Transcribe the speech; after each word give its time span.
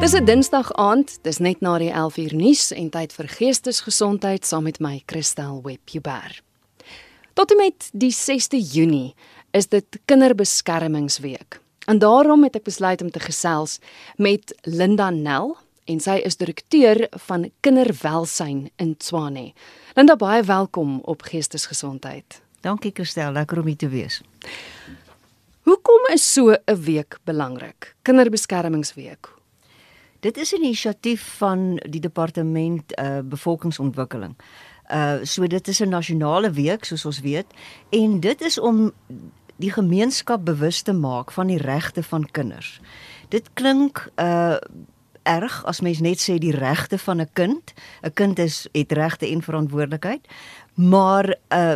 Dis 0.00 0.12
'n 0.12 0.24
Dinsdag 0.24 0.72
aand, 0.72 1.18
dis 1.22 1.38
net 1.38 1.60
na 1.60 1.78
die 1.78 1.90
11uur 1.92 2.34
nuus 2.34 2.70
en 2.72 2.88
tyd 2.88 3.12
vir 3.12 3.26
geestesgesondheid 3.28 4.46
saam 4.46 4.62
met 4.62 4.78
my 4.80 5.02
Christel 5.06 5.60
Webber. 5.62 6.40
Tot 7.34 7.50
en 7.50 7.56
met 7.56 7.88
die 7.92 8.12
6de 8.12 8.56
Junie 8.72 9.14
is 9.50 9.68
dit 9.68 9.84
Kinderbeskermingsweek. 10.04 11.60
En 11.84 11.98
daarom 11.98 12.44
het 12.44 12.56
ek 12.56 12.64
besluit 12.64 13.02
om 13.02 13.10
te 13.10 13.20
gesels 13.20 13.78
met 14.16 14.54
Linda 14.62 15.10
Nel 15.10 15.56
en 15.84 16.00
sy 16.00 16.16
is 16.24 16.36
direkteur 16.36 17.06
van 17.26 17.50
kinderwelsyn 17.60 18.70
in 18.76 18.96
Tswane. 18.96 19.52
Linda, 19.94 20.16
baie 20.16 20.42
welkom 20.42 21.00
op 21.04 21.22
Geestesgesondheid. 21.22 22.40
Dankie 22.60 22.90
Christel, 22.94 23.32
lekker 23.32 23.58
om 23.58 23.66
hier 23.66 23.76
te 23.76 23.88
wees. 23.88 24.22
Hoekom 25.62 26.08
is 26.12 26.32
so 26.32 26.56
'n 26.66 26.82
week 26.84 27.18
belangrik? 27.24 27.94
Kinderbeskermingsweek. 28.02 29.39
Dit 30.20 30.36
is 30.36 30.52
'n 30.52 30.62
inisiatief 30.62 31.36
van 31.36 31.80
die 31.88 32.00
departement 32.00 32.98
uh 32.98 33.18
bevolkingsontwikkeling. 33.24 34.36
Uh 34.90 35.18
so 35.22 35.46
dit 35.46 35.68
is 35.68 35.80
'n 35.80 35.88
nasionale 35.88 36.50
week 36.50 36.84
soos 36.84 37.04
ons 37.04 37.20
weet 37.20 37.46
en 37.90 38.20
dit 38.20 38.40
is 38.40 38.58
om 38.58 38.92
die 39.56 39.72
gemeenskap 39.72 40.44
bewus 40.44 40.82
te 40.82 40.92
maak 40.92 41.32
van 41.32 41.46
die 41.46 41.58
regte 41.58 42.02
van 42.02 42.30
kinders. 42.30 42.80
Dit 43.28 43.50
klink 43.52 44.10
uh 44.16 44.56
erg 45.22 45.64
as 45.64 45.80
mens 45.80 46.00
net 46.00 46.20
sê 46.20 46.38
die 46.38 46.54
regte 46.56 46.98
van 46.98 47.20
'n 47.20 47.28
kind. 47.32 47.72
'n 48.02 48.12
Kind 48.12 48.38
is 48.38 48.68
het 48.72 48.92
regte 48.92 49.26
en 49.26 49.42
verantwoordelikheid, 49.42 50.28
maar 50.74 51.36
uh, 51.52 51.74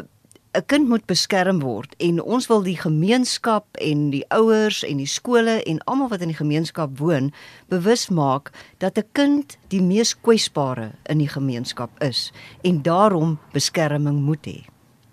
'n 0.54 0.66
kind 0.66 0.88
moet 0.88 1.06
beskerm 1.06 1.60
word 1.60 1.94
en 1.98 2.20
ons 2.22 2.46
wil 2.46 2.62
die 2.62 2.78
gemeenskap 2.78 3.66
en 3.82 4.10
die 4.10 4.22
ouers 4.30 4.84
en 4.86 5.00
die 5.02 5.10
skole 5.10 5.58
en 5.66 5.80
almal 5.90 6.08
wat 6.12 6.22
in 6.22 6.30
die 6.30 6.38
gemeenskap 6.38 6.98
woon 6.98 7.32
bewus 7.68 8.08
maak 8.08 8.52
dat 8.78 8.98
'n 8.98 9.08
kind 9.12 9.56
die 9.68 9.82
mees 9.82 10.14
kwesbare 10.14 10.92
in 11.10 11.18
die 11.18 11.28
gemeenskap 11.28 11.90
is 12.02 12.30
en 12.62 12.82
daarom 12.82 13.38
beskerming 13.52 14.22
moet 14.22 14.46
hê. 14.46 14.64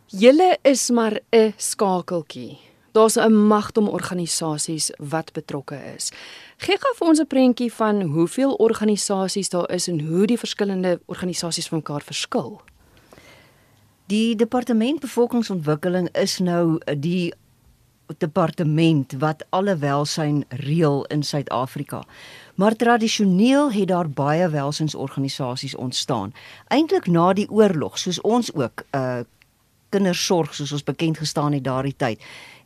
Julle 0.07 0.57
is 0.61 0.89
maar 0.89 1.19
'n 1.31 1.53
skakeltjie. 1.57 2.57
Daar's 2.91 3.15
'n 3.15 3.33
magdom 3.33 3.87
organisasies 3.87 4.91
wat 4.97 5.33
betrokke 5.33 5.79
is. 5.95 6.11
Gee 6.57 6.77
gou 6.77 6.93
vir 6.95 7.07
ons 7.07 7.19
'n 7.19 7.27
prentjie 7.27 7.73
van 7.73 8.01
hoeveel 8.01 8.53
organisasies 8.53 9.49
daar 9.49 9.71
is 9.71 9.87
en 9.87 9.99
hoe 9.99 10.25
die 10.27 10.37
verskillende 10.37 10.99
organisasies 11.05 11.67
van 11.67 11.77
mekaar 11.77 12.01
verskil. 12.01 12.61
Die 14.11 14.35
departement 14.35 14.99
bevolkingsontwikkeling 14.99 16.09
is 16.19 16.39
nou 16.43 16.81
die 16.99 17.33
departement 18.19 19.13
wat 19.21 19.45
alle 19.55 19.77
welsyn 19.79 20.41
reël 20.49 21.05
in 21.15 21.23
Suid-Afrika. 21.23 22.01
Maar 22.55 22.75
tradisioneel 22.75 23.71
het 23.71 23.87
daar 23.87 24.09
baie 24.09 24.49
welsynsorganisasies 24.49 25.75
ontstaan. 25.75 26.33
Eintlik 26.67 27.07
na 27.07 27.29
die 27.33 27.47
oorlog, 27.49 27.95
soos 27.97 28.19
ons 28.21 28.51
ook 28.53 28.83
uh, 28.91 29.23
kindersorg 29.91 30.55
soos 30.55 30.71
ons 30.71 30.83
bekend 30.87 31.19
gestaan 31.19 31.55
het 31.55 31.63
daardie 31.63 31.95
tyd 31.95 32.19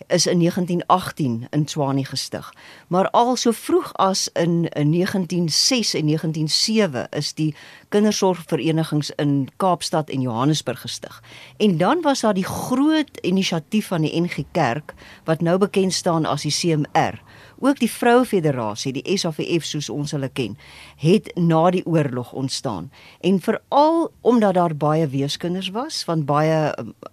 is 0.07 0.27
in 0.27 0.39
1918 0.39 1.47
in 1.49 1.65
Tshwane 1.65 2.05
gestig. 2.05 2.53
Maar 2.87 3.09
al 3.09 3.35
so 3.35 3.51
vroeg 3.51 3.93
as 3.93 4.29
in, 4.33 4.69
in 4.69 4.91
1906 4.91 5.93
en 5.93 6.05
1907 6.05 7.07
is 7.09 7.33
die 7.33 7.55
kindersorgverenigings 7.89 9.11
in 9.15 9.49
Kaapstad 9.57 10.09
en 10.09 10.21
Johannesburg 10.21 10.81
gestig. 10.81 11.23
En 11.57 11.77
dan 11.77 12.01
was 12.01 12.19
daar 12.19 12.33
die 12.33 12.45
groot 12.45 13.17
inisiatief 13.21 13.87
van 13.87 14.01
die 14.01 14.21
NG 14.21 14.43
Kerk 14.51 14.93
wat 15.23 15.41
nou 15.41 15.57
bekend 15.57 15.93
staan 15.93 16.25
as 16.25 16.41
die 16.41 16.51
CMR 16.51 17.21
ook 17.65 17.79
die 17.79 17.91
Vroue 17.91 18.25
Federasie, 18.25 18.93
die 18.93 19.17
SAFF 19.17 19.65
soos 19.65 19.89
ons 19.89 20.13
hulle 20.15 20.29
ken, 20.29 20.57
het 21.01 21.31
na 21.35 21.69
die 21.73 21.83
oorlog 21.85 22.33
ontstaan. 22.33 22.91
En 23.21 23.39
veral 23.41 24.11
omdat 24.21 24.53
daar 24.53 24.75
baie 24.75 25.07
weeskinders 25.07 25.71
was, 25.75 26.03
want 26.05 26.25
baie 26.29 26.59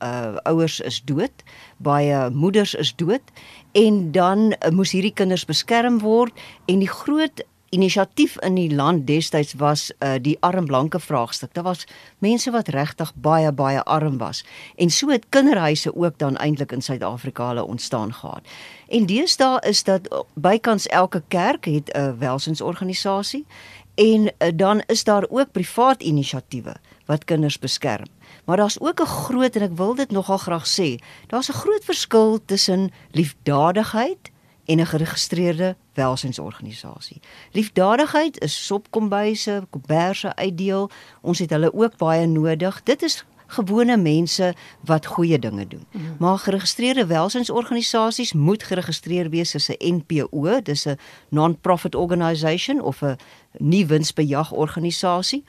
uh 0.03 0.37
ouers 0.49 0.81
is 0.81 1.01
dood, 1.05 1.45
baie 1.77 2.31
moeders 2.31 2.75
is 2.75 2.95
dood 2.97 3.35
en 3.73 4.13
dan 4.13 4.53
uh, 4.53 4.71
moes 4.71 4.93
hierdie 4.93 5.15
kinders 5.15 5.45
beskerm 5.49 6.01
word 6.03 6.37
en 6.67 6.83
die 6.83 6.91
groot 6.91 7.45
inisiatief 7.73 8.37
in 8.45 8.55
die 8.55 8.69
land 8.75 9.07
destyds 9.07 9.55
was 9.57 9.89
uh, 9.99 10.19
die 10.21 10.37
arm 10.45 10.67
blanke 10.69 11.01
vraagstuk. 11.01 11.55
Daar 11.57 11.65
was 11.65 11.87
mense 12.19 12.51
wat 12.53 12.69
regtig 12.69 13.13
baie 13.15 13.53
baie 13.53 13.83
arm 13.83 14.19
was 14.21 14.45
en 14.77 14.91
so 14.91 15.09
het 15.09 15.25
kinderhuise 15.29 15.95
ook 15.97 16.19
dan 16.19 16.37
eintlik 16.37 16.73
in 16.73 16.83
Suid-Afrika 16.83 17.47
hulle 17.49 17.65
ontstaan 17.65 18.13
gehad. 18.15 18.45
En 18.89 19.07
deesdae 19.07 19.61
is 19.69 19.85
dat 19.85 20.09
bykans 20.35 20.87
elke 20.87 21.23
kerk 21.29 21.65
het 21.65 21.89
'n 21.93 21.99
uh, 21.99 22.13
welsynsorganisasie 22.19 23.47
en 23.95 24.33
uh, 24.39 24.49
dan 24.55 24.83
is 24.87 25.05
daar 25.05 25.25
ook 25.29 25.53
privaat 25.53 26.03
inisiatiewe 26.03 26.77
wat 27.07 27.25
kinders 27.25 27.59
beskerm. 27.59 28.07
Maar 28.45 28.57
daar's 28.57 28.81
ook 28.81 29.01
'n 29.01 29.07
groot 29.07 29.57
en 29.57 29.63
ek 29.63 29.77
wil 29.77 29.95
dit 29.95 30.11
nogal 30.11 30.39
graag 30.39 30.67
sê, 30.67 31.01
daar's 31.27 31.49
'n 31.49 31.61
groot 31.63 31.85
verskil 31.85 32.41
tussen 32.45 32.91
liefdadigheid 33.11 34.32
en 34.65 34.79
'n 34.79 34.87
geregistreerde 34.87 35.77
welsynsorganisasie. 35.95 37.21
Liefdadigheid 37.53 38.41
is 38.41 38.67
sopkombuise, 38.67 39.67
komberse 39.71 40.37
uitdeel. 40.37 40.91
Ons 41.21 41.39
het 41.39 41.51
hulle 41.51 41.75
ook 41.75 41.97
baie 41.97 42.27
nodig. 42.27 42.83
Dit 42.83 43.03
is 43.03 43.25
gewone 43.47 43.97
mense 43.97 44.55
wat 44.85 45.07
goeie 45.07 45.39
dinge 45.39 45.67
doen. 45.69 45.87
Mm. 45.91 46.17
Maar 46.19 46.39
geregistreerde 46.39 47.07
welsynsorganisasies 47.07 48.33
moet 48.33 48.63
geregistreer 48.63 49.31
wees 49.31 49.55
as 49.55 49.69
'n 49.69 49.95
NPO, 49.95 50.61
dis 50.63 50.87
'n 50.87 50.99
non-profit 51.29 51.95
organisation 51.95 52.81
of 52.81 53.03
'n 53.03 53.17
nie 53.59 53.87
winsbejag 53.87 54.53
organisasie 54.53 55.45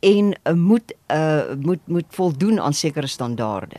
en 0.00 0.38
uh, 0.44 0.52
moet 0.52 0.94
uh, 1.12 1.40
moet 1.60 1.86
moet 1.86 2.04
voldoen 2.08 2.60
aan 2.60 2.74
sekere 2.74 3.06
standaarde. 3.06 3.76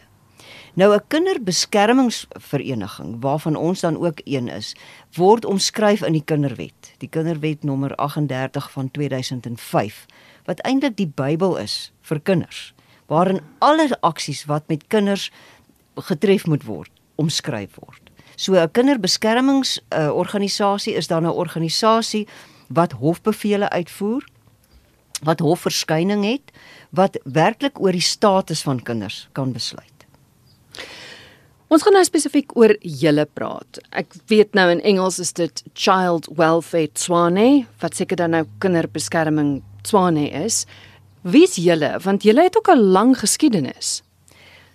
Nou 0.79 0.95
'n 0.95 1.03
kinderbeskermingsvereniging 1.07 3.17
waarvan 3.19 3.55
ons 3.55 3.79
dan 3.79 3.97
ook 3.97 4.21
een 4.23 4.47
is, 4.47 4.75
word 5.13 5.45
omskryf 5.45 6.01
in 6.01 6.11
die 6.11 6.23
Kinderwet, 6.25 6.93
die 6.97 7.09
Kinderwet 7.09 7.63
nommer 7.63 7.95
38 7.95 8.71
van 8.71 8.91
2005, 8.91 10.05
wat 10.45 10.59
eintlik 10.59 10.97
die 10.97 11.11
Bybel 11.15 11.57
is 11.57 11.91
vir 12.01 12.19
kinders, 12.19 12.73
waarin 13.05 13.41
alle 13.57 13.97
aksies 13.99 14.45
wat 14.45 14.63
met 14.67 14.87
kinders 14.87 15.31
getref 15.95 16.45
moet 16.45 16.63
word, 16.63 16.91
omskryf 17.15 17.75
word. 17.75 18.01
So 18.35 18.53
'n 18.53 18.71
kinderbeskermingsorganisasie 18.71 20.93
uh, 20.93 20.97
is 20.97 21.07
dan 21.07 21.23
'n 21.23 21.29
organisasie 21.29 22.27
wat 22.67 22.91
hofbevele 22.91 23.69
uitvoer, 23.69 24.23
wat 25.23 25.39
hofverskyning 25.39 26.25
het, 26.25 26.51
wat 26.89 27.19
werklik 27.23 27.79
oor 27.79 27.91
die 27.91 28.01
status 28.01 28.61
van 28.61 28.83
kinders 28.83 29.27
kan 29.31 29.51
besluit. 29.51 29.98
Ons 31.69 31.83
gaan 31.85 31.93
nou 31.93 32.01
spesifiek 32.05 32.55
oor 32.57 32.71
julle 32.81 33.27
praat. 33.37 33.77
Ek 33.93 34.15
weet 34.31 34.55
nou 34.57 34.65
in 34.73 34.79
Engels 34.81 35.19
is 35.21 35.35
dit 35.37 35.61
Child 35.77 36.25
Welfare 36.39 36.89
Tswane, 36.97 37.67
wat 37.83 37.97
seker 37.99 38.17
dan 38.17 38.33
nou 38.33 38.45
kinderbeskerming 38.63 39.59
Tswane 39.85 40.25
is. 40.41 40.63
Wie 41.21 41.43
is 41.45 41.59
julle? 41.61 41.91
Want 42.01 42.25
julle 42.25 42.47
het 42.47 42.57
ook 42.57 42.71
'n 42.73 42.89
lang 42.95 43.13
geskiedenis. 43.19 44.01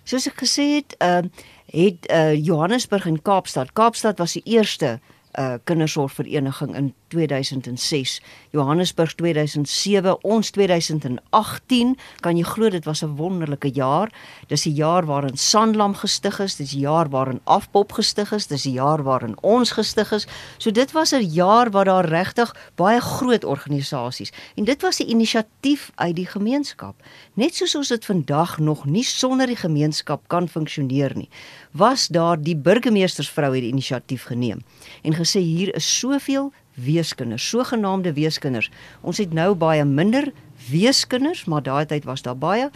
Soos 0.05 0.27
ek 0.27 0.39
gesê 0.39 0.79
het, 0.79 0.95
uh, 1.01 1.27
het 1.73 2.07
uh, 2.09 2.33
Johannesburg 2.33 3.05
en 3.05 3.21
Kaapstad. 3.21 3.73
Kaapstad 3.73 4.17
was 4.17 4.33
die 4.33 4.45
eerste 4.45 4.99
uh, 5.01 5.14
kindersorgvereniging 5.63 6.75
in 6.75 6.93
2006, 7.07 8.21
Johannesburg 8.51 9.15
2007, 9.15 10.23
ons 10.23 10.49
2018. 10.49 11.95
Kan 12.19 12.37
jy 12.39 12.43
glo 12.47 12.69
dit 12.69 12.85
was 12.85 13.03
'n 13.03 13.15
wonderlike 13.15 13.69
jaar. 13.73 14.11
Dis 14.47 14.63
die 14.63 14.73
jaar 14.73 15.05
waarin 15.05 15.37
Sanlam 15.37 15.95
gestig 15.95 16.39
is, 16.39 16.55
dis 16.55 16.71
die 16.71 16.79
jaar 16.79 17.09
waarin 17.09 17.39
Afpop 17.43 17.91
gestig 17.91 18.31
is, 18.31 18.47
dis 18.47 18.63
die 18.63 18.73
jaar 18.73 19.03
waarin 19.03 19.35
ons 19.41 19.71
gestig 19.71 20.11
is. 20.11 20.27
So 20.57 20.71
dit 20.71 20.91
was 20.91 21.11
'n 21.11 21.21
jaar 21.21 21.71
waar 21.71 21.85
daar 21.85 22.05
regtig 22.05 22.55
baie 22.75 23.01
groot 23.01 23.43
organisasies 23.43 24.31
en 24.55 24.63
dit 24.63 24.81
was 24.81 24.99
'n 24.99 25.09
inisiatief 25.09 25.91
uit 25.95 26.15
die 26.15 26.25
gemeenskap. 26.27 26.95
Net 27.33 27.55
soos 27.55 27.75
ons 27.75 27.87
dit 27.87 28.05
vandag 28.05 28.59
nog 28.59 28.85
nie 28.85 29.03
sonder 29.03 29.47
die 29.47 29.55
gemeenskap 29.55 30.27
kan 30.27 30.47
funksioneer 30.47 31.15
nie, 31.15 31.29
was 31.71 32.07
daar 32.07 32.41
die 32.41 32.55
burgemeestersvrou 32.55 33.53
het 33.53 33.61
die 33.61 33.71
inisiatief 33.71 34.23
geneem 34.23 34.63
en 35.05 35.13
gesê 35.13 35.39
hier 35.39 35.75
is 35.75 35.87
soveel 35.99 36.51
weeskinders, 36.75 37.49
sogenaamde 37.49 38.13
weeskinders. 38.13 38.71
Ons 39.01 39.21
het 39.21 39.33
nou 39.33 39.53
baie 39.55 39.85
minder 39.85 40.31
weeskinders, 40.69 41.45
maar 41.45 41.63
daai 41.63 41.85
tyd 41.85 42.05
was 42.09 42.25
daar 42.25 42.37
baie 42.37 42.69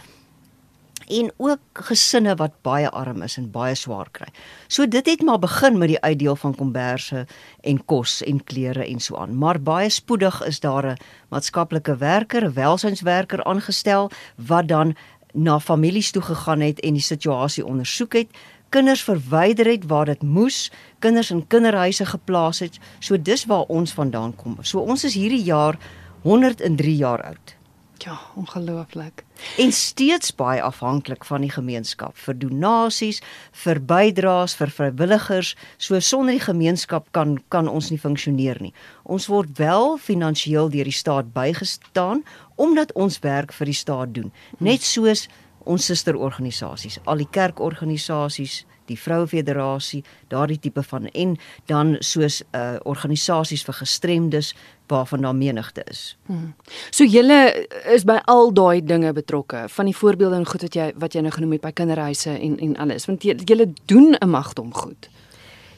en 1.10 1.30
ook 1.42 1.80
gesinne 1.88 2.36
wat 2.38 2.52
baie 2.62 2.88
arm 2.94 3.22
is 3.26 3.36
en 3.40 3.48
baie 3.50 3.74
swaar 3.74 4.06
kry. 4.14 4.28
So 4.68 4.86
dit 4.86 5.06
het 5.06 5.24
maar 5.26 5.40
begin 5.42 5.78
met 5.78 5.90
die 5.90 6.00
uitdeel 6.00 6.36
van 6.36 6.54
komberse 6.54 7.24
en 7.66 7.80
kos 7.84 8.20
en 8.22 8.38
klere 8.44 8.86
en 8.86 9.00
so 9.00 9.16
aan. 9.18 9.34
Maar 9.38 9.58
baie 9.60 9.90
spoedig 9.90 10.42
is 10.46 10.60
daar 10.60 10.86
'n 10.86 10.96
maatskaplike 11.28 11.96
werker, 11.96 12.44
'n 12.44 12.54
welsynswerker 12.54 13.44
aangestel 13.44 14.10
wat 14.36 14.68
dan 14.68 14.96
na 15.32 15.60
families 15.60 16.10
toe 16.10 16.22
gegaan 16.22 16.60
het 16.60 16.80
en 16.80 16.92
die 16.92 17.02
situasie 17.02 17.66
ondersoek 17.66 18.12
het 18.12 18.28
kinders 18.70 19.02
verwyder 19.02 19.66
het 19.66 19.86
waar 19.86 20.06
dit 20.06 20.22
moes, 20.22 20.70
kinders 21.00 21.30
in 21.34 21.46
kinderhuise 21.46 22.06
geplaas 22.06 22.60
het. 22.64 22.78
So 23.00 23.18
dis 23.18 23.46
waar 23.50 23.68
ons 23.68 23.94
vandaan 23.96 24.36
kom. 24.36 24.58
So 24.62 24.80
ons 24.80 25.04
is 25.08 25.16
hierdie 25.18 25.42
jaar 25.44 25.78
103 26.22 26.96
jaar 26.96 27.24
oud. 27.32 27.56
Ja, 28.00 28.20
ongelooflik. 28.34 29.24
En 29.56 29.72
steeds 29.72 30.34
baie 30.34 30.62
afhanklik 30.62 31.24
van 31.24 31.44
die 31.44 31.50
gemeenskap 31.52 32.16
vir 32.16 32.36
donasies, 32.38 33.20
vir 33.52 33.80
bydraes, 33.84 34.54
vir 34.56 34.72
vrywilligers. 34.72 35.50
So 35.76 36.00
sonder 36.00 36.38
die 36.38 36.44
gemeenskap 36.44 37.10
kan 37.12 37.36
kan 37.52 37.68
ons 37.68 37.90
nie 37.92 38.00
funksioneer 38.00 38.62
nie. 38.64 38.72
Ons 39.04 39.28
word 39.28 39.52
wel 39.58 39.98
finansiëel 40.00 40.72
deur 40.72 40.88
die 40.88 40.96
staat 40.96 41.34
bygestaan 41.36 42.24
omdat 42.56 42.92
ons 42.96 43.20
werk 43.20 43.52
vir 43.52 43.68
die 43.68 43.76
staat 43.76 44.14
doen. 44.16 44.32
Net 44.58 44.80
soos 44.84 45.28
ons 45.68 45.84
susterorganisasies, 45.84 47.02
al 47.04 47.20
die 47.20 47.28
kerkorganisasies, 47.28 48.64
die 48.90 48.98
Vrouefederasie, 48.98 50.02
daardie 50.32 50.58
tipe 50.58 50.82
van 50.82 51.08
en 51.12 51.36
dan 51.70 51.96
soos 52.04 52.42
uh 52.56 52.76
organisasies 52.88 53.64
vir 53.66 53.78
gestremdes 53.82 54.52
waarvan 54.90 55.22
daar 55.22 55.36
menigte 55.36 55.84
is. 55.90 56.16
Hmm. 56.26 56.54
So 56.90 57.04
julle 57.04 57.66
is 57.94 58.04
by 58.04 58.18
al 58.30 58.52
daai 58.52 58.82
dinge 58.84 59.12
betrokke, 59.14 59.64
van 59.68 59.90
die 59.90 59.96
voorbeelde 59.96 60.40
en 60.42 60.46
goed 60.46 60.66
wat 60.66 60.78
jy 60.78 60.90
wat 60.98 61.14
jy 61.14 61.24
nou 61.24 61.32
genoem 61.34 61.56
het 61.58 61.66
by 61.66 61.72
kinderhuise 61.72 62.34
en 62.34 62.58
en 62.58 62.76
alles, 62.76 63.06
want 63.10 63.24
julle 63.24 63.72
doen 63.86 64.16
'n 64.18 64.30
magdom 64.30 64.74
goed. 64.74 65.10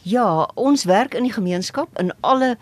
Ja, 0.02 0.50
ons 0.54 0.84
werk 0.84 1.14
in 1.14 1.22
die 1.22 1.32
gemeenskap 1.32 1.98
in 2.00 2.10
alle 2.20 2.56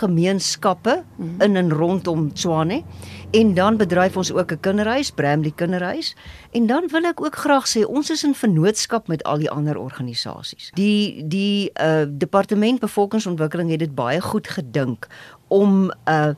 gemeenskappe 0.00 1.02
mm 1.16 1.26
-hmm. 1.26 1.40
in 1.40 1.56
en 1.56 1.72
rondom 1.72 2.32
Tshwane 2.32 2.82
en 3.30 3.54
dan 3.54 3.76
bedryf 3.76 4.16
ons 4.16 4.32
ook 4.32 4.52
'n 4.52 4.60
kinderhuis, 4.60 5.10
Bramley 5.10 5.50
Kinderhuis 5.50 6.16
en 6.50 6.66
dan 6.66 6.88
wil 6.88 7.04
ek 7.04 7.20
ook 7.20 7.36
graag 7.36 7.68
sê 7.68 7.84
ons 7.84 8.10
is 8.10 8.24
in 8.24 8.34
vennootskap 8.34 9.08
met 9.08 9.22
al 9.22 9.38
die 9.38 9.50
ander 9.50 9.76
organisasies. 9.78 10.70
Die 10.74 11.26
die 11.26 11.70
uh 11.80 12.04
departement 12.08 12.80
bevolkingsontwikkeling 12.80 13.70
het 13.70 13.78
dit 13.78 13.94
baie 13.94 14.20
goed 14.20 14.48
gedink 14.48 15.06
om 15.48 15.92
uh 16.08 16.34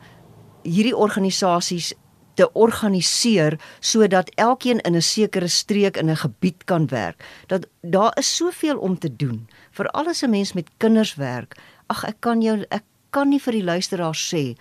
hierdie 0.63 0.97
organisasies 0.97 1.95
te 2.35 2.53
organiseer 2.53 3.59
sodat 3.81 4.31
elkeen 4.35 4.81
in 4.81 4.95
'n 4.97 5.03
sekere 5.03 5.49
streek 5.49 5.97
in 5.97 6.11
'n 6.11 6.17
gebied 6.17 6.65
kan 6.65 6.87
werk. 6.87 7.25
Dat 7.47 7.67
daar 7.81 8.17
is 8.19 8.37
soveel 8.37 8.79
om 8.79 8.99
te 8.99 9.17
doen. 9.17 9.49
Veral 9.71 10.07
as 10.07 10.23
'n 10.23 10.31
mens 10.31 10.53
met 10.53 10.71
kinders 10.77 11.15
werk. 11.15 11.57
Ag 11.87 12.05
ek 12.05 12.17
kan 12.21 12.43
jou 12.43 12.65
ek 12.69 12.83
kan 13.11 13.29
nie 13.29 13.41
vir 13.41 13.53
die 13.53 13.65
luisteraars 13.65 14.35
sê 14.35 14.57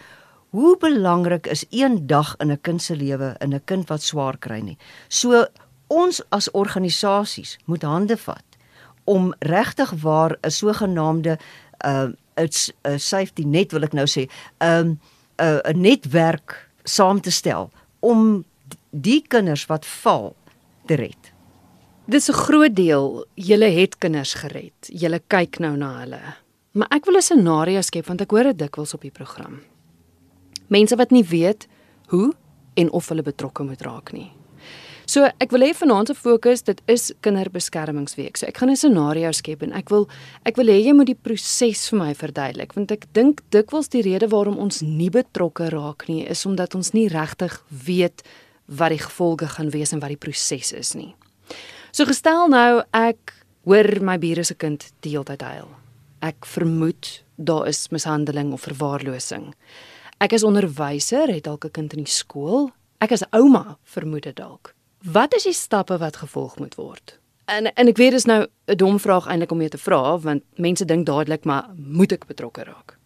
hoe 0.49 0.77
belangrik 0.77 1.47
is 1.47 1.65
een 1.69 2.07
dag 2.07 2.35
in 2.37 2.51
'n 2.51 2.61
kind 2.61 2.81
se 2.81 2.95
lewe 2.95 3.35
in 3.39 3.53
'n 3.53 3.63
kind 3.65 3.87
wat 3.87 4.01
swaar 4.01 4.37
kry 4.37 4.59
nie. 4.59 4.77
So 5.07 5.45
ons 5.87 6.21
as 6.29 6.51
organisasies 6.51 7.57
moet 7.65 7.81
hande 7.81 8.17
vat 8.17 8.43
om 9.03 9.33
regtig 9.39 9.91
waar 10.01 10.37
'n 10.41 10.51
sogenaamde 10.51 11.39
uh 11.85 12.09
'n 12.37 12.99
safety 12.99 13.43
net 13.43 13.71
wil 13.71 13.83
ek 13.83 13.93
nou 13.93 14.05
sê, 14.05 14.29
'n 14.59 14.67
um, 14.67 14.99
'n 15.37 15.61
'n 15.63 15.81
netwerk 15.81 16.69
saam 16.83 17.21
te 17.21 17.31
stel 17.31 17.71
om 17.99 18.45
die 18.91 19.21
kinders 19.27 19.65
wat 19.65 19.85
val 19.85 20.35
te 20.85 20.95
red. 20.95 21.33
Dis 22.05 22.29
'n 22.29 22.33
groot 22.33 22.75
deel. 22.75 23.25
Julle 23.35 23.65
het 23.65 23.97
kinders 23.97 24.33
gered. 24.33 24.79
Julle 24.87 25.21
kyk 25.27 25.59
nou 25.59 25.75
na 25.77 25.99
hulle. 25.99 26.21
Maar 26.71 26.87
ek 26.89 27.05
wil 27.05 27.15
'n 27.15 27.21
scenario 27.21 27.81
skep 27.81 28.05
want 28.05 28.21
ek 28.21 28.31
hoor 28.31 28.43
dit 28.43 28.57
dikwels 28.57 28.93
op 28.93 29.01
die 29.01 29.11
program. 29.11 29.61
Mense 30.67 30.95
wat 30.95 31.11
nie 31.11 31.23
weet 31.23 31.67
hoe 32.11 32.33
en 32.77 32.91
of 32.91 33.09
hulle 33.09 33.23
betrokke 33.25 33.63
moet 33.63 33.81
raak 33.81 34.13
nie. 34.13 34.31
So 35.07 35.23
ek 35.39 35.53
wil 35.55 35.63
hê 35.63 35.69
vanaand 35.71 36.11
se 36.11 36.15
fokus 36.19 36.65
dit 36.67 36.81
is 36.91 37.13
kinderbeskermingsweek. 37.23 38.35
So 38.37 38.47
ek 38.47 38.57
gaan 38.57 38.69
'n 38.69 38.75
scenario 38.75 39.31
skep 39.31 39.63
en 39.63 39.73
ek 39.73 39.89
wil 39.89 40.07
ek 40.45 40.57
wil 40.57 40.67
hê 40.67 40.83
jy 40.83 40.93
moet 40.93 41.07
die 41.07 41.15
proses 41.15 41.89
vir 41.89 41.99
my 41.99 42.13
verduidelik 42.13 42.75
want 42.75 42.91
ek 42.91 43.07
dink 43.13 43.41
dikwels 43.51 43.87
die 43.87 44.01
rede 44.01 44.27
waarom 44.27 44.59
ons 44.59 44.81
nie 44.81 45.09
betrokke 45.09 45.69
raak 45.69 46.09
nie 46.09 46.27
is 46.27 46.45
omdat 46.45 46.75
ons 46.75 46.93
nie 46.93 47.07
regtig 47.07 47.63
weet 47.69 48.21
wat 48.67 48.89
die 48.89 48.99
gevolge 48.99 49.47
gaan 49.47 49.71
wees 49.71 49.93
en 49.93 49.99
wat 49.99 50.09
die 50.09 50.17
proses 50.17 50.73
is 50.73 50.93
nie. 50.93 51.15
So 51.91 52.03
gestel 52.05 52.49
nou 52.49 52.83
ek 52.93 53.33
hoor 53.63 54.01
my 54.01 54.17
bure 54.17 54.43
se 54.43 54.55
kind 54.55 54.91
die 55.01 55.11
hele 55.11 55.23
tyd 55.23 55.41
huil 55.41 55.69
ek 56.21 56.45
vermoed 56.45 57.23
daar 57.37 57.67
is 57.67 57.87
mishandeling 57.93 58.53
of 58.53 58.65
verwaarlosing. 58.65 59.53
Ek 60.17 60.33
is 60.33 60.43
onderwyser, 60.43 61.29
het 61.29 61.43
dalk 61.43 61.65
'n 61.65 61.71
kind 61.71 61.93
in 61.93 62.03
die 62.03 62.11
skool. 62.11 62.71
Ek 62.97 63.11
is 63.11 63.23
ouma, 63.29 63.77
vermoed 63.83 64.23
dit 64.23 64.35
dalk. 64.35 64.73
Wat 65.03 65.33
is 65.33 65.43
die 65.43 65.53
stappe 65.53 65.97
wat 65.97 66.15
gevolg 66.15 66.57
moet 66.57 66.75
word? 66.75 67.19
En 67.45 67.73
en 67.73 67.87
ek 67.87 67.97
weet 67.97 68.11
dis 68.11 68.25
nou 68.25 68.47
'n 68.67 68.75
dom 68.75 68.99
vraag 68.99 69.27
eintlik 69.27 69.51
om 69.51 69.59
jou 69.59 69.69
te 69.69 69.77
vra 69.77 70.17
want 70.17 70.43
mense 70.55 70.85
dink 70.85 71.05
dadelik 71.05 71.45
maar 71.45 71.69
moet 71.75 72.11
ek 72.11 72.25
betrokke 72.25 72.63
raak. 72.63 72.97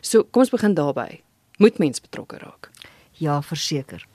So 0.00 0.24
kom 0.24 0.42
ons 0.42 0.50
begin 0.50 0.74
daarby. 0.74 1.20
Moet 1.58 1.78
mens 1.78 2.00
betrokke 2.00 2.38
raak? 2.38 2.70
Ja, 3.12 3.42
verseker 3.42 4.06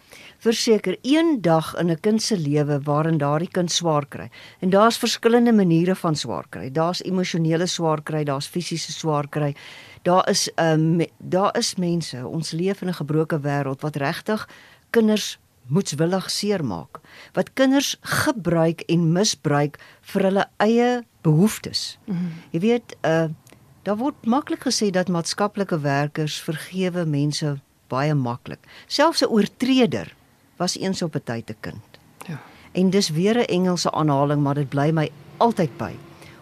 verseker 0.46 0.98
een 1.02 1.42
dag 1.42 1.74
in 1.76 1.90
'n 1.92 2.00
kind 2.00 2.22
se 2.22 2.38
lewe 2.38 2.80
waarin 2.84 3.18
daardie 3.18 3.52
kind 3.52 3.72
swaar 3.72 4.06
kry. 4.06 4.30
En 4.60 4.70
daar's 4.70 4.98
verskillende 4.98 5.54
maniere 5.54 5.96
van 5.96 6.16
swaar 6.16 6.46
kry. 6.50 6.72
Daar's 6.72 7.04
emosionele 7.04 7.66
swaar 7.66 8.02
kry, 8.04 8.24
daar's 8.24 8.48
fisiese 8.48 8.92
swaar 8.92 9.28
kry. 9.30 9.56
Daar 10.02 10.30
is 10.30 10.50
'n 10.50 10.64
um, 10.64 11.00
ehm, 11.00 11.10
daar 11.18 11.58
is 11.58 11.76
mense, 11.76 12.28
ons 12.28 12.52
leef 12.52 12.82
in 12.82 12.88
'n 12.88 12.94
gebroke 12.94 13.40
wêreld 13.40 13.82
wat 13.82 13.96
regtig 13.96 14.50
kinders 14.90 15.40
moetswillig 15.68 16.32
seermaak. 16.32 17.00
Wat 17.34 17.54
kinders 17.54 17.98
gebruik 18.02 18.82
en 18.82 19.12
misbruik 19.12 19.80
vir 20.02 20.22
hulle 20.22 20.46
eie 20.58 21.04
behoeftes. 21.22 21.98
Mm 22.06 22.16
-hmm. 22.16 22.32
Jy 22.52 22.60
weet, 22.60 22.96
uh 23.02 23.28
daar 23.84 23.98
word 23.98 24.26
maklik 24.26 24.64
gesê 24.66 24.90
dat 24.90 25.08
maatskaplike 25.08 25.80
werkers 25.80 26.42
vergewe 26.42 27.06
mense 27.06 27.60
baie 27.88 28.14
maklik. 28.14 28.60
Selfs 28.88 29.22
'n 29.22 29.30
oortreder 29.30 30.15
was 30.58 30.78
eens 30.78 31.02
op 31.02 31.16
'n 31.16 31.24
tyd 31.24 31.50
'n 31.50 31.58
kind. 31.60 31.86
Ja. 32.28 32.42
En 32.72 32.90
dis 32.90 33.10
weer 33.10 33.38
'n 33.38 33.46
Engelse 33.46 33.92
aanhaling, 33.92 34.42
maar 34.42 34.56
dit 34.56 34.70
bly 34.70 34.92
my 34.92 35.12
altyd 35.38 35.78
by. 35.78 35.94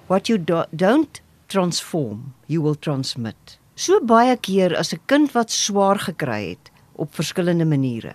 What 0.07 0.27
you 0.27 0.44
do, 0.44 0.63
don't 0.69 1.21
transform, 1.45 2.33
you 2.45 2.62
will 2.62 2.75
transmit. 2.80 3.60
So 3.74 4.00
baie 4.06 4.38
keer 4.38 4.77
as 4.77 4.94
'n 4.94 5.01
kind 5.06 5.31
wat 5.31 5.51
swaar 5.51 6.00
gekry 6.00 6.50
het 6.50 6.71
op 6.92 7.15
verskillende 7.15 7.65
maniere, 7.65 8.13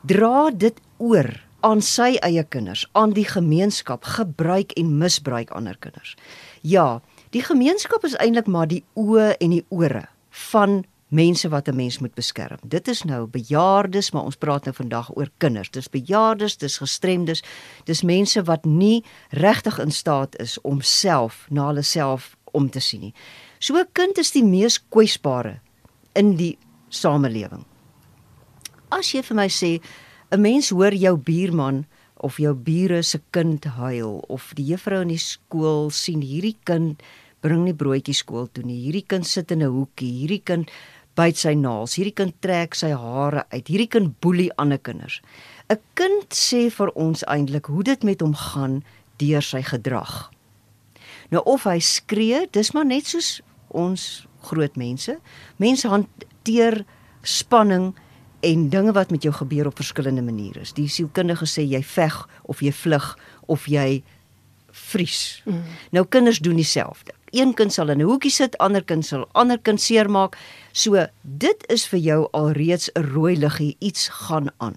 dra 0.00 0.50
dit 0.50 0.80
oor 0.96 1.42
aan 1.60 1.82
sy 1.82 2.16
eie 2.20 2.44
kinders, 2.44 2.88
aan 2.92 3.10
die 3.10 3.24
gemeenskap, 3.24 4.04
gebruik 4.04 4.72
en 4.72 4.98
misbruik 4.98 5.50
ander 5.50 5.76
kinders. 5.78 6.16
Ja, 6.60 7.00
die 7.30 7.42
gemeenskap 7.42 8.04
is 8.04 8.16
eintlik 8.16 8.46
maar 8.46 8.68
die 8.68 8.84
oë 8.94 9.36
en 9.38 9.50
die 9.50 9.64
ore 9.68 10.08
van 10.50 10.84
mense 11.12 11.48
wat 11.48 11.68
'n 11.68 11.76
mens 11.76 11.98
moet 11.98 12.14
beskerm. 12.14 12.58
Dit 12.64 12.88
is 12.88 13.02
nou 13.02 13.26
bejaardes, 13.26 14.10
maar 14.10 14.24
ons 14.24 14.36
praat 14.36 14.64
nou 14.64 14.74
vandag 14.74 15.16
oor 15.16 15.30
kinders. 15.38 15.70
Dis 15.70 15.88
bejaardes, 15.88 16.56
dis 16.56 16.78
gestremdes, 16.78 17.42
dis 17.84 18.02
mense 18.02 18.42
wat 18.42 18.64
nie 18.64 19.04
regtig 19.30 19.78
in 19.78 19.90
staat 19.90 20.40
is 20.40 20.60
om 20.60 20.80
self 20.80 21.46
na 21.50 21.66
hulle 21.66 21.82
self 21.82 22.36
om 22.52 22.70
te 22.70 22.80
sien 22.80 23.00
nie. 23.00 23.14
So 23.58 23.76
'n 23.76 23.86
kind 23.92 24.18
is 24.18 24.30
die 24.30 24.44
mees 24.44 24.78
kwesbare 24.88 25.60
in 26.14 26.36
die 26.36 26.58
samelewing. 26.88 27.64
As 28.90 29.12
jy 29.12 29.22
vir 29.22 29.36
my 29.36 29.48
sê 29.48 29.80
'n 30.30 30.40
mens 30.40 30.70
hoor 30.70 30.94
jou 30.94 31.16
buurman 31.16 31.86
of 32.16 32.36
jou 32.36 32.54
bure 32.54 33.02
se 33.02 33.20
kind 33.30 33.64
huil 33.64 34.24
of 34.28 34.52
die 34.54 34.64
juffrou 34.64 35.02
in 35.02 35.08
die 35.08 35.18
skool 35.18 35.90
sien 35.90 36.22
hierdie 36.22 36.56
kind 36.64 37.02
bring 37.42 37.64
nie 37.64 37.74
broodjies 37.74 38.22
skool 38.22 38.46
toe 38.46 38.64
nie. 38.64 38.78
Hierdie 38.84 39.06
kind 39.06 39.26
sit 39.26 39.50
in 39.50 39.62
'n 39.62 39.74
hoekie. 39.74 40.12
Hierdie 40.20 40.42
kind 40.44 40.70
byt 41.18 41.38
sy 41.38 41.54
naels. 41.58 41.96
Hierdie 41.98 42.14
kind 42.16 42.34
trek 42.44 42.76
sy 42.78 42.92
hare 42.96 43.44
uit. 43.52 43.68
Hierdie 43.68 43.90
kind 43.90 44.14
boelie 44.20 44.50
ander 44.56 44.78
kinders. 44.78 45.20
'n 45.70 45.78
Kind 45.94 46.34
sê 46.34 46.70
vir 46.70 46.90
ons 46.94 47.24
eintlik 47.24 47.66
hoe 47.66 47.82
dit 47.82 48.02
met 48.02 48.20
hom 48.20 48.34
gaan 48.34 48.82
deur 49.16 49.42
sy 49.42 49.62
gedrag. 49.62 50.30
Nou 51.30 51.42
of 51.44 51.64
hy 51.64 51.78
skree, 51.78 52.46
dis 52.52 52.72
maar 52.72 52.84
net 52.84 53.06
soos 53.06 53.40
ons 53.68 54.26
groot 54.42 54.76
mense. 54.76 55.18
Mense 55.56 55.88
hanteer 55.88 56.84
spanning 57.22 57.94
en 58.42 58.68
dinge 58.68 58.92
wat 58.92 59.10
met 59.10 59.22
jou 59.22 59.32
gebeur 59.34 59.66
op 59.66 59.78
verskillende 59.78 60.22
maniere. 60.22 60.64
Die 60.74 60.88
sielkundige 60.88 61.46
sê 61.46 61.62
jy 61.62 61.82
veg 61.82 62.28
of 62.42 62.60
jy 62.60 62.72
vlug 62.72 63.18
of 63.46 63.68
jy 63.70 64.02
vries. 64.72 65.42
Mm. 65.44 65.62
Nou 65.90 66.04
kinders 66.08 66.38
doen 66.38 66.58
dieselfde. 66.58 67.14
Een 67.32 67.54
kind 67.56 67.72
sal 67.72 67.88
in 67.88 68.00
'n 68.00 68.04
hoekie 68.04 68.30
sit, 68.30 68.58
ander 68.58 68.84
kind 68.84 69.06
sal 69.06 69.28
ander 69.32 69.58
kind 69.58 69.80
seermaak. 69.80 70.36
So 70.72 71.06
dit 71.22 71.64
is 71.68 71.86
vir 71.86 71.98
jou 71.98 72.28
alreeds 72.32 72.90
'n 72.92 73.00
rooi 73.14 73.36
liggie, 73.38 73.76
iets 73.78 74.08
gaan 74.08 74.50
aan. 74.56 74.76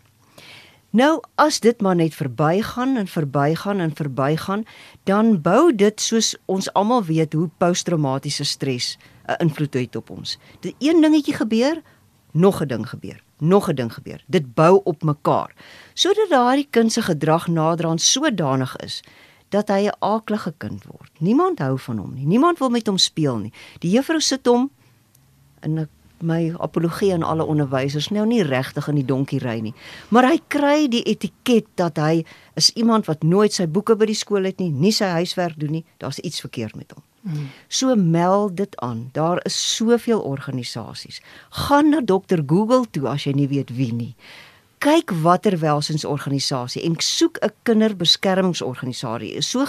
Nou 0.90 1.20
as 1.36 1.60
dit 1.60 1.82
maar 1.82 1.96
net 1.96 2.14
verbygaan 2.16 2.96
en 2.96 3.08
verbygaan 3.08 3.80
en 3.80 3.96
verbygaan, 3.96 4.64
dan 5.04 5.42
bou 5.42 5.76
dit 5.76 6.02
soos 6.02 6.36
ons 6.46 6.74
almal 6.74 7.04
weet 7.04 7.34
hoe 7.34 7.50
posttraumatiese 7.58 8.44
stres 8.44 8.98
'n 9.28 9.44
invloed 9.44 9.74
het 9.74 9.96
op 9.96 10.10
ons. 10.10 10.38
Dit 10.60 10.76
een 10.80 11.02
dingetjie 11.02 11.34
gebeur, 11.34 11.82
nog 12.32 12.62
'n 12.62 12.68
ding 12.68 12.90
gebeur, 12.90 13.24
nog 13.38 13.70
'n 13.70 13.76
ding 13.76 13.94
gebeur. 13.94 14.24
Dit 14.26 14.54
bou 14.54 14.82
op 14.84 15.04
mekaar 15.04 15.54
sodat 15.94 16.30
daardie 16.30 16.68
kind 16.70 16.92
se 16.92 17.02
gedrag 17.02 17.48
naderhand 17.48 18.02
sodanig 18.02 18.76
is 18.76 19.04
dat 19.56 19.72
hy 19.72 19.88
'n 19.88 19.98
aaklige 20.00 20.54
kind 20.58 20.84
word. 20.84 21.12
Niemand 21.20 21.60
hou 21.60 21.80
van 21.80 21.98
hom 21.98 22.14
nie. 22.14 22.26
Niemand 22.26 22.60
wil 22.60 22.70
met 22.70 22.88
hom 22.88 22.98
speel 22.98 23.38
nie. 23.38 23.54
Die 23.80 23.92
juffrou 23.92 24.20
sit 24.20 24.46
hom 24.46 24.70
in 25.62 25.80
'n 25.80 25.90
my 26.26 26.54
apologie 26.60 27.14
aan 27.14 27.24
alle 27.24 27.46
onderwysers 27.46 28.10
nou 28.10 28.26
nie 28.28 28.44
regtig 28.44 28.88
in 28.88 28.96
die 28.96 29.06
donkie 29.06 29.40
ry 29.40 29.60
nie. 29.60 29.74
Maar 30.10 30.30
hy 30.30 30.40
kry 30.48 30.88
die 30.92 31.04
etiket 31.04 31.68
dat 31.80 32.00
hy 32.02 32.24
is 32.56 32.72
iemand 32.80 33.10
wat 33.10 33.24
nooit 33.24 33.54
sy 33.54 33.68
boeke 33.68 33.98
by 34.00 34.08
die 34.10 34.18
skool 34.18 34.48
het 34.48 34.62
nie, 34.64 34.72
nie 34.72 34.94
sy 34.96 35.06
huiswerk 35.20 35.60
doen 35.60 35.72
nie. 35.80 35.86
Daar's 35.98 36.22
iets 36.24 36.40
verkeerd 36.40 36.76
met 36.76 36.96
hom. 36.96 37.04
Hmm. 37.26 37.50
So 37.68 37.96
meld 37.96 38.58
dit 38.58 38.76
aan. 38.86 39.10
Daar 39.14 39.42
is 39.46 39.58
soveel 39.76 40.22
organisasies. 40.22 41.22
Gaan 41.66 41.90
na 41.90 42.02
Dr 42.06 42.44
Google 42.46 42.86
toe 42.92 43.08
as 43.10 43.26
jy 43.26 43.34
nie 43.34 43.50
weet 43.50 43.74
wie 43.76 43.94
nie. 43.94 44.14
Kyk 44.78 45.12
watter 45.24 45.58
welsinsorganisasie 45.60 46.84
en 46.84 46.96
soek 47.00 47.38
'n 47.42 47.52
kinderbeskermingsorganisasie. 47.64 49.42
So 49.42 49.66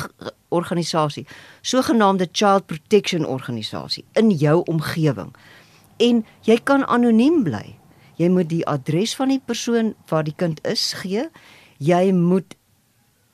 organisasie, 0.48 1.26
sogenaamde 1.62 2.28
Child 2.32 2.66
Protection 2.66 3.26
organisasie 3.26 4.04
in 4.12 4.30
jou 4.30 4.62
omgewing 4.64 5.34
en 5.96 6.24
jy 6.42 6.58
kan 6.62 6.86
anoniem 6.86 7.42
bly. 7.42 7.78
Jy 8.16 8.28
moet 8.28 8.48
die 8.48 8.66
adres 8.66 9.14
van 9.16 9.28
die 9.28 9.40
persoon 9.44 9.94
waar 10.08 10.24
die 10.24 10.34
kind 10.36 10.60
is 10.66 10.92
gee. 10.92 11.28
Jy 11.78 12.12
moet 12.12 12.56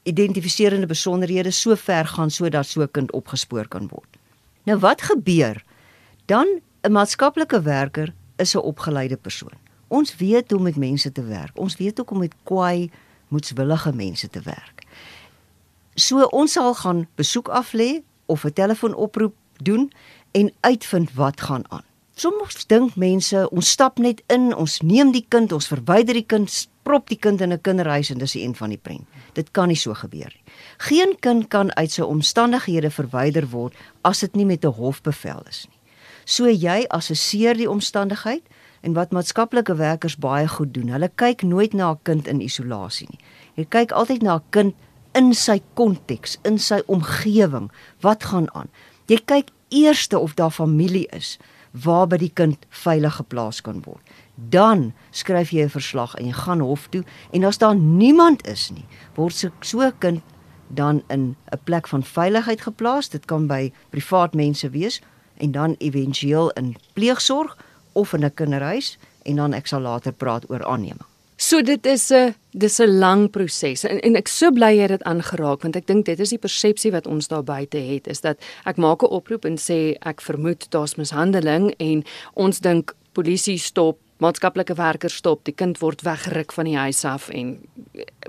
identifiserende 0.02 0.86
besonderhede 0.86 1.50
so 1.50 1.76
ver 1.78 2.06
gaan 2.06 2.30
sodat 2.30 2.66
so 2.66 2.82
'n 2.82 2.90
kind 2.90 3.12
opgespoor 3.12 3.68
kan 3.68 3.88
word. 3.88 4.18
Nou 4.64 4.78
wat 4.78 5.02
gebeur? 5.02 5.64
Dan 6.26 6.46
'n 6.82 6.92
maatskaplike 6.92 7.62
werker 7.62 8.14
is 8.36 8.54
'n 8.54 8.58
opgeleide 8.58 9.16
persoon. 9.16 9.61
Ons 9.92 10.16
weet 10.16 10.50
hoe 10.50 10.58
om 10.58 10.64
met 10.64 10.76
mense 10.80 11.12
te 11.12 11.24
werk. 11.28 11.58
Ons 11.60 11.76
weet 11.76 12.00
ook 12.00 12.10
om 12.10 12.22
met 12.24 12.34
kwaai, 12.48 12.90
moedswillige 13.28 13.92
mense 13.92 14.28
te 14.28 14.40
werk. 14.40 14.86
So 15.94 16.24
ons 16.32 16.56
sal 16.56 16.74
gaan 16.80 17.06
besoek 17.20 17.48
af 17.52 17.72
lê 17.76 18.00
of 18.26 18.44
'n 18.44 18.52
telefoonoproep 18.52 19.34
doen 19.56 19.92
en 20.30 20.52
uitvind 20.60 21.12
wat 21.14 21.40
gaan 21.40 21.64
aan. 21.68 21.84
Soms 22.14 22.66
dink 22.66 22.96
mense, 22.96 23.50
ons 23.50 23.70
stap 23.70 23.98
net 23.98 24.22
in, 24.26 24.54
ons 24.54 24.80
neem 24.80 25.12
die 25.12 25.24
kind, 25.28 25.52
ons 25.52 25.66
verwyder 25.66 26.14
die 26.14 26.26
kind, 26.26 26.68
prop 26.82 27.08
die 27.08 27.18
kind 27.18 27.40
in 27.40 27.52
'n 27.52 27.60
kinderhuis 27.60 28.10
en 28.10 28.18
dis 28.18 28.32
die 28.32 28.42
een 28.44 28.54
van 28.54 28.68
die 28.68 28.78
prent. 28.78 29.06
Dit 29.32 29.50
kan 29.50 29.68
nie 29.68 29.76
so 29.76 29.94
gebeur 29.94 30.32
nie. 30.34 30.52
Geen 30.78 31.16
kind 31.20 31.48
kan 31.48 31.74
uit 31.76 31.90
sy 31.90 32.02
omstandighede 32.02 32.90
verwyder 32.90 33.48
word 33.48 33.74
as 34.00 34.20
dit 34.20 34.34
nie 34.34 34.44
met 34.44 34.64
'n 34.64 34.72
hofbevel 34.72 35.42
is 35.48 35.66
nie. 35.68 35.78
So 36.24 36.46
jy 36.46 36.84
assesseer 36.88 37.56
die 37.56 37.70
omstandigheid 37.70 38.42
en 38.82 38.92
wat 38.92 39.12
maatskaplike 39.14 39.74
werkers 39.78 40.16
baie 40.18 40.48
goed 40.48 40.74
doen, 40.74 40.90
hulle 40.94 41.10
kyk 41.14 41.42
nooit 41.46 41.74
na 41.74 41.92
'n 41.92 42.02
kind 42.02 42.28
in 42.28 42.40
isolasie 42.40 43.08
nie. 43.10 43.20
Jy 43.54 43.64
kyk 43.64 43.92
altyd 43.92 44.22
na 44.22 44.34
'n 44.36 44.44
kind 44.50 44.74
in 45.14 45.34
sy 45.34 45.60
konteks, 45.74 46.38
in 46.44 46.58
sy 46.58 46.80
omgewing. 46.86 47.70
Wat 48.00 48.24
gaan 48.24 48.48
aan? 48.54 48.68
Jy 49.06 49.18
kyk 49.24 49.50
eers 49.68 50.08
of 50.08 50.34
daar 50.34 50.50
familie 50.50 51.06
is 51.12 51.38
waar 51.72 52.06
by 52.06 52.18
die 52.20 52.32
kind 52.34 52.66
veilig 52.68 53.16
geplaas 53.16 53.62
kan 53.64 53.80
word. 53.86 54.02
Dan 54.36 54.92
skryf 55.10 55.50
jy 55.50 55.64
'n 55.64 55.68
verslag 55.68 56.14
en 56.14 56.26
jy 56.26 56.32
gaan 56.32 56.60
hof 56.60 56.88
toe 56.90 57.04
en 57.32 57.44
as 57.44 57.58
daar 57.58 57.74
niemand 57.74 58.46
is 58.46 58.70
nie, 58.70 58.84
word 59.14 59.34
so 59.60 59.80
'n 59.80 59.92
kind 59.98 60.22
dan 60.68 61.02
in 61.08 61.36
'n 61.52 61.58
plek 61.64 61.88
van 61.88 62.02
veiligheid 62.02 62.60
geplaas. 62.60 63.08
Dit 63.08 63.24
kan 63.26 63.46
by 63.46 63.72
privaat 63.90 64.34
mense 64.34 64.70
wees 64.70 65.00
en 65.36 65.52
dan 65.52 65.76
éventueel 65.78 66.50
in 66.50 66.76
pleegsorg 66.92 67.56
of 67.92 68.12
in 68.12 68.24
'n 68.24 68.34
kinderhuis 68.34 68.98
en 69.22 69.36
dan 69.36 69.54
ek 69.54 69.66
sal 69.66 69.80
later 69.80 70.12
praat 70.12 70.50
oor 70.50 70.64
aanneming. 70.64 71.06
So 71.36 71.62
dit 71.62 71.86
is 71.86 72.10
'n 72.12 72.34
dis 72.50 72.78
'n 72.80 72.98
lang 72.98 73.30
proses 73.30 73.84
en 73.84 74.00
en 74.00 74.16
ek 74.16 74.28
so 74.28 74.50
bly 74.50 74.76
jy 74.76 74.80
het 74.80 74.90
dit 74.90 75.02
aangeraak 75.02 75.62
want 75.62 75.76
ek 75.76 75.86
dink 75.86 76.04
dit 76.06 76.20
is 76.20 76.30
die 76.30 76.38
persepsie 76.38 76.92
wat 76.92 77.06
ons 77.06 77.28
daar 77.28 77.44
buite 77.44 77.78
het 77.78 78.06
is 78.06 78.20
dat 78.20 78.38
ek 78.64 78.76
maak 78.76 79.02
'n 79.02 79.10
oproep 79.10 79.44
en 79.44 79.56
sê 79.56 79.96
ek 80.00 80.20
vermoed 80.20 80.70
daar's 80.70 80.94
mishandeling 80.96 81.74
en 81.78 82.04
ons 82.34 82.60
dink 82.60 82.94
polisie 83.12 83.58
stop 83.58 83.98
maatskaplike 84.22 84.74
werkers 84.74 85.16
stop 85.18 85.44
die 85.44 85.54
kind 85.54 85.80
word 85.82 86.02
weggeruk 86.06 86.52
van 86.52 86.64
die 86.64 86.76
huis 86.76 87.04
af 87.04 87.28
en 87.34 87.58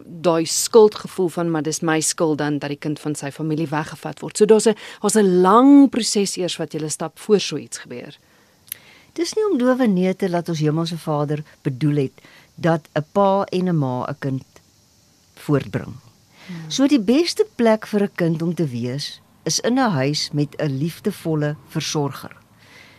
daai 0.04 0.46
skuldgevoel 0.46 1.30
van 1.30 1.52
maar 1.52 1.66
dis 1.66 1.82
my 1.82 2.00
skuld 2.02 2.38
dan 2.38 2.60
dat 2.60 2.74
die 2.74 2.80
kind 2.80 3.00
van 3.00 3.16
sy 3.16 3.32
familie 3.32 3.68
weggevat 3.68 4.20
word. 4.24 4.38
So 4.38 4.46
daar's 4.46 4.68
'n 4.68 4.76
daar's 5.02 5.18
'n 5.18 5.42
lang 5.42 5.90
proses 5.90 6.38
eers 6.38 6.58
wat 6.58 6.74
jy 6.74 6.90
stap 6.90 7.20
voor 7.20 7.40
so 7.40 7.58
iets 7.58 7.78
gebeur. 7.78 8.18
Dis 9.14 9.36
nie 9.38 9.44
om 9.46 9.60
dowe 9.62 9.88
neete 9.88 10.30
laat 10.30 10.50
ons 10.50 10.60
Hemelse 10.60 10.98
Vader 10.98 11.44
bedoel 11.62 11.96
het 12.08 12.22
dat 12.56 12.88
'n 12.94 13.06
pa 13.12 13.44
en 13.44 13.70
'n 13.70 13.78
ma 13.78 14.06
'n 14.10 14.16
kind 14.20 14.46
voortbring. 15.36 15.94
Hmm. 16.48 16.72
So 16.72 16.88
die 16.88 17.00
beste 17.00 17.46
plek 17.56 17.88
vir 17.88 18.04
'n 18.04 18.16
kind 18.16 18.42
om 18.42 18.54
te 18.56 18.68
wees 18.68 19.22
is 19.44 19.60
in 19.60 19.80
'n 19.80 19.92
huis 19.92 20.32
met 20.32 20.56
'n 20.58 20.78
liefdevolle 20.78 21.56
versorger. 21.68 22.36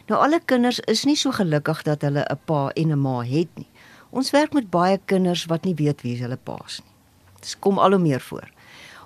Nou 0.06 0.20
alle 0.22 0.40
kinders 0.44 0.80
is 0.80 1.04
nie 1.04 1.16
so 1.16 1.30
gelukkig 1.32 1.82
dat 1.82 2.02
hulle 2.02 2.24
'n 2.30 2.38
pa 2.44 2.68
en 2.68 2.92
'n 2.92 3.00
ma 3.00 3.20
het 3.20 3.48
nie. 3.54 3.70
Ons 4.10 4.30
werk 4.30 4.52
met 4.52 4.70
baie 4.70 5.00
kinders 5.04 5.44
wat 5.44 5.64
nie 5.64 5.74
weet 5.74 6.02
wie 6.02 6.20
hulle 6.20 6.36
pa's 6.36 6.80
nie. 6.84 6.92
Dit 7.40 7.56
kom 7.58 7.78
al 7.78 7.90
hoe 7.90 7.98
meer 7.98 8.20
voor. 8.20 8.48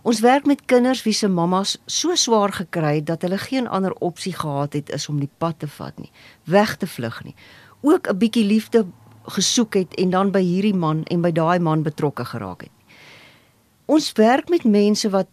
Ons 0.02 0.20
werk 0.20 0.46
met 0.46 0.64
kinders 0.64 1.02
wie 1.02 1.12
se 1.12 1.28
mammas 1.28 1.76
so 1.86 2.14
swaar 2.14 2.52
gekry 2.52 2.94
het 3.00 3.06
dat 3.06 3.22
hulle 3.22 3.38
geen 3.38 3.66
ander 3.66 3.92
opsie 3.92 4.32
gehad 4.32 4.72
het 4.72 4.90
is 4.94 5.08
om 5.08 5.18
die 5.18 5.30
pad 5.38 5.58
te 5.58 5.68
vat 5.68 5.98
nie, 5.98 6.10
weg 6.44 6.76
te 6.76 6.86
vlug 6.86 7.24
nie. 7.24 7.34
Ook 7.82 8.08
'n 8.08 8.18
bietjie 8.18 8.44
liefde 8.44 8.86
gesoek 9.26 9.74
het 9.74 9.94
en 9.94 10.10
dan 10.10 10.30
by 10.30 10.40
hierdie 10.40 10.74
man 10.74 11.04
en 11.04 11.20
by 11.20 11.32
daai 11.32 11.58
man 11.58 11.82
betrokke 11.82 12.24
geraak 12.24 12.60
het. 12.60 12.70
Ons 13.86 14.12
werk 14.12 14.48
met 14.48 14.64
mense 14.64 15.10
wat 15.10 15.28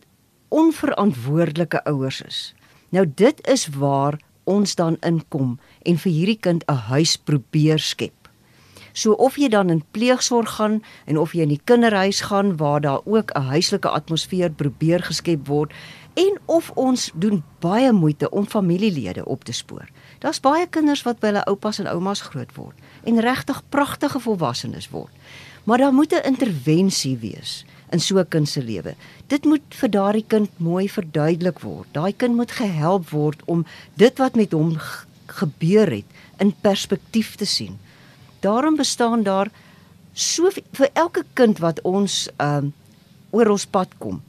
onverantwoordelike 0.50 1.84
ouers 1.84 2.22
is. 2.22 2.54
Nou 2.90 3.06
dit 3.16 3.48
is 3.48 3.68
waar 3.68 4.20
ons 4.44 4.76
dan 4.76 4.98
inkom 5.02 5.60
en 5.82 5.98
vir 5.98 6.12
hierdie 6.12 6.40
kind 6.40 6.64
'n 6.68 6.74
huis 6.74 7.18
probeer 7.18 7.80
skep. 7.80 8.25
So 8.96 9.12
of 9.20 9.36
jy 9.36 9.50
dan 9.52 9.70
in 9.70 9.84
pleegsorg 9.92 10.56
gaan 10.56 10.80
en 11.06 11.18
of 11.20 11.34
jy 11.36 11.44
in 11.44 11.52
die 11.52 11.62
kinderhuis 11.68 12.22
gaan 12.30 12.54
waar 12.58 12.80
daar 12.82 13.02
ook 13.04 13.36
'n 13.36 13.52
huislike 13.52 13.90
atmosfeer 13.90 14.50
probeer 14.50 15.04
geskep 15.04 15.48
word 15.48 15.74
en 16.14 16.40
of 16.46 16.72
ons 16.80 17.12
doen 17.14 17.44
baie 17.60 17.92
moeite 17.92 18.30
om 18.30 18.48
familielede 18.48 19.26
op 19.26 19.44
te 19.44 19.52
spoor. 19.52 19.88
Daar's 20.20 20.40
baie 20.40 20.68
kinders 20.68 21.04
wat 21.04 21.20
by 21.20 21.28
hulle 21.28 21.44
oupas 21.46 21.80
en 21.80 21.88
oumas 21.92 22.22
groot 22.22 22.56
word 22.56 22.76
en 23.04 23.20
regtig 23.20 23.62
pragtige 23.70 24.20
volwassenes 24.20 24.90
word. 24.90 25.12
Maar 25.64 25.78
daar 25.78 25.94
moet 25.94 26.14
'n 26.14 26.28
intervensie 26.28 27.18
wees 27.18 27.66
in 27.92 28.00
so 28.00 28.18
'n 28.20 28.28
kind 28.28 28.50
se 28.50 28.64
lewe. 28.64 28.96
Dit 29.28 29.46
moet 29.46 29.62
vir 29.70 29.90
daardie 29.90 30.26
kind 30.28 30.50
mooi 30.58 30.90
verduidelik 30.90 31.60
word. 31.60 31.88
Daai 31.92 32.14
kind 32.16 32.36
moet 32.36 32.52
gehelp 32.52 33.10
word 33.10 33.42
om 33.46 33.66
dit 33.94 34.18
wat 34.18 34.36
met 34.36 34.52
hom 34.52 34.78
gebeur 35.26 35.92
het 35.92 36.06
in 36.38 36.56
perspektief 36.62 37.36
te 37.36 37.46
sien. 37.46 37.80
Daarom 38.46 38.76
bestaan 38.78 39.24
daar 39.26 39.50
so 40.14 40.50
vir 40.54 40.90
elke 40.94 41.24
kind 41.34 41.60
wat 41.64 41.82
ons 41.82 42.26
ehm 42.38 42.70
um, 42.70 42.74
oor 43.36 43.50
ons 43.52 43.66
pad 43.68 43.90
kom, 44.00 44.22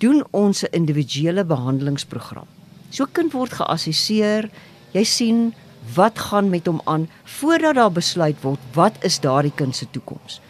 doen 0.00 0.22
ons 0.30 0.62
'n 0.64 0.72
individuele 0.72 1.44
behandelingsprogram. 1.44 2.46
So 2.90 3.04
kind 3.12 3.32
word 3.32 3.52
geassesseer, 3.52 4.48
jy 4.92 5.04
sien 5.04 5.54
wat 5.94 6.18
gaan 6.18 6.50
met 6.50 6.66
hom 6.66 6.80
aan 6.84 7.08
voordat 7.24 7.74
daar 7.74 7.92
besluit 7.92 8.38
word 8.42 8.60
wat 8.74 9.04
is 9.04 9.20
daardie 9.20 9.52
kind 9.54 9.76
se 9.76 9.86
toekoms. 9.90 10.40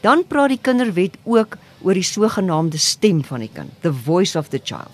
Dan 0.00 0.24
praat 0.28 0.48
die 0.48 0.62
kinderwet 0.62 1.16
ook 1.24 1.56
oor 1.82 1.94
die 1.94 2.06
sogenaamde 2.06 2.78
stem 2.78 3.24
van 3.24 3.40
die 3.40 3.52
kind, 3.52 3.70
the 3.82 3.92
voice 3.92 4.38
of 4.38 4.48
the 4.48 4.60
child. 4.62 4.92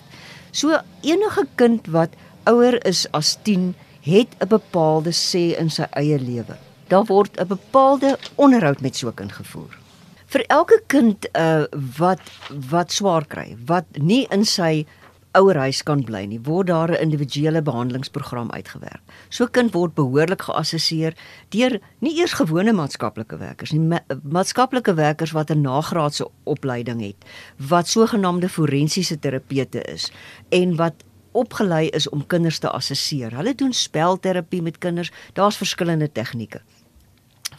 So 0.51 0.79
enige 1.01 1.47
kind 1.55 1.87
wat 1.87 2.09
ouer 2.45 2.85
is 2.85 3.07
as 3.11 3.37
10 3.43 3.75
het 4.01 4.35
'n 4.39 4.47
bepaalde 4.47 5.11
sê 5.11 5.57
in 5.59 5.69
sy 5.69 5.85
eie 5.91 6.19
lewe. 6.19 6.57
Daar 6.93 7.05
word 7.05 7.39
'n 7.41 7.47
bepaalde 7.47 8.17
onderhoud 8.35 8.81
met 8.81 8.95
so 8.95 9.07
'n 9.07 9.13
kind 9.13 9.31
gevoer. 9.31 9.77
Vir 10.25 10.43
elke 10.47 10.83
kind 10.87 11.27
uh 11.37 11.63
wat 11.97 12.21
wat 12.69 12.91
swaar 12.91 13.25
kry, 13.25 13.57
wat 13.65 13.85
nie 13.91 14.27
in 14.29 14.45
sy 14.45 14.85
ouerhuis 15.31 15.83
kan 15.83 16.03
bly 16.03 16.25
nie, 16.25 16.39
word 16.43 16.67
daar 16.67 16.91
'n 16.91 17.01
individuele 17.01 17.61
behandelingsprogram 17.61 18.51
uitgewerk. 18.51 19.01
So 19.29 19.43
'n 19.43 19.51
kind 19.51 19.73
word 19.73 19.93
behoorlik 19.93 20.41
geassesseer 20.41 21.13
deur 21.49 21.79
nie 21.99 22.19
eers 22.19 22.33
gewone 22.33 22.73
maatskaplike 22.73 23.37
werkers 23.37 23.71
nie, 23.71 23.79
ma 23.79 23.99
maatskaplike 24.23 24.93
werkers 24.93 25.31
wat 25.31 25.49
'n 25.49 25.61
nagraadse 25.61 26.27
opleiding 26.43 27.01
het, 27.01 27.25
wat 27.57 27.87
sogenaamde 27.87 28.49
forensiese 28.49 29.19
terapeute 29.19 29.81
is 29.81 30.11
en 30.49 30.75
wat 30.75 30.93
opgelei 31.31 31.87
is 31.87 32.09
om 32.09 32.27
kinders 32.27 32.59
te 32.59 32.69
assesseer. 32.69 33.35
Hulle 33.35 33.55
doen 33.55 33.73
spelterapie 33.73 34.61
met 34.61 34.77
kinders. 34.77 35.11
Daar's 35.33 35.57
verskillende 35.57 36.11
tegnieke. 36.11 36.61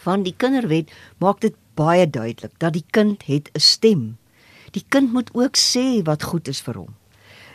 Van 0.04 0.24
die 0.24 0.34
kinderwet 0.36 0.92
maak 1.22 1.40
dit 1.40 1.56
baie 1.78 2.04
duidelik 2.06 2.52
dat 2.62 2.76
die 2.76 2.84
kind 2.90 3.24
het 3.26 3.50
'n 3.54 3.60
stem. 3.60 4.02
Die 4.70 4.84
kind 4.88 5.12
moet 5.12 5.30
ook 5.32 5.56
sê 5.56 6.02
wat 6.04 6.22
goed 6.22 6.48
is 6.48 6.60
vir 6.60 6.74
hom. 6.74 6.94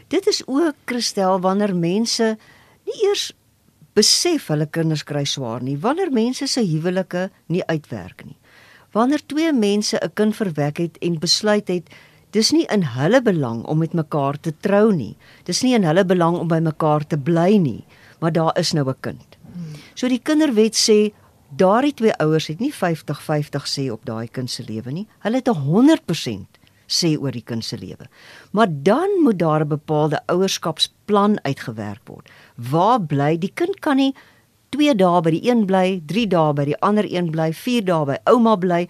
Dit 0.08 0.28
is 0.28 0.42
ook 0.48 0.76
Christel 0.86 1.40
wanneer 1.40 1.76
mense 1.76 2.38
nie 2.86 2.98
eers 3.06 3.34
besef 3.94 4.48
hulle 4.48 4.66
kinders 4.66 5.04
kry 5.04 5.26
swaar 5.26 5.62
nie, 5.64 5.78
wanneer 5.78 6.12
mense 6.12 6.48
se 6.48 6.62
huwelike 6.62 7.30
nie 7.48 7.66
uitwerk 7.66 8.26
nie. 8.26 8.38
Wanneer 8.92 9.22
twee 9.26 9.54
mense 9.54 10.00
'n 10.02 10.14
kind 10.14 10.36
verwek 10.36 10.78
het 10.78 10.98
en 10.98 11.20
besluit 11.20 11.68
het 11.68 11.90
dis 12.32 12.52
nie 12.52 12.66
in 12.70 12.84
hulle 12.84 13.22
belang 13.22 13.64
om 13.66 13.78
met 13.78 13.94
mekaar 13.94 14.40
te 14.40 14.54
trou 14.60 14.94
nie. 14.94 15.16
Dis 15.44 15.62
nie 15.62 15.76
in 15.76 15.84
hulle 15.84 16.06
belang 16.06 16.38
om 16.38 16.48
by 16.48 16.60
mekaar 16.60 17.08
te 17.08 17.18
bly 17.18 17.58
nie, 17.58 17.86
maar 18.20 18.32
daar 18.32 18.58
is 18.58 18.74
nou 18.74 18.90
'n 18.90 18.96
kind. 19.02 19.38
So 19.96 20.08
die 20.08 20.22
kinderwet 20.24 20.76
sê 20.76 21.12
Daardie 21.50 21.94
twee 21.94 22.14
ouers 22.22 22.48
het 22.48 22.60
nie 22.62 22.70
50-50 22.74 23.66
sê 23.66 23.88
op 23.90 24.04
daai 24.06 24.28
kind 24.30 24.52
se 24.52 24.64
lewe 24.68 24.92
nie. 24.94 25.08
Hulle 25.26 25.42
het 25.42 25.50
100% 25.50 26.60
sê 26.90 27.16
oor 27.18 27.34
die 27.34 27.46
kind 27.46 27.66
se 27.66 27.78
lewe. 27.78 28.06
Maar 28.54 28.70
dan 28.70 29.10
moet 29.24 29.40
daar 29.40 29.66
'n 29.66 29.68
bepaalde 29.68 30.22
ouerskapsplan 30.26 31.40
uitgewerk 31.44 32.02
word. 32.06 32.30
Waar 32.56 33.02
bly 33.02 33.38
die 33.38 33.52
kind 33.54 33.80
kan 33.80 33.96
nie 33.96 34.14
2 34.70 34.96
dae 34.96 35.22
by 35.22 35.30
die 35.30 35.50
een 35.50 35.66
bly, 35.66 36.02
3 36.06 36.28
dae 36.28 36.54
by 36.54 36.66
die 36.66 36.80
ander 36.82 37.06
een 37.10 37.32
bly, 37.32 37.54
4 37.54 37.84
dae 37.86 38.06
by 38.06 38.18
ouma 38.24 38.56
bly. 38.56 38.88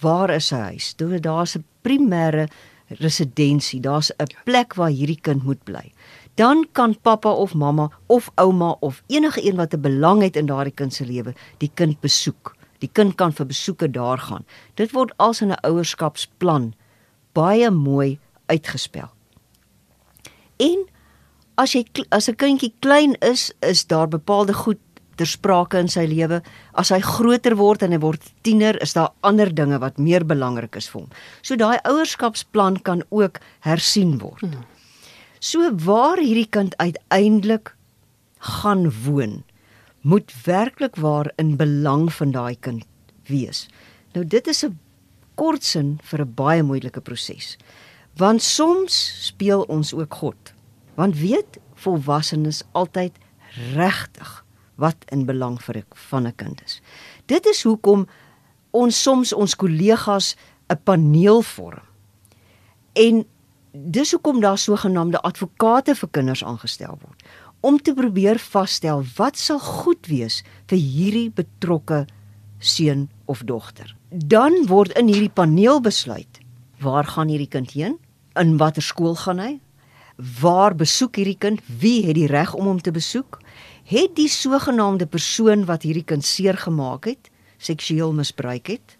Waar 0.00 0.30
is 0.30 0.46
sy 0.46 0.56
huis? 0.56 0.94
Toe 0.94 1.20
daar's 1.20 1.56
'n 1.56 1.64
primêre 1.82 2.48
residensie, 2.88 3.80
daar's 3.80 4.10
'n 4.18 4.26
plek 4.44 4.74
waar 4.74 4.90
hierdie 4.90 5.20
kind 5.20 5.44
moet 5.44 5.64
bly 5.64 5.92
dan 6.40 6.64
kan 6.72 6.96
pappa 6.96 7.30
of 7.30 7.54
mamma 7.54 7.90
of 8.06 8.30
ouma 8.34 8.76
of 8.80 9.02
enige 9.06 9.44
een 9.44 9.56
wat 9.56 9.74
'n 9.74 9.80
belang 9.80 10.22
het 10.22 10.36
in 10.36 10.46
daardie 10.46 10.74
kind 10.74 10.94
se 10.94 11.04
lewe 11.04 11.34
die 11.58 11.70
kind 11.74 12.00
besoek. 12.00 12.56
Die 12.78 12.90
kind 12.92 13.14
kan 13.14 13.32
vir 13.32 13.46
besoeke 13.46 13.90
daar 13.90 14.18
gaan. 14.18 14.44
Dit 14.74 14.90
word 14.92 15.12
als 15.16 15.40
in 15.40 15.52
'n 15.52 15.60
ouerskapsplan 15.60 16.74
baie 17.32 17.70
mooi 17.70 18.18
uitgespel. 18.46 19.08
En 20.56 20.88
as 21.54 21.72
jy 21.72 21.84
as 22.08 22.28
'n 22.28 22.36
kindjie 22.36 22.72
klein 22.80 23.14
is, 23.20 23.52
is 23.60 23.86
daar 23.86 24.08
bepaalde 24.08 24.52
goed 24.52 24.78
ter 25.16 25.26
sprake 25.26 25.78
in 25.78 25.88
sy 25.88 26.06
lewe. 26.06 26.42
As 26.72 26.88
hy 26.88 27.00
groter 27.00 27.56
word 27.56 27.82
en 27.82 27.92
hy 27.92 27.98
word 27.98 28.32
tiener, 28.42 28.82
is 28.82 28.92
daar 28.92 29.12
ander 29.20 29.54
dinge 29.54 29.78
wat 29.78 29.98
meer 29.98 30.24
belangrik 30.24 30.76
is 30.76 30.88
vir 30.88 31.00
hom. 31.00 31.10
So 31.42 31.56
daai 31.56 31.78
ouerskapsplan 31.84 32.82
kan 32.82 33.02
ook 33.10 33.38
hersien 33.60 34.18
word. 34.18 34.40
Hmm. 34.40 34.79
So 35.40 35.72
waar 35.72 36.20
hierdie 36.20 36.48
kind 36.52 36.76
uiteindelik 36.76 37.72
gaan 38.44 38.90
woon, 39.04 39.40
moet 40.04 40.28
werklik 40.44 40.96
waar 41.00 41.32
in 41.40 41.56
belang 41.56 42.10
van 42.12 42.34
daai 42.36 42.56
kind 42.60 42.84
wees. 43.24 43.68
Nou 44.12 44.24
dit 44.26 44.46
is 44.46 44.64
'n 44.64 44.78
kortsin 45.34 45.98
vir 46.02 46.20
'n 46.20 46.34
baie 46.34 46.62
moeilike 46.62 47.00
proses. 47.00 47.56
Want 48.16 48.42
soms 48.42 49.26
speel 49.26 49.62
ons 49.62 49.94
ook 49.94 50.14
God. 50.14 50.52
Want 50.94 51.16
weet 51.16 51.58
volwassenes 51.74 52.62
altyd 52.72 53.12
regtig 53.74 54.44
wat 54.76 54.96
in 55.08 55.24
belang 55.24 55.62
vir 55.62 55.76
'n 55.76 55.84
van 55.94 56.26
'n 56.26 56.34
kind 56.36 56.62
is. 56.64 56.80
Dit 57.26 57.46
is 57.46 57.62
hoekom 57.62 58.06
ons 58.70 59.02
soms 59.02 59.32
ons 59.32 59.56
kollegas 59.56 60.36
'n 60.68 60.80
paneel 60.84 61.42
vorm. 61.42 61.82
En 62.92 63.24
dis 63.72 64.12
hoekom 64.12 64.40
daar 64.40 64.58
sogenaamde 64.58 65.20
advokate 65.20 65.94
vir 65.94 66.08
kinders 66.10 66.44
aangestel 66.44 66.98
word 67.00 67.24
om 67.60 67.76
te 67.78 67.92
probeer 67.94 68.38
vasstel 68.40 69.02
wat 69.16 69.36
sal 69.36 69.60
goed 69.60 70.06
wees 70.08 70.40
vir 70.70 70.78
hierdie 70.80 71.30
betrokke 71.30 72.06
seun 72.58 73.08
of 73.28 73.42
dogter. 73.44 73.96
Dan 74.10 74.66
word 74.68 74.96
in 74.98 75.10
hierdie 75.12 75.32
paneel 75.32 75.80
besluit 75.84 76.40
waar 76.80 77.04
gaan 77.04 77.28
hierdie 77.28 77.50
kind 77.52 77.70
heen? 77.76 77.98
In 78.40 78.56
watter 78.56 78.82
skool 78.82 79.14
gaan 79.20 79.38
hy? 79.38 79.58
Waar 80.40 80.72
besoek 80.76 81.20
hierdie 81.20 81.36
kind? 81.36 81.60
Wie 81.80 82.06
het 82.06 82.16
die 82.16 82.28
reg 82.30 82.54
om 82.56 82.70
hom 82.70 82.80
te 82.80 82.92
besoek? 82.92 83.40
Het 83.84 84.14
die 84.16 84.28
sogenaamde 84.28 85.06
persoon 85.06 85.66
wat 85.68 85.84
hierdie 85.84 86.04
kind 86.04 86.24
seer 86.24 86.56
gemaak 86.56 87.08
het, 87.10 87.28
seksueel 87.60 88.14
misbruik 88.16 88.72
het, 88.72 88.96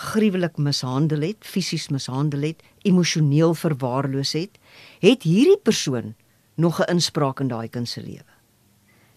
gruwelik 0.00 0.58
mishandel 0.58 1.26
het, 1.26 1.42
fisies 1.42 1.88
mishandel 1.90 2.46
het, 2.52 2.62
emosioneel 2.82 3.54
verwaarloos 3.54 4.32
het, 4.32 4.58
het 4.98 5.22
hierdie 5.22 5.58
persoon 5.58 6.14
nog 6.54 6.80
'n 6.80 6.90
inspraak 6.90 7.40
in 7.40 7.48
daai 7.48 7.68
kind 7.68 7.88
se 7.88 8.02
lewe. 8.02 8.32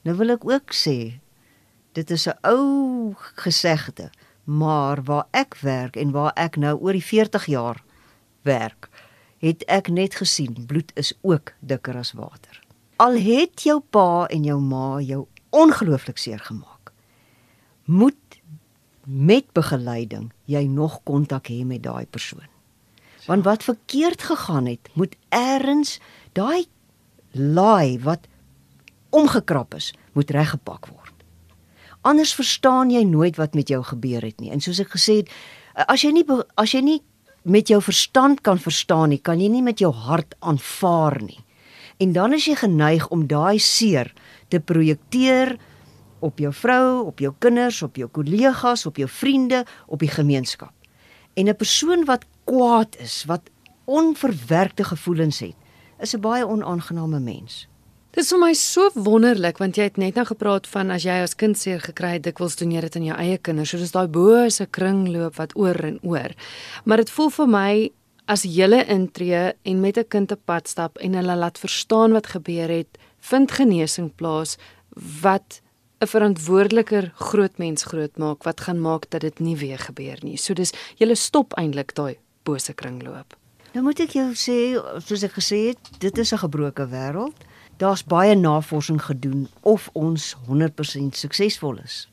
Nou 0.03 0.17
wil 0.17 0.29
ek 0.29 0.45
ook 0.49 0.73
sê 0.73 1.19
dit 1.93 2.11
is 2.11 2.27
'n 2.27 2.37
ou 2.41 3.13
gesegde, 3.35 4.09
maar 4.43 5.03
waar 5.03 5.27
ek 5.31 5.57
werk 5.61 5.95
en 5.95 6.11
waar 6.11 6.31
ek 6.35 6.55
nou 6.55 6.79
oor 6.79 6.91
die 6.91 7.05
40 7.05 7.45
jaar 7.45 7.83
werk, 8.41 8.89
het 9.37 9.63
ek 9.63 9.87
net 9.87 10.15
gesien 10.15 10.65
bloed 10.67 10.91
is 10.95 11.13
ook 11.21 11.53
dikker 11.59 11.97
as 11.97 12.11
water. 12.11 12.61
Al 12.95 13.17
het 13.17 13.63
jou 13.63 13.79
pa 13.79 14.25
en 14.25 14.43
jou 14.43 14.59
ma 14.59 14.99
jou 14.99 15.27
ongelooflik 15.49 16.17
seer 16.17 16.39
gemaak, 16.39 16.91
moet 17.83 18.41
met 19.03 19.51
begeleiding 19.53 20.31
jy 20.45 20.63
nog 20.63 21.03
kontak 21.03 21.47
hê 21.47 21.65
met 21.65 21.83
daai 21.83 22.05
persoon. 22.05 22.52
Want 23.25 23.43
wat 23.43 23.63
verkeerd 23.63 24.21
gegaan 24.21 24.65
het, 24.65 24.89
moet 24.93 25.15
eers 25.29 25.99
daai 26.35 26.65
laai 27.31 27.99
wat 28.03 28.27
omgekrap 29.09 29.73
is, 29.73 29.93
moet 30.13 30.29
reggepak 30.29 30.87
word. 30.87 31.13
Anders 32.01 32.33
verstaan 32.35 32.91
jy 32.91 33.03
nooit 33.07 33.37
wat 33.39 33.53
met 33.55 33.69
jou 33.71 33.83
gebeur 33.83 34.21
het 34.21 34.39
nie. 34.41 34.51
En 34.51 34.61
soos 34.61 34.81
ek 34.83 34.91
gesê 34.95 35.21
het, 35.21 35.31
as 35.87 36.03
jy 36.03 36.11
nie 36.11 36.25
as 36.59 36.73
jy 36.75 36.81
nie 36.83 36.99
met 37.43 37.67
jou 37.71 37.79
verstand 37.83 38.41
kan 38.43 38.59
verstaan 38.59 39.11
nie, 39.13 39.19
kan 39.19 39.39
jy 39.39 39.49
nie 39.51 39.63
met 39.63 39.79
jou 39.79 39.91
hart 39.93 40.35
aanvaar 40.39 41.21
nie. 41.23 41.39
En 42.03 42.13
dan 42.15 42.33
is 42.33 42.47
jy 42.47 42.55
geneig 42.59 43.07
om 43.13 43.27
daai 43.27 43.59
seer 43.59 44.11
te 44.49 44.59
projekteer 44.59 45.55
op 46.23 46.39
jou 46.39 46.53
vrou, 46.55 47.05
op 47.07 47.19
jou 47.19 47.33
kinders, 47.39 47.81
op 47.83 47.99
jou 47.99 48.07
kollegas, 48.11 48.85
op 48.85 48.99
jou 48.99 49.09
vriende, 49.09 49.63
op 49.87 49.99
die 49.99 50.11
gemeenskap. 50.11 50.71
En 51.33 51.47
'n 51.49 51.55
persoon 51.55 52.05
wat 52.05 52.25
kwaad 52.43 52.97
is, 52.99 53.23
wat 53.25 53.41
onverwerkte 53.85 54.83
gevoelens 54.83 55.39
het, 55.39 55.55
is 55.99 56.13
'n 56.13 56.19
baie 56.19 56.47
onaangename 56.47 57.19
mens. 57.19 57.67
Dit 58.13 58.23
is 58.23 58.29
vir 58.29 58.39
my 58.39 58.53
so 58.53 58.89
wonderlik 58.93 59.57
want 59.57 59.75
jy 59.75 59.87
het 59.87 59.95
net 59.97 60.13
nou 60.13 60.25
gepraat 60.25 60.67
van 60.67 60.91
as 60.93 61.01
jy 61.03 61.15
as 61.23 61.33
kind 61.35 61.57
seer 61.57 61.79
gekry 61.81 62.11
het, 62.11 62.23
dikwels 62.23 62.55
doen 62.55 62.71
jy 62.71 62.81
dit 62.81 62.95
aan 62.95 63.07
jou 63.07 63.15
eie 63.17 63.39
kinders. 63.41 63.71
So 63.73 63.77
dis 63.81 63.91
daai 63.91 64.07
bose 64.07 64.67
kringloop 64.69 65.39
wat 65.41 65.55
oor 65.57 65.79
en 65.83 65.97
oor. 66.03 66.35
Maar 66.85 66.97
dit 66.97 67.09
voel 67.09 67.29
vir 67.29 67.47
my 67.47 67.71
as 68.29 68.45
jy 68.45 68.83
intree 68.85 69.53
en 69.63 69.81
met 69.81 69.97
'n 69.97 70.07
kind 70.07 70.31
op 70.31 70.45
pad 70.45 70.67
stap 70.67 70.97
en 70.97 71.13
hulle 71.13 71.35
laat 71.35 71.57
verstaan 71.57 72.11
wat 72.13 72.27
gebeur 72.27 72.69
het, 72.69 72.97
vind 73.19 73.51
genesing 73.51 74.15
plaas 74.15 74.57
wat 75.21 75.62
'n 76.03 76.07
verantwoordeliker 76.07 77.11
groot 77.15 77.57
mens 77.57 77.83
groot 77.83 78.17
maak 78.17 78.43
wat 78.43 78.61
gaan 78.61 78.81
maak 78.81 79.09
dat 79.09 79.21
dit 79.21 79.39
nie 79.39 79.55
weer 79.57 79.79
gebeur 79.79 80.17
nie. 80.21 80.37
So 80.37 80.53
dis 80.53 80.73
jy 80.97 81.15
stop 81.15 81.53
eintlik 81.57 81.95
daai 81.95 82.17
bose 82.43 82.73
kringloop. 82.73 83.37
Nou 83.73 83.85
moet 83.85 83.99
ek 83.99 84.11
jou 84.13 84.29
sê, 84.37 84.57
soos 85.01 85.23
ek 85.23 85.39
gesê 85.39 85.67
het, 85.71 85.79
dit 85.99 86.17
is 86.17 86.33
'n 86.33 86.43
gebroke 86.45 86.87
wêreld. 86.87 87.37
Daar's 87.77 88.03
baie 88.03 88.35
navorsing 88.35 89.01
gedoen 89.01 89.47
of 89.61 89.89
ons 89.93 90.35
100% 90.47 91.15
suksesvol 91.15 91.79
is. 91.83 92.09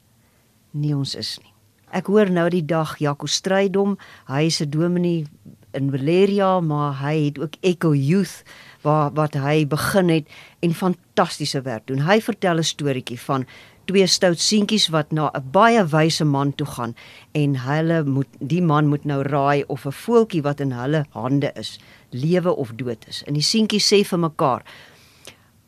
Nie 0.71 0.95
ons 0.95 1.15
is 1.15 1.39
nie. 1.43 1.53
Ek 1.91 2.07
hoor 2.07 2.31
nou 2.31 2.49
die 2.49 2.65
dag 2.65 2.99
Jaco 2.99 3.27
Strydom, 3.27 3.99
hy 4.27 4.47
is 4.47 4.61
'n 4.61 4.71
dominee 4.71 5.27
in 5.73 5.91
Valeria, 5.91 6.61
maar 6.61 6.95
hy 7.03 7.25
het 7.25 7.39
ook 7.39 7.55
Echo 7.61 7.95
Youth 7.95 8.43
waar 8.81 9.11
wat 9.13 9.35
hy 9.35 9.67
begin 9.67 10.09
het 10.09 10.29
en 10.61 10.75
fantastiese 10.75 11.63
werk 11.63 11.87
doen. 11.87 12.07
Hy 12.07 12.21
vertel 12.21 12.59
'n 12.59 12.65
storieetjie 12.65 13.21
van 13.21 13.47
twee 13.91 14.07
stout 14.07 14.39
seentjies 14.39 14.89
wat 14.95 15.11
na 15.11 15.31
'n 15.35 15.51
baie 15.51 15.83
wyse 15.85 16.25
man 16.25 16.55
toe 16.55 16.67
gaan 16.67 16.95
en 17.35 17.57
hulle 17.67 18.05
moet 18.05 18.31
die 18.39 18.63
man 18.63 18.87
moet 18.87 19.05
nou 19.05 19.23
raai 19.23 19.65
of 19.67 19.87
'n 19.87 19.93
voeltjie 19.93 20.43
wat 20.43 20.61
in 20.61 20.73
hulle 20.73 21.05
hande 21.11 21.51
is, 21.55 21.79
lewe 22.11 22.55
of 22.57 22.71
dood 22.77 23.05
is. 23.09 23.23
En 23.27 23.35
die 23.35 23.43
seentjies 23.43 23.93
sê 23.93 24.05
vir 24.05 24.19
mekaar: 24.19 24.63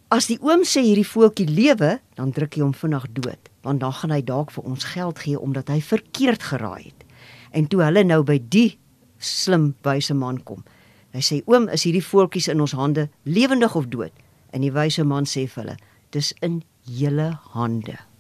As 0.09 0.27
die 0.27 0.39
oom 0.41 0.63
sê 0.63 0.83
hierdie 0.83 1.07
voeltjie 1.07 1.49
lewe, 1.49 2.01
dan 2.15 2.31
druk 2.31 2.55
hy 2.55 2.61
hom 2.61 2.75
vinnig 2.75 3.07
dood, 3.13 3.49
want 3.63 3.81
dan 3.81 3.93
gaan 3.93 4.11
hy 4.11 4.23
dalk 4.23 4.51
vir 4.51 4.65
ons 4.65 4.85
geld 4.85 5.19
gee 5.19 5.41
omdat 5.41 5.69
hy 5.69 5.81
verkeerd 5.81 6.43
geraai 6.43 6.83
het. 6.85 7.05
En 7.51 7.67
toe 7.67 7.83
hulle 7.83 8.05
nou 8.05 8.23
by 8.23 8.39
die 8.49 8.79
slim 9.19 9.75
wyse 9.83 10.15
man 10.15 10.43
kom, 10.43 10.65
hy 11.13 11.21
sê: 11.21 11.43
"Oom, 11.47 11.69
is 11.69 11.83
hierdie 11.83 12.05
voeltjies 12.05 12.49
in 12.49 12.61
ons 12.61 12.73
hande 12.73 13.09
lewendig 13.25 13.75
of 13.75 13.87
dood?" 13.89 14.13
En 14.53 14.61
die 14.61 14.73
wyse 14.73 15.05
man 15.05 15.25
sê 15.25 15.49
vir 15.49 15.65
hulle: 15.65 15.77
"Dis 16.11 16.35
in 16.41 16.63
julle 16.85 17.39
hande." 17.51 18.12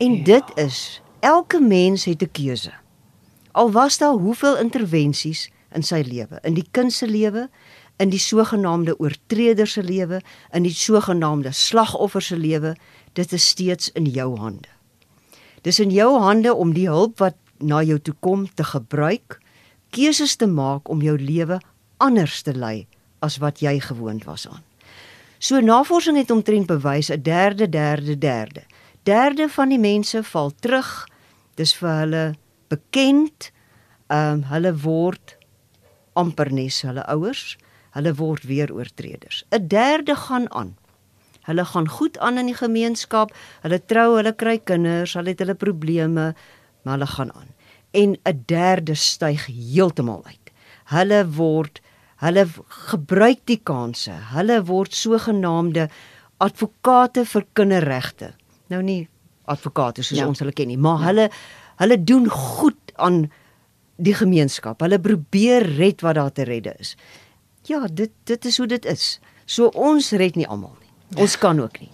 En 0.00 0.12
ja. 0.16 0.24
dit 0.24 0.44
is 0.54 1.02
elke 1.20 1.60
mens 1.60 2.04
het 2.04 2.22
'n 2.22 2.30
keuse. 2.32 2.72
Al 3.52 3.70
was 3.72 3.98
daar 3.98 4.12
hoeveel 4.12 4.58
intervensies 4.58 5.50
in 5.72 5.82
sy 5.82 6.02
lewe, 6.06 6.38
in 6.42 6.54
die 6.54 6.68
kind 6.70 6.92
se 6.92 7.06
lewe, 7.06 7.50
in 7.96 8.08
die 8.08 8.18
sogenaamde 8.18 8.98
oortreder 8.98 9.66
se 9.66 9.82
lewe, 9.82 10.20
in 10.52 10.62
die 10.62 10.74
sogenaamde 10.74 11.52
slagoffer 11.52 12.22
se 12.22 12.36
lewe, 12.36 12.76
dit 13.12 13.32
is 13.32 13.48
steeds 13.48 13.92
in 13.92 14.04
jou 14.04 14.38
hande. 14.38 14.68
Dis 15.60 15.78
in 15.78 15.90
jou 15.90 16.18
hande 16.18 16.54
om 16.54 16.72
die 16.72 16.88
hulp 16.88 17.18
wat 17.18 17.34
na 17.58 17.82
jou 17.82 17.98
toe 17.98 18.14
kom 18.20 18.54
te 18.54 18.64
gebruik, 18.64 19.38
keuses 19.90 20.36
te 20.36 20.46
maak 20.46 20.88
om 20.88 21.02
jou 21.02 21.18
lewe 21.18 21.60
anders 21.96 22.42
te 22.42 22.54
lei 22.54 22.86
as 23.18 23.36
wat 23.36 23.60
jy 23.60 23.80
gewoond 23.80 24.24
was 24.24 24.48
aan. 24.48 24.64
So 25.38 25.60
navorsing 25.60 26.16
het 26.16 26.30
omtrent 26.30 26.66
bewys 26.66 27.10
'n 27.10 27.22
derde 27.22 27.68
derde 27.68 28.18
derde 28.18 28.62
derde 29.02 29.48
van 29.48 29.68
die 29.68 29.78
mense 29.78 30.22
val 30.22 30.52
terug. 30.60 31.08
Dis 31.54 31.74
vir 31.78 31.90
hulle 32.02 32.24
bekend. 32.68 33.50
Ehm 34.10 34.40
um, 34.40 34.42
hulle 34.50 34.72
word 34.82 35.36
amper 36.18 36.50
nes 36.52 36.82
hulle 36.82 37.04
ouers. 37.06 37.56
Hulle 37.94 38.14
word 38.14 38.46
weer 38.46 38.72
oortreders. 38.72 39.44
'n 39.50 39.68
Derde 39.68 40.16
gaan 40.16 40.50
aan. 40.52 40.76
Hulle 41.48 41.64
gaan 41.64 41.88
goed 41.88 42.18
aan 42.18 42.38
in 42.38 42.46
die 42.46 42.58
gemeenskap. 42.58 43.32
Hulle 43.62 43.80
trou, 43.84 44.16
hulle 44.16 44.32
kry 44.32 44.58
kinders, 44.58 45.14
hulle 45.14 45.32
het 45.32 45.38
hulle 45.42 45.54
probleme, 45.54 46.34
maar 46.82 46.98
hulle 46.98 47.06
gaan 47.06 47.32
aan. 47.34 47.50
En 47.90 48.16
'n 48.24 48.42
derde 48.46 48.94
styg 48.94 49.46
heeltemal 49.46 50.22
uit. 50.26 50.52
Hulle 50.84 51.26
word 51.30 51.80
hulle 52.16 52.46
gebruik 52.68 53.40
die 53.44 53.60
kansse. 53.62 54.12
Hulle 54.34 54.64
word 54.64 54.94
sogenaamde 54.94 55.88
advokate 56.38 57.24
vir 57.24 57.46
kinderregte. 57.52 58.34
Nou 58.70 58.82
nie 58.86 59.02
advokate 59.50 60.04
soos 60.04 60.20
ja. 60.20 60.28
ons 60.28 60.40
hulle 60.42 60.54
ken 60.54 60.70
nie, 60.70 60.78
maar 60.78 61.00
ja. 61.00 61.10
hulle 61.10 61.28
hulle 61.80 61.96
doen 62.04 62.28
goed 62.28 62.92
aan 63.00 63.22
die 64.00 64.14
gemeenskap. 64.16 64.82
Hulle 64.84 65.00
probeer 65.00 65.64
red 65.78 66.04
wat 66.04 66.18
daar 66.18 66.32
te 66.32 66.44
redde 66.48 66.74
is. 66.78 66.94
Ja, 67.68 67.86
dit 67.88 68.12
dit 68.28 68.44
is 68.44 68.58
hoe 68.60 68.68
dit 68.68 68.84
is. 68.88 69.18
So 69.44 69.72
ons 69.74 70.12
red 70.12 70.36
nie 70.36 70.48
almal 70.48 70.76
nie. 70.78 70.92
Ons 71.24 71.38
kan 71.40 71.60
ook 71.60 71.80
nie. 71.80 71.90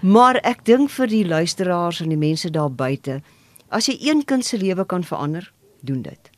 Maar 0.00 0.38
ek 0.46 0.62
dink 0.68 0.92
vir 0.94 1.10
die 1.10 1.24
luisteraars 1.26 2.00
en 2.04 2.12
die 2.12 2.20
mense 2.20 2.50
daar 2.52 2.70
buite, 2.70 3.20
as 3.68 3.88
jy 3.90 3.96
een 4.00 4.22
kind 4.24 4.46
se 4.46 4.60
lewe 4.60 4.86
kan 4.88 5.02
verander, 5.04 5.50
doen 5.84 6.02
dit. 6.02 6.30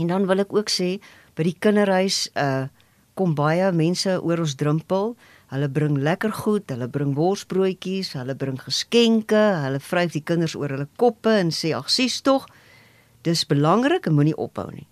En 0.00 0.08
dan 0.10 0.26
wil 0.26 0.42
ek 0.42 0.54
ook 0.54 0.72
sê 0.72 0.96
by 1.36 1.50
die 1.50 1.58
kinderhuis 1.58 2.28
uh 2.34 2.70
kom 3.14 3.36
baie 3.38 3.68
mense 3.70 4.10
oor 4.26 4.40
ons 4.42 4.56
drempel. 4.58 5.12
Hulle 5.54 5.68
bring 5.70 6.00
lekker 6.02 6.32
goed, 6.34 6.66
hulle 6.72 6.88
bring 6.90 7.12
worsbroodjies, 7.14 8.16
hulle 8.18 8.34
bring 8.34 8.56
geskenke, 8.58 9.42
hulle 9.62 9.78
vryf 9.78 10.16
die 10.16 10.22
kinders 10.26 10.56
oor 10.58 10.72
hulle 10.74 10.88
koppe 10.98 11.30
en 11.38 11.52
sê 11.54 11.70
ag 11.78 11.92
sies 11.94 12.16
tog, 12.26 12.48
dis 13.22 13.44
belangrik 13.46 14.08
en 14.10 14.16
moenie 14.16 14.34
ophou 14.34 14.66
nie. 14.72 14.88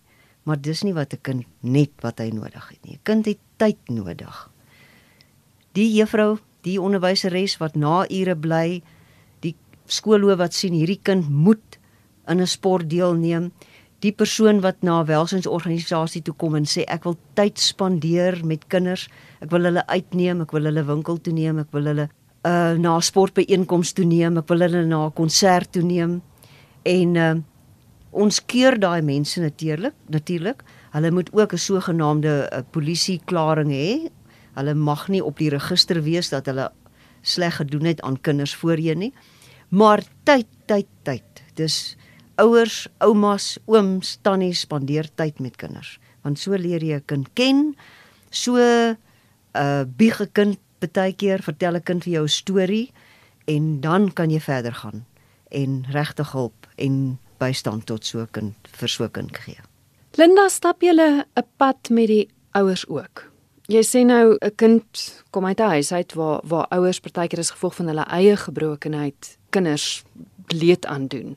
Maar 0.47 0.61
dis 0.63 0.85
nie 0.87 0.95
wat 0.95 1.15
'n 1.15 1.23
kind 1.23 1.47
net 1.63 1.91
wat 2.03 2.21
hy 2.21 2.31
nodig 2.31 2.69
het 2.71 2.85
nie. 2.87 2.95
'n 2.95 3.03
Kind 3.03 3.27
het 3.27 3.41
tyd 3.59 3.79
nodig. 3.89 4.51
Die 5.75 5.91
juffrou, 5.99 6.39
die 6.63 6.79
onderwyseres 6.79 7.59
wat 7.59 7.75
na 7.75 8.07
ure 8.09 8.37
bly, 8.37 8.83
die 9.41 9.57
skoolhoof 9.87 10.39
wat 10.39 10.55
sien 10.55 10.75
hierdie 10.75 11.01
kind 11.03 11.29
moet 11.29 11.79
in 12.29 12.41
'n 12.41 12.47
sport 12.47 12.89
deelneem, 12.89 13.51
die 14.03 14.13
persoon 14.13 14.61
wat 14.61 14.83
na 14.83 15.01
'n 15.01 15.07
welsynsorganisasie 15.07 16.23
toe 16.23 16.35
kom 16.35 16.57
en 16.57 16.65
sê 16.65 16.85
ek 16.89 17.05
wil 17.05 17.17
tyd 17.35 17.59
spandeer 17.59 18.45
met 18.45 18.67
kinders, 18.69 19.09
ek 19.41 19.51
wil 19.51 19.63
hulle 19.63 19.87
uitneem, 19.87 20.41
ek 20.41 20.53
wil 20.53 20.65
hulle 20.65 20.85
winkel 20.85 21.21
toe 21.21 21.33
neem, 21.33 21.59
ek 21.59 21.71
wil 21.73 21.85
hulle 21.85 22.09
uh 22.45 22.75
na 22.75 22.97
'n 22.97 23.03
sportbyeenkoms 23.03 23.93
toe 23.93 24.05
neem, 24.05 24.39
ek 24.39 24.49
wil 24.49 24.61
hulle 24.61 24.87
na 24.87 25.07
'n 25.07 25.13
konsert 25.13 25.73
toe 25.73 25.83
neem. 25.83 26.23
En 26.83 27.17
uh 27.17 27.35
ons 28.13 28.45
keur 28.45 28.79
daai 28.79 29.03
mense 29.03 29.41
natuurlik, 29.41 29.95
natuurlik. 30.09 30.63
Hulle 30.93 31.11
moet 31.11 31.33
ook 31.33 31.53
'n 31.53 31.59
sogenaamde 31.59 32.51
uh, 32.53 32.59
polisieklaring 32.71 33.71
hê. 33.71 34.11
Hulle 34.55 34.75
mag 34.75 35.09
nie 35.09 35.25
op 35.25 35.39
die 35.39 35.49
register 35.49 36.03
wees 36.03 36.29
dat 36.29 36.47
hulle 36.47 36.71
sleg 37.23 37.57
gedoen 37.57 37.85
het 37.85 38.01
aan 38.03 38.21
kinders 38.21 38.55
voorheen 38.55 38.99
nie. 38.99 39.13
Maar 39.69 40.03
tyd, 40.25 40.47
tyd, 40.67 40.87
tyd. 41.03 41.43
Dis 41.55 41.97
ouers, 42.37 42.89
oumas, 42.99 43.59
ooms, 43.67 44.19
tannies 44.23 44.61
spandeer 44.61 45.09
tyd 45.15 45.41
met 45.41 45.57
kinders. 45.57 45.99
Want 46.23 46.39
so 46.39 46.57
leer 46.57 46.83
jy 46.83 46.97
'n 46.97 47.05
kind 47.07 47.29
ken. 47.35 47.77
So 48.31 48.57
'n 48.57 48.97
uh, 49.55 49.85
biege 49.87 50.27
kind 50.33 50.59
baie 50.81 51.13
keer 51.13 51.43
vertel 51.43 51.77
'n 51.77 51.83
kind 51.83 52.05
vir 52.05 52.13
jou 52.13 52.25
'n 52.25 52.29
storie 52.29 52.93
en 53.47 53.81
dan 53.81 54.13
kan 54.13 54.31
jy 54.31 54.41
verder 54.41 54.75
gaan 54.75 55.05
en 55.51 55.85
regte 55.91 56.25
hulp 56.33 56.67
en 56.77 57.19
bystand 57.39 57.87
tot 57.87 58.05
so 58.05 58.21
'n 58.21 58.31
kind 58.31 58.55
vir 58.79 58.89
so 58.89 59.05
'n 59.05 59.11
kind 59.11 59.37
gee. 59.37 59.59
Linda, 60.17 60.49
stap 60.49 60.83
jy 60.83 60.93
'n 60.93 61.25
pad 61.57 61.91
met 61.91 62.07
die 62.07 62.29
ouers 62.53 62.87
ook? 62.89 63.31
Jy 63.67 63.83
sê 63.83 64.05
nou 64.05 64.37
'n 64.41 64.55
kind 64.57 65.23
kom 65.31 65.47
uit 65.47 65.61
'n 65.61 65.69
huis 65.69 65.93
uit 65.93 66.13
waar 66.15 66.41
waar 66.45 66.67
ouers 66.71 67.01
partykeer 67.01 67.39
as 67.39 67.51
gevolg 67.51 67.75
van 67.75 67.87
hulle 67.87 68.05
eie 68.05 68.37
gebrokenheid 68.37 69.39
kinders 69.51 70.05
leed 70.49 70.87
aandoen 70.87 71.37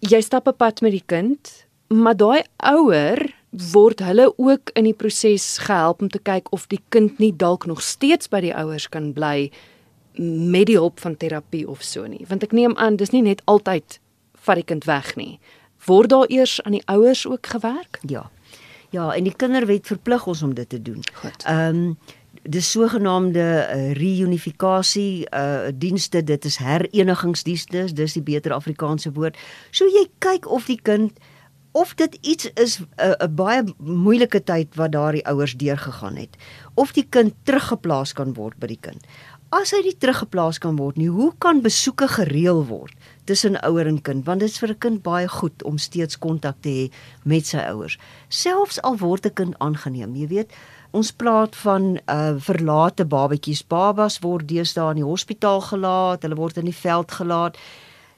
jy 0.00 0.20
stap 0.20 0.48
'n 0.48 0.56
pad 0.56 0.80
met 0.80 0.92
die 0.92 1.04
kind, 1.06 1.66
maar 1.88 2.16
daai 2.16 2.42
ouer 2.56 3.34
word 3.50 4.00
hulle 4.00 4.32
ook 4.36 4.70
in 4.74 4.84
die 4.84 4.94
proses 4.94 5.58
gehelp 5.58 6.02
om 6.02 6.08
te 6.08 6.18
kyk 6.18 6.52
of 6.52 6.66
die 6.66 6.82
kind 6.88 7.18
nie 7.18 7.32
dalk 7.32 7.66
nog 7.66 7.82
steeds 7.82 8.28
by 8.28 8.40
die 8.40 8.54
ouers 8.54 8.88
kan 8.88 9.12
bly 9.12 9.50
met 10.18 10.66
die 10.66 10.76
hulp 10.76 11.00
van 11.00 11.16
terapie 11.16 11.68
of 11.68 11.82
so 11.82 12.06
nie. 12.06 12.24
Want 12.28 12.42
ek 12.42 12.52
neem 12.52 12.76
aan 12.76 12.96
dis 12.96 13.10
nie 13.10 13.22
net 13.22 13.42
altyd 13.46 14.00
vat 14.34 14.56
die 14.56 14.66
kind 14.66 14.84
weg 14.84 15.14
nie. 15.16 15.38
Word 15.86 16.10
daar 16.10 16.26
eers 16.28 16.58
aan 16.62 16.72
die 16.72 16.84
ouers 16.86 17.26
ook 17.26 17.46
gewerk? 17.46 18.00
Ja. 18.02 18.30
Ja, 18.90 19.12
en 19.14 19.24
die 19.24 19.34
kinderwet 19.36 19.86
verplig 19.86 20.26
ons 20.26 20.42
om 20.42 20.54
dit 20.54 20.68
te 20.68 20.82
doen. 20.82 21.02
Ehm 21.44 21.76
um, 21.76 21.98
dis 22.48 22.70
sogenaamde 22.70 23.44
uh, 23.44 23.92
reunifikasie 23.98 25.26
uh 25.30 25.68
dienste 25.74 26.22
dit 26.24 26.44
is 26.44 26.56
herenigingsdienste 26.56 27.88
dis 27.92 28.16
die 28.16 28.24
beter 28.24 28.54
Afrikaanse 28.56 29.12
woord. 29.12 29.36
So 29.70 29.84
jy 29.84 30.06
kyk 30.24 30.48
of 30.48 30.68
die 30.70 30.80
kind 30.80 31.18
of 31.76 31.94
dit 31.94 32.18
iets 32.20 32.50
is 32.54 32.78
'n 32.80 32.88
uh, 32.96 33.28
baie 33.28 33.62
moeilike 33.78 34.40
tyd 34.40 34.74
wat 34.74 34.92
daardie 34.92 35.26
ouers 35.26 35.56
deurgegaan 35.56 36.16
het 36.16 36.36
of 36.74 36.92
die 36.92 37.06
kind 37.10 37.34
teruggeplaas 37.42 38.12
kan 38.12 38.34
word 38.34 38.56
by 38.58 38.66
die 38.66 38.80
kind. 38.80 39.04
As 39.48 39.70
hy 39.72 39.80
nie 39.84 39.96
teruggeplaas 39.96 40.58
kan 40.58 40.76
word 40.76 40.96
nie 40.96 41.08
hoe 41.08 41.32
kan 41.38 41.62
besoeke 41.62 42.08
gereël 42.08 42.66
word 42.68 42.92
tussen 43.24 43.60
ouer 43.64 43.86
en 43.86 44.00
kind? 44.02 44.24
Want 44.24 44.40
dit 44.40 44.48
is 44.48 44.58
vir 44.58 44.70
'n 44.70 44.78
kind 44.78 45.02
baie 45.02 45.28
goed 45.28 45.62
om 45.62 45.78
steeds 45.78 46.18
kontak 46.18 46.56
te 46.60 46.68
hê 46.68 46.90
met 47.24 47.46
sy 47.46 47.58
ouers. 47.58 47.98
Selfs 48.28 48.80
al 48.82 48.96
word 48.96 49.26
'n 49.26 49.34
kind 49.34 49.54
aangeneem 49.58 50.16
jy 50.16 50.26
weet 50.26 50.52
Ons 50.90 51.10
praat 51.12 51.56
van 51.56 51.98
uh 52.08 52.34
verlate 52.40 53.04
babatjies. 53.04 53.60
Babas 53.66 54.18
word 54.24 54.48
deesdae 54.48 54.94
in 54.94 55.02
die 55.02 55.04
hospitaal 55.04 55.60
gelaat, 55.60 56.22
hulle 56.24 56.38
word 56.38 56.56
in 56.56 56.64
die 56.64 56.76
veld 56.76 57.12
gelaat. 57.12 57.58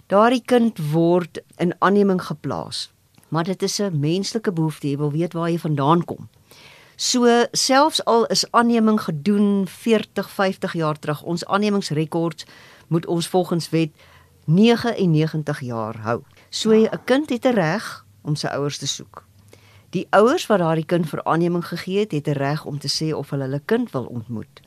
Daardie 0.06 0.42
kind 0.46 0.78
word 0.92 1.40
in 1.58 1.74
aanneming 1.78 2.22
geplaas. 2.22 2.90
Maar 3.28 3.44
dit 3.44 3.62
is 3.62 3.80
'n 3.80 4.00
menslike 4.00 4.52
behoefte, 4.52 4.88
jy 4.88 4.96
wil 4.96 5.10
weet 5.10 5.32
waar 5.32 5.50
jy 5.50 5.58
vandaan 5.58 6.04
kom. 6.04 6.28
So 6.96 7.46
selfs 7.52 8.04
al 8.04 8.26
is 8.26 8.50
aanneming 8.50 9.00
gedoen 9.00 9.66
40, 9.66 10.30
50 10.30 10.72
jaar 10.72 10.98
terug, 10.98 11.22
ons 11.22 11.46
aannemingsrekords 11.46 12.44
moet 12.88 13.06
ons 13.06 13.28
volgens 13.28 13.70
wet 13.70 13.90
99 14.44 15.60
jaar 15.60 15.96
hou. 15.96 16.22
So 16.50 16.70
'n 16.70 17.04
kind 17.04 17.30
het 17.30 17.44
'n 17.44 17.54
reg 17.54 18.04
om 18.22 18.36
sy 18.36 18.46
ouers 18.46 18.78
te 18.78 18.86
soek. 18.86 19.29
Die 19.90 20.06
ouers 20.14 20.44
wat 20.46 20.60
daardie 20.62 20.86
kind 20.86 21.08
vir 21.10 21.22
aanneming 21.26 21.64
gegee 21.66 22.04
het, 22.04 22.12
het 22.12 22.28
'n 22.28 22.38
reg 22.38 22.64
om 22.64 22.78
te 22.78 22.88
sê 22.88 23.14
of 23.14 23.30
hulle 23.30 23.42
hulle 23.42 23.62
kind 23.64 23.90
wil 23.90 24.04
ontmoet. 24.04 24.60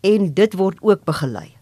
En 0.00 0.34
dit 0.34 0.54
word 0.54 0.78
ook 0.80 1.04
begelei. 1.04 1.56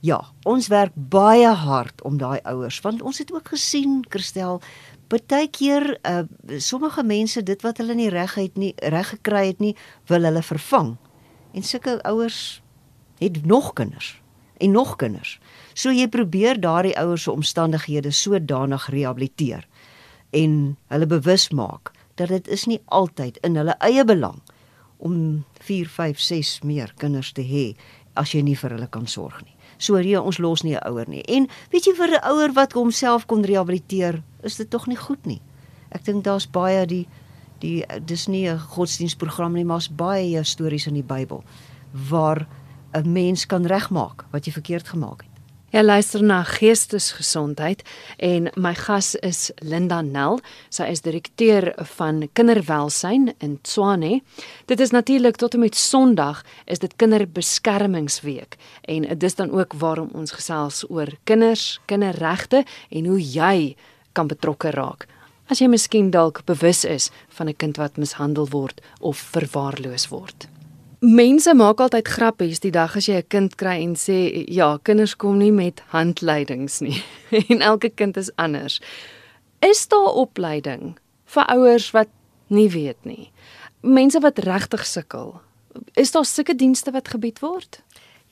Ja, 0.00 0.24
ons 0.42 0.66
werk 0.66 0.92
baie 0.94 1.48
hard 1.48 2.02
om 2.02 2.16
daai 2.16 2.40
ouers, 2.42 2.80
want 2.80 3.02
ons 3.02 3.18
het 3.18 3.32
ook 3.32 3.48
gesien, 3.48 4.04
Christel, 4.08 4.60
baie 5.08 5.48
keer 5.48 5.98
uh 6.02 6.22
sommige 6.58 7.02
mense 7.02 7.42
dit 7.42 7.62
wat 7.62 7.76
hulle 7.76 7.94
nie 7.94 8.08
reg 8.08 8.34
het 8.34 8.56
nie, 8.56 8.74
reg 8.76 9.08
gekry 9.08 9.46
het 9.46 9.58
nie, 9.58 9.76
wil 10.06 10.22
hulle 10.22 10.42
vervang. 10.42 10.96
En 11.52 11.62
sulke 11.62 12.02
ouers 12.02 12.62
het 13.18 13.46
nog 13.46 13.72
kinders 13.72 14.22
en 14.56 14.70
nog 14.70 14.96
kinders. 14.96 15.40
So 15.74 15.90
jy 15.90 16.08
probeer 16.08 16.60
daardie 16.60 16.98
ouers 16.98 17.22
se 17.22 17.30
omstandighede 17.30 18.10
sodanig 18.10 18.86
rehabiliteer 18.90 19.68
en 20.30 20.76
hulle 20.88 21.06
bewus 21.06 21.50
maak 21.50 21.93
dat 22.14 22.28
dit 22.28 22.48
is 22.48 22.66
nie 22.66 22.80
altyd 22.86 23.38
in 23.42 23.56
hulle 23.56 23.74
eie 23.78 24.04
belang 24.04 24.40
om 24.96 25.44
4, 25.60 25.88
5, 25.88 26.20
6 26.20 26.60
meer 26.62 26.92
kinders 26.96 27.32
te 27.32 27.42
hê 27.42 27.74
as 28.14 28.32
jy 28.34 28.42
nie 28.46 28.56
vir 28.56 28.76
hulle 28.76 28.88
kan 28.90 29.06
sorg 29.10 29.42
nie. 29.42 29.54
So 29.78 29.98
hier 29.98 30.22
ons 30.22 30.38
los 30.38 30.62
nie 30.62 30.76
'n 30.76 30.86
ouer 30.88 31.08
nie. 31.08 31.22
En 31.22 31.48
weet 31.70 31.86
jy 31.86 31.94
vir 31.94 32.10
'n 32.14 32.24
ouer 32.30 32.52
wat 32.52 32.72
homself 32.72 33.26
kon 33.26 33.44
rehabiliteer, 33.44 34.22
is 34.42 34.56
dit 34.56 34.70
tog 34.70 34.86
nie 34.86 34.96
goed 34.96 35.26
nie. 35.26 35.40
Ek 35.90 36.04
dink 36.04 36.24
daar's 36.24 36.46
baie 36.46 36.86
die 36.86 37.06
die 37.60 37.84
dis 38.04 38.26
nie 38.28 38.48
'n 38.48 38.58
godsdienstprogram 38.58 39.52
nie, 39.52 39.64
maar's 39.64 39.88
baie 39.88 40.44
stories 40.44 40.86
in 40.86 40.94
die 40.94 41.02
Bybel 41.02 41.44
waar 42.10 42.46
'n 42.94 43.12
mens 43.12 43.46
kan 43.46 43.66
regmaak 43.66 44.24
wat 44.30 44.46
jy 44.46 44.52
verkeerd 44.52 44.88
gemaak 44.88 45.22
het. 45.22 45.33
Jy 45.74 45.80
luister 45.82 46.22
na 46.22 46.36
Geestesgesondheid 46.46 47.80
en 48.22 48.44
my 48.54 48.70
gas 48.78 49.16
is 49.26 49.48
Linda 49.58 49.96
Nel. 50.06 50.38
Sy 50.70 50.86
is 50.86 51.02
direkteur 51.02 51.72
van 51.96 52.20
kinderwelsyn 52.38 53.32
in 53.42 53.56
Tshwane. 53.66 54.20
Dit 54.70 54.78
is 54.78 54.94
natuurlik 54.94 55.40
tot 55.42 55.58
en 55.58 55.64
met 55.64 55.74
Sondag 55.74 56.44
is 56.70 56.78
dit 56.78 56.94
Kinderbeskermingsweek 57.02 58.54
en 58.86 59.08
dis 59.18 59.34
dan 59.34 59.50
ook 59.50 59.74
waarom 59.82 60.14
ons 60.14 60.36
gesels 60.38 60.84
oor 60.86 61.10
kinders, 61.26 61.80
kinderregte 61.90 62.62
en 62.94 63.10
hoe 63.10 63.18
jy 63.18 63.74
kan 64.14 64.30
betrokke 64.30 64.70
raak. 64.78 65.08
As 65.50 65.58
jy 65.58 65.66
miskien 65.74 66.14
dalk 66.14 66.44
bewus 66.46 66.86
is 66.86 67.10
van 67.34 67.50
'n 67.50 67.58
kind 67.58 67.82
wat 67.82 67.98
mishandel 67.98 68.46
word 68.46 68.80
of 69.00 69.18
verwaarloos 69.18 70.06
word. 70.14 70.53
Mense 71.04 71.52
maak 71.52 71.82
altyd 71.84 72.06
grappies 72.08 72.62
die 72.64 72.70
dag 72.72 72.94
as 72.96 73.04
jy 73.10 73.18
'n 73.20 73.28
kind 73.28 73.56
kry 73.60 73.82
en 73.84 73.92
sê 73.94 74.48
ja, 74.48 74.78
kinders 74.82 75.14
kom 75.14 75.36
nie 75.38 75.52
met 75.52 75.82
handleidings 75.92 76.80
nie 76.80 77.02
en 77.50 77.60
elke 77.60 77.90
kind 77.90 78.16
is 78.16 78.30
anders. 78.36 78.80
Is 79.60 79.86
daar 79.88 80.16
opleiding 80.16 80.96
vir 81.26 81.44
ouers 81.52 81.90
wat 81.92 82.08
nie 82.48 82.70
weet 82.70 83.04
nie? 83.04 83.32
Mense 83.82 84.20
wat 84.20 84.38
regtig 84.38 84.86
sukkel. 84.86 85.40
Is 85.94 86.12
daar 86.12 86.24
sulke 86.24 86.54
dienste 86.54 86.90
wat 86.90 87.08
gebied 87.08 87.40
word? 87.40 87.82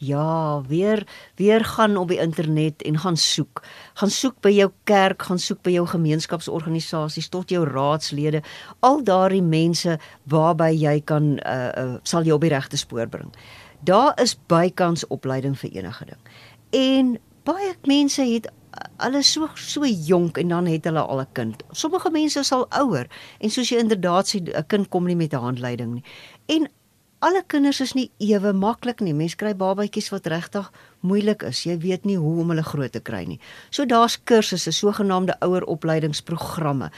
Ja, 0.02 0.62
weer 0.66 1.06
weer 1.34 1.64
gaan 1.64 1.96
op 1.96 2.08
die 2.08 2.18
internet 2.18 2.82
en 2.82 2.98
gaan 2.98 3.16
soek. 3.16 3.62
Gaan 3.94 4.10
soek 4.10 4.40
by 4.42 4.50
jou 4.50 4.70
kerk, 4.84 5.22
gaan 5.22 5.38
soek 5.38 5.60
by 5.62 5.70
jou 5.76 5.84
gemeenskapsorganisasies 5.86 7.28
tot 7.30 7.54
jou 7.54 7.62
raadslede, 7.68 8.40
al 8.80 9.04
daardie 9.06 9.44
mense 9.46 9.94
waarby 10.26 10.72
jy 10.74 10.96
kan 11.06 11.36
uh, 11.46 11.68
uh 11.78 11.94
sal 12.02 12.26
jou 12.26 12.34
op 12.34 12.42
die 12.42 12.50
regte 12.50 12.80
spoor 12.82 13.06
bring. 13.06 13.30
Daar 13.86 14.18
is 14.22 14.34
bykans 14.50 15.06
opleiding 15.06 15.54
vir 15.58 15.70
enige 15.70 16.10
ding. 16.10 16.34
En 16.70 17.14
baie 17.46 17.70
mense 17.86 18.26
het 18.26 18.50
hulle 18.98 19.22
so 19.22 19.48
so 19.54 19.86
jonk 19.86 20.38
en 20.38 20.48
dan 20.48 20.66
het 20.66 20.84
hulle 20.90 21.00
al 21.00 21.20
'n 21.20 21.32
kind. 21.32 21.62
Sommige 21.70 22.10
mense 22.10 22.40
is 22.40 22.52
al 22.52 22.66
ouer 22.70 23.06
en 23.38 23.50
soos 23.50 23.68
jy 23.68 23.78
inderdaad 23.78 24.26
sê 24.26 24.42
'n 24.42 24.66
kind 24.66 24.88
kom 24.88 25.06
nie 25.06 25.16
met 25.16 25.32
'n 25.32 25.46
handleiding 25.46 25.94
nie. 25.94 26.04
En 26.46 26.68
alle 27.22 27.42
kinders 27.46 27.80
is 27.80 27.94
nie 27.94 28.08
ewe 28.18 28.52
maklik 28.52 29.00
nie. 29.00 29.14
Mense 29.14 29.38
kry 29.38 29.52
babatjies 29.54 30.10
wat 30.10 30.26
regtig 30.30 30.68
moeilik 31.06 31.44
is. 31.46 31.62
Jy 31.66 31.76
weet 31.84 32.06
nie 32.08 32.18
hoe 32.18 32.40
om 32.42 32.50
hulle 32.50 32.64
groot 32.66 32.92
te 32.92 33.02
kry 33.04 33.22
nie. 33.28 33.38
So 33.70 33.86
daar's 33.86 34.18
kursusse, 34.26 34.72
sogenaamde 34.74 35.38
oueropleidingsprogramme. 35.46 36.90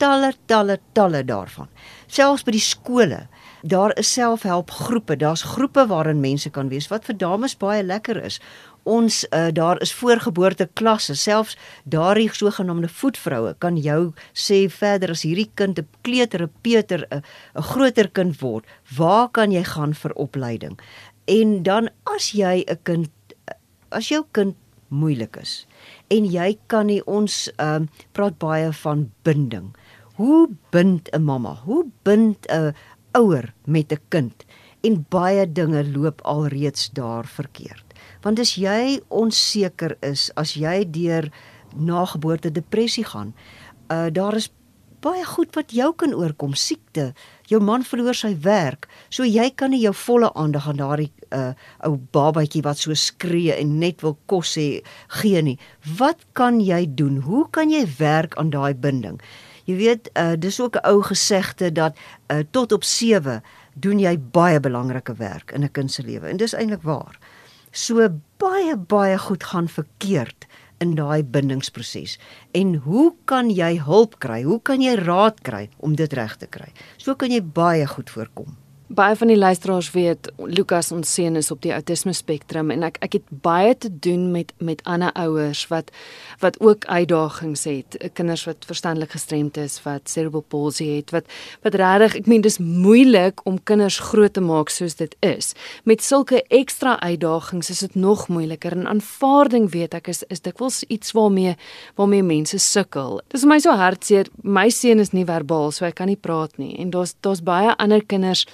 Talle, 0.00 0.32
talle, 0.50 0.78
talle 0.96 1.22
daarvan. 1.28 1.68
Selfs 2.10 2.42
by 2.42 2.56
die 2.56 2.64
skole. 2.64 3.28
Daar 3.62 3.92
is 4.00 4.12
selfhelpgroepe. 4.12 5.16
Daar's 5.16 5.44
groepe 5.54 5.86
waarin 5.86 6.20
mense 6.20 6.50
kan 6.50 6.68
wees 6.68 6.88
wat 6.90 7.04
vir 7.06 7.16
dames 7.20 7.54
baie 7.54 7.84
lekker 7.86 8.18
is 8.24 8.40
ons 8.82 9.26
uh, 9.30 9.48
daar 9.52 9.80
is 9.80 9.92
voorgeboorte 9.92 10.68
klasse 10.72 11.14
selfs 11.14 11.56
daardie 11.84 12.30
sogenaamde 12.32 12.88
voetvroue 12.88 13.54
kan 13.58 13.76
jou 13.76 14.12
sê 14.32 14.68
verder 14.72 15.10
as 15.10 15.24
hierdie 15.26 15.50
kind 15.54 15.78
'n 15.78 15.88
kleuter 16.02 16.42
'n 16.42 16.52
peter 16.62 17.06
'n 17.10 17.22
groter 17.54 18.08
kind 18.08 18.40
word 18.40 18.64
waar 18.96 19.28
kan 19.28 19.52
jy 19.52 19.64
gaan 19.64 19.94
vir 19.94 20.12
opleiding 20.14 20.78
en 21.26 21.62
dan 21.62 21.90
as 22.06 22.32
jy 22.32 22.64
'n 22.66 22.78
kind 22.82 23.10
as 23.90 24.08
jou 24.08 24.24
kind 24.32 24.56
moeilik 24.88 25.36
is 25.36 25.66
en 26.08 26.24
jy 26.24 26.58
kan 26.66 26.86
nie 26.86 27.02
ons 27.06 27.50
uh, 27.58 27.80
praat 28.12 28.38
baie 28.38 28.72
van 28.72 29.10
binding 29.22 29.74
hoe 30.20 30.48
bind 30.70 31.08
'n 31.12 31.22
mamma 31.24 31.54
hoe 31.64 31.84
bind 32.02 32.38
'n 32.46 32.74
ouer 33.12 33.54
met 33.64 33.92
'n 33.92 34.02
kind? 34.08 34.44
En 34.80 35.06
baie 35.08 35.52
dinge 35.52 35.90
loop 35.90 36.20
alreeds 36.22 36.90
daar 36.90 37.26
verkeerd. 37.26 37.84
Want 38.20 38.38
as 38.38 38.54
jy 38.54 39.00
onseker 39.08 39.96
is 40.00 40.30
as 40.34 40.54
jy 40.54 40.90
deur 40.90 41.32
nageboorte 41.76 42.52
depressie 42.52 43.04
gaan 43.04 43.34
uh 43.88 44.06
daar 44.12 44.34
is 44.34 44.52
baie 45.00 45.24
goed 45.24 45.54
wat 45.54 45.72
jou 45.72 45.94
kan 45.96 46.14
oorkom. 46.14 46.54
Siekte. 46.54 47.14
Jou 47.42 47.62
man 47.62 47.82
verloor 47.84 48.14
sy 48.14 48.36
werk. 48.42 48.88
So 49.08 49.24
jy 49.24 49.50
kan 49.54 49.70
nie 49.70 49.80
jou 49.80 49.94
volle 49.94 50.34
aandag 50.34 50.68
aan 50.68 50.76
daardie 50.76 51.12
uh 51.32 51.52
ou 51.78 51.96
babatjie 52.10 52.62
wat 52.62 52.78
so 52.78 52.94
skree 52.94 53.52
en 53.52 53.78
net 53.78 54.02
wil 54.02 54.18
kos 54.26 54.56
hê 54.56 54.82
gee 55.08 55.42
nie. 55.42 55.58
Wat 55.98 56.18
kan 56.32 56.60
jy 56.60 56.94
doen? 56.94 57.16
Hoe 57.16 57.50
kan 57.50 57.70
jy 57.70 57.86
werk 57.98 58.36
aan 58.36 58.50
daai 58.50 58.74
binding 58.74 59.20
jy 59.70 59.76
weet 59.78 60.10
uh 60.18 60.34
dis 60.38 60.60
ook 60.60 60.76
'n 60.76 60.86
ou 60.90 61.02
gesegde 61.02 61.72
dat 61.72 61.96
uh 62.32 62.42
tot 62.50 62.72
op 62.72 62.84
7 62.84 63.42
doen 63.74 63.98
jy 63.98 64.18
baie 64.18 64.60
belangrike 64.60 65.14
werk 65.14 65.52
in 65.52 65.64
'n 65.64 65.72
kind 65.72 65.92
se 65.92 66.02
lewe 66.02 66.28
en 66.28 66.36
dis 66.36 66.54
eintlik 66.54 66.82
waar 66.82 67.18
so 67.70 68.08
baie 68.38 68.76
baie 68.76 69.18
goed 69.18 69.44
gaan 69.44 69.68
verkeerd 69.68 70.46
in 70.80 70.94
daai 70.96 71.22
bindingsproses. 71.22 72.18
En 72.56 72.74
hoe 72.74 73.12
kan 73.24 73.50
jy 73.50 73.76
hulp 73.84 74.18
kry? 74.18 74.42
Hoe 74.42 74.60
kan 74.62 74.80
jy 74.80 74.94
raad 74.96 75.40
kry 75.44 75.68
om 75.76 75.94
dit 75.94 76.12
reg 76.16 76.36
te 76.40 76.48
kry? 76.48 76.72
So 76.96 77.14
kan 77.14 77.30
jy 77.30 77.42
baie 77.44 77.86
goed 77.86 78.10
voorkom 78.10 78.56
baie 78.90 79.14
van 79.16 79.30
die 79.30 79.38
luisteraars 79.38 79.90
weet 79.94 80.28
Lukas 80.50 80.90
ons 80.90 81.12
seun 81.14 81.38
is 81.38 81.50
op 81.54 81.60
die 81.62 81.70
autisme 81.70 82.10
spektrum 82.16 82.72
en 82.74 82.82
ek 82.88 82.96
ek 83.06 83.20
het 83.20 83.26
baie 83.44 83.74
te 83.78 83.88
doen 84.06 84.30
met 84.34 84.50
met 84.58 84.80
ander 84.82 85.12
ouers 85.14 85.62
wat 85.70 85.92
wat 86.42 86.56
ook 86.60 86.86
uitdagings 86.88 87.64
het, 87.68 87.96
kinders 88.16 88.46
wat 88.48 88.64
verstandelik 88.66 89.12
gestremd 89.14 89.58
is, 89.60 89.76
wat 89.84 90.08
cerebral 90.08 90.42
palsy 90.42 90.88
het, 90.96 91.12
wat 91.14 91.28
wat 91.62 91.76
regtig, 91.78 92.16
ek 92.22 92.30
meen 92.32 92.42
dis 92.42 92.58
moeilik 92.58 93.44
om 93.46 93.60
kinders 93.62 93.98
groot 94.10 94.32
te 94.34 94.42
maak 94.42 94.72
soos 94.74 94.96
dit 94.98 95.14
is. 95.26 95.52
Met 95.84 96.02
sulke 96.02 96.42
ekstra 96.48 96.96
uitdagings 97.00 97.70
is 97.70 97.84
dit 97.86 97.94
nog 97.94 98.26
moeiliker 98.28 98.74
en 98.74 98.88
aanvaarding 98.90 99.70
weet 99.70 99.94
ek 99.94 100.10
is 100.10 100.24
is 100.34 100.42
dikwels 100.42 100.82
iets 100.88 101.14
waarmee 101.14 101.54
waarmee 102.00 102.26
mense 102.26 102.58
sukkel. 102.58 103.20
Dis 103.30 103.46
vir 103.46 103.54
my 103.54 103.60
so 103.62 103.76
hartseer. 103.76 104.26
My 104.42 104.66
seun 104.74 104.98
is 104.98 105.14
nie 105.14 105.26
verbaal, 105.28 105.70
so 105.70 105.86
hy 105.86 105.92
kan 105.94 106.10
nie 106.10 106.18
praat 106.18 106.58
nie 106.58 106.74
en 106.80 106.90
daar's 106.90 107.14
daar's 107.22 107.44
baie 107.44 107.76
ander 107.78 108.02
kinders 108.02 108.46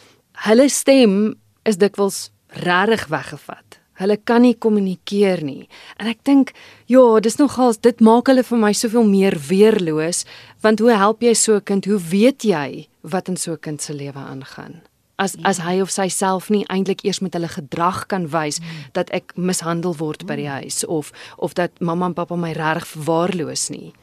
hulle 0.45 0.69
stem 0.69 1.35
is 1.65 1.79
dikwels 1.81 2.31
regtig 2.63 3.07
weggevat. 3.13 3.81
Hulle 3.97 4.19
kan 4.29 4.45
nie 4.45 4.55
kommunikeer 4.61 5.41
nie. 5.45 5.69
En 5.97 6.09
ek 6.11 6.21
dink, 6.29 6.53
ja, 6.91 7.03
dis 7.25 7.39
nogals 7.41 7.81
dit 7.81 8.03
maak 8.05 8.29
hulle 8.29 8.45
vir 8.45 8.61
my 8.61 8.73
soveel 8.77 9.07
meer 9.09 9.39
weerloos, 9.49 10.27
want 10.65 10.83
hoe 10.85 10.93
help 10.93 11.25
jy 11.25 11.33
so 11.35 11.57
'n 11.57 11.65
kind? 11.65 11.87
Hoe 11.87 11.99
weet 11.99 12.45
jy 12.45 12.89
wat 13.03 13.29
in 13.29 13.37
so 13.37 13.53
'n 13.53 13.61
kind 13.61 13.81
se 13.83 13.95
lewe 13.95 14.19
aangaan? 14.19 14.83
As 15.19 15.33
ja. 15.33 15.49
as 15.49 15.59
hy 15.59 15.81
of 15.81 15.91
sy 15.91 16.09
self 16.09 16.51
nie 16.51 16.67
eintlik 16.69 17.05
eers 17.05 17.21
met 17.21 17.33
hulle 17.33 17.49
gedrag 17.49 18.07
kan 18.07 18.29
wys 18.29 18.59
hmm. 18.59 18.93
dat 18.93 19.11
ek 19.11 19.33
mishandel 19.37 19.97
word 19.97 20.27
by 20.27 20.37
die 20.37 20.49
huis 20.49 20.85
of 20.85 21.11
of 21.39 21.55
dat 21.55 21.71
mamma 21.81 22.07
en 22.07 22.15
pappa 22.15 22.37
my 22.37 22.53
regtig 22.53 22.87
verwaarloos 22.87 23.71
nie. 23.71 23.95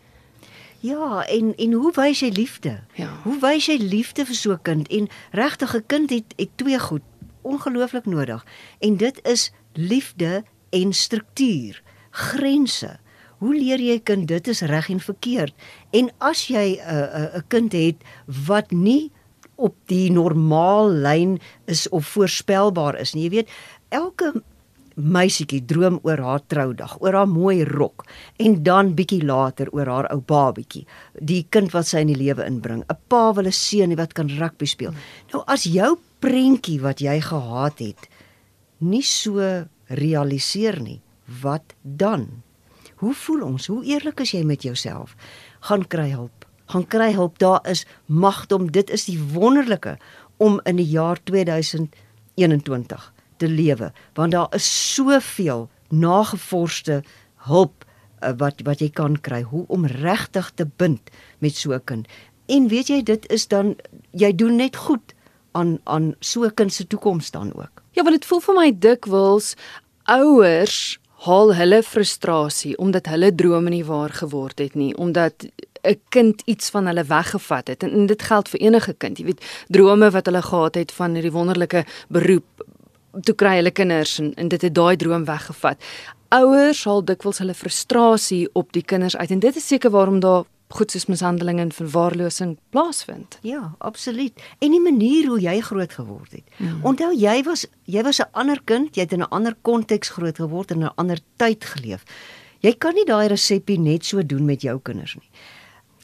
Ja, 0.84 1.26
en 1.26 1.56
en 1.56 1.72
hoe 1.72 1.92
wys 1.96 2.20
jy 2.20 2.28
liefde? 2.36 2.74
Ja. 3.00 3.08
Hoe 3.24 3.38
wys 3.40 3.70
jy 3.72 3.78
liefde 3.80 4.26
vir 4.28 4.36
so 4.36 4.52
'n 4.52 4.62
kind? 4.62 4.88
En 4.88 5.08
regtig 5.32 5.76
'n 5.76 5.86
kind 5.88 6.10
het 6.10 6.34
het 6.36 6.50
twee 6.56 6.80
goed 6.80 7.02
ongelooflik 7.42 8.06
nodig. 8.06 8.46
En 8.80 8.98
dit 8.98 9.20
is 9.24 9.52
liefde 9.74 10.44
en 10.70 10.94
struktuur, 10.94 11.82
grense. 12.10 13.00
Hoe 13.38 13.56
leer 13.56 13.80
jy 13.80 13.96
'n 13.96 14.04
kind 14.04 14.28
dit 14.28 14.48
is 14.48 14.62
reg 14.62 14.90
en 14.90 15.00
verkeerd? 15.00 15.54
En 15.92 16.12
as 16.18 16.48
jy 16.48 16.76
'n 16.76 16.80
uh, 16.80 17.16
'n 17.16 17.22
uh, 17.22 17.38
'n 17.38 17.44
kind 17.48 17.72
het 17.72 17.96
wat 18.48 18.72
nie 18.72 19.12
op 19.56 19.76
die 19.86 20.12
normaal 20.12 20.90
lyn 20.90 21.40
is 21.66 21.90
of 21.90 22.08
voorspelbaar 22.08 23.00
is 23.00 23.14
nie. 23.14 23.24
Jy 23.24 23.30
weet, 23.30 23.50
elke 23.90 24.44
meisietjie 24.96 25.64
droom 25.66 26.00
oor 26.04 26.22
haar 26.22 26.42
troudag, 26.48 26.98
oor 27.02 27.14
haar 27.14 27.30
mooi 27.30 27.64
rok 27.66 28.06
en 28.38 28.64
dan 28.64 28.94
bietjie 28.98 29.24
later 29.26 29.70
oor 29.74 29.90
haar 29.90 30.10
ou 30.14 30.22
babietjie, 30.22 30.86
die 31.20 31.46
kind 31.50 31.74
wat 31.74 31.88
sy 31.90 32.04
in 32.04 32.14
die 32.14 32.20
lewe 32.20 32.46
inbring. 32.46 32.84
'n 32.84 32.98
Pa 33.08 33.34
wil 33.34 33.48
'n 33.48 33.52
seun 33.52 33.96
wat 33.96 34.14
kan 34.14 34.28
rugby 34.28 34.66
speel. 34.66 34.94
Nou 35.34 35.44
as 35.48 35.64
jou 35.64 35.98
prentjie 36.20 36.80
wat 36.82 37.00
jy 37.00 37.20
gehad 37.22 37.80
het 37.80 38.10
nie 38.80 39.04
so 39.04 39.66
realiseer 39.88 40.82
nie, 40.82 41.02
wat 41.42 41.74
dan? 41.82 42.44
Hoe 42.96 43.14
voel 43.14 43.42
ons? 43.44 43.68
Hoe 43.68 43.84
eerlik 43.84 44.20
is 44.20 44.32
jy 44.32 44.44
met 44.44 44.64
jouself? 44.64 45.16
Gaan 45.60 45.88
kry 45.88 46.10
hulp. 46.12 46.46
Gaan 46.66 46.88
kry 46.88 47.14
hulp. 47.14 47.40
Daar 47.40 47.60
is 47.68 47.86
magdom. 48.06 48.72
Dit 48.72 48.90
is 48.90 49.06
die 49.06 49.20
wonderlike 49.20 49.98
om 50.38 50.62
in 50.64 50.76
die 50.76 50.88
jaar 50.88 51.20
2021 51.24 53.13
te 53.44 53.52
lewe 53.52 53.92
want 54.20 54.32
daar 54.32 54.52
is 54.56 54.70
soveel 54.96 55.68
nagevorsde 55.94 57.04
hulp 57.50 57.84
uh, 58.24 58.32
wat 58.38 58.64
wat 58.68 58.82
jy 58.82 58.90
kan 58.90 59.18
kry. 59.22 59.42
Hoe 59.42 59.66
om 59.68 59.86
regtig 59.86 60.52
te 60.56 60.68
bind 60.78 61.12
met 61.40 61.56
so 61.56 61.74
'n 61.74 61.84
kind. 61.84 62.08
En 62.46 62.68
weet 62.68 62.88
jy 62.88 63.04
dit 63.04 63.32
is 63.32 63.48
dan 63.48 63.76
jy 64.12 64.36
doen 64.36 64.56
net 64.56 64.76
goed 64.76 65.14
aan 65.52 65.80
aan 65.84 66.16
so 66.20 66.44
'n 66.44 66.54
kind 66.54 66.74
se 66.74 66.88
toekoms 66.88 67.32
dan 67.32 67.54
ook. 67.56 67.84
Ja 67.92 68.04
want 68.04 68.16
dit 68.16 68.26
voel 68.26 68.40
vir 68.40 68.56
my 68.56 68.72
dikwels 68.80 69.56
ouers 70.04 71.00
haal 71.26 71.56
hulle 71.56 71.84
frustrasie 71.84 72.78
omdat 72.78 73.06
hulle 73.06 73.36
drome 73.36 73.70
nie 73.70 73.86
waar 73.86 74.10
geword 74.10 74.60
het 74.60 74.76
nie 74.76 74.96
omdat 74.98 75.46
'n 75.84 76.00
kind 76.10 76.42
iets 76.46 76.70
van 76.70 76.86
hulle 76.86 77.04
weggevat 77.04 77.68
het. 77.68 77.84
En, 77.84 77.92
en 77.92 78.06
dit 78.06 78.22
geld 78.22 78.50
vir 78.50 78.60
enige 78.60 78.94
kind. 78.94 79.18
Jy 79.18 79.26
weet 79.26 79.66
drome 79.68 80.12
wat 80.12 80.26
hulle 80.26 80.42
gehad 80.42 80.76
het 80.76 80.92
van 80.92 81.14
hierdie 81.14 81.32
wonderlike 81.32 81.86
beroep 82.08 82.64
toe 83.22 83.36
kry 83.36 83.56
hulle 83.60 83.72
kinders 83.72 84.18
en, 84.20 84.34
en 84.34 84.48
dit 84.48 84.62
het 84.62 84.74
daai 84.74 84.96
droom 84.98 85.26
weggevat. 85.26 85.82
Ouers 86.34 86.82
sal 86.82 87.04
dikwels 87.06 87.38
hulle 87.44 87.54
frustrasie 87.54 88.48
op 88.58 88.74
die 88.74 88.82
kinders 88.82 89.18
uit 89.18 89.32
en 89.32 89.40
dit 89.44 89.56
is 89.56 89.68
seker 89.68 89.94
waarom 89.94 90.20
daar 90.24 90.48
goed 90.74 90.92
soos 90.92 91.06
mishandeling 91.06 91.60
en 91.62 91.72
verwaarlosing 91.72 92.56
plaasvind. 92.74 93.38
Ja, 93.46 93.76
absoluut. 93.78 94.42
En 94.60 94.74
die 94.74 94.82
manier 94.82 95.28
hoe 95.30 95.40
jy 95.42 95.60
groot 95.62 95.94
geword 95.94 96.32
het. 96.34 96.46
Hmm. 96.58 96.80
Onthou 96.90 97.12
jy 97.14 97.44
was 97.46 97.68
jy 97.86 98.02
was 98.04 98.20
'n 98.20 98.32
ander 98.32 98.60
kind, 98.66 98.96
jy 98.96 99.02
het 99.02 99.14
in 99.14 99.22
'n 99.22 99.30
ander 99.30 99.56
konteks 99.62 100.10
groot 100.10 100.38
geword 100.38 100.72
en 100.72 100.82
in 100.82 100.86
'n 100.86 100.96
ander 100.96 101.20
tyd 101.38 101.66
geleef. 101.66 102.04
Jy 102.60 102.74
kan 102.74 102.94
nie 102.96 103.06
daai 103.06 103.28
resepie 103.28 103.80
net 103.80 104.06
so 104.06 104.26
doen 104.26 104.46
met 104.46 104.62
jou 104.62 104.80
kinders 104.80 105.16
nie. 105.16 105.30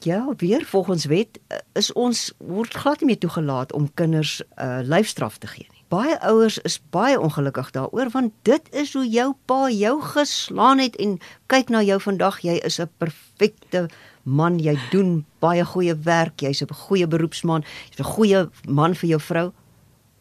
Ja, 0.02 0.32
weer 0.36 0.64
volgens 0.64 1.04
wet 1.04 1.38
eh, 1.48 1.58
is 1.72 1.92
ons 1.92 2.32
word 2.38 2.74
glad 2.74 3.00
nie 3.00 3.06
meer 3.06 3.18
toegelaat 3.18 3.72
om 3.72 3.94
kinders 3.94 4.42
'n 4.56 4.62
uh, 4.62 4.80
lyfstraf 4.82 5.38
te 5.38 5.46
gee 5.46 5.66
nie 5.72 5.79
baie 5.90 6.16
ouers 6.30 6.58
is 6.68 6.78
baie 6.94 7.18
ongelukkig 7.20 7.70
daaroor 7.76 8.10
want 8.14 8.32
dit 8.48 8.74
is 8.82 8.92
hoe 8.94 9.06
jou 9.08 9.34
pa 9.46 9.68
jou 9.70 9.96
geslaan 10.12 10.78
het 10.78 10.96
en 10.96 11.18
kyk 11.52 11.68
na 11.68 11.82
jou 11.82 12.00
vandag 12.00 12.40
jy 12.46 12.58
is 12.64 12.80
'n 12.80 12.90
perfekte 12.98 13.88
man 14.24 14.58
jy 14.58 14.78
doen 14.90 15.24
baie 15.40 15.64
goeie 15.64 15.94
werk 15.94 16.40
jy's 16.40 16.62
'n 16.62 16.74
goeie 16.86 17.06
beroepsman 17.06 17.64
jy's 17.90 18.00
'n 18.00 18.12
goeie 18.14 18.48
man 18.68 18.94
vir 18.94 19.08
jou 19.10 19.20
vrou 19.20 19.52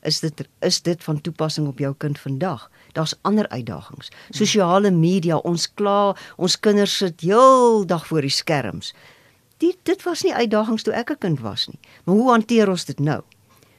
is 0.02 0.20
dit 0.20 0.48
is 0.62 0.82
dit 0.82 1.04
van 1.04 1.22
toepassing 1.22 1.68
op 1.68 1.80
jou 1.80 1.94
kind 1.98 2.20
vandag 2.20 2.70
Daar's 2.92 3.14
ander 3.22 3.50
uitdagings. 3.50 4.12
Sosiale 4.30 4.92
media, 4.92 5.38
ons 5.38 5.68
kla, 5.74 6.16
ons 6.38 6.60
kinders 6.60 6.98
sit 6.98 7.22
heeldag 7.22 8.08
voor 8.08 8.26
die 8.26 8.34
skerms. 8.34 8.94
Dit 9.62 9.78
dit 9.84 10.04
was 10.04 10.24
nie 10.26 10.34
uitdagings 10.34 10.84
toe 10.84 10.94
ek 10.94 11.12
'n 11.12 11.18
kind 11.18 11.40
was 11.40 11.68
nie. 11.68 11.80
Maar 12.04 12.16
hoe 12.16 12.30
hanteer 12.30 12.70
ons 12.70 12.86
dit 12.86 13.00
nou? 13.00 13.22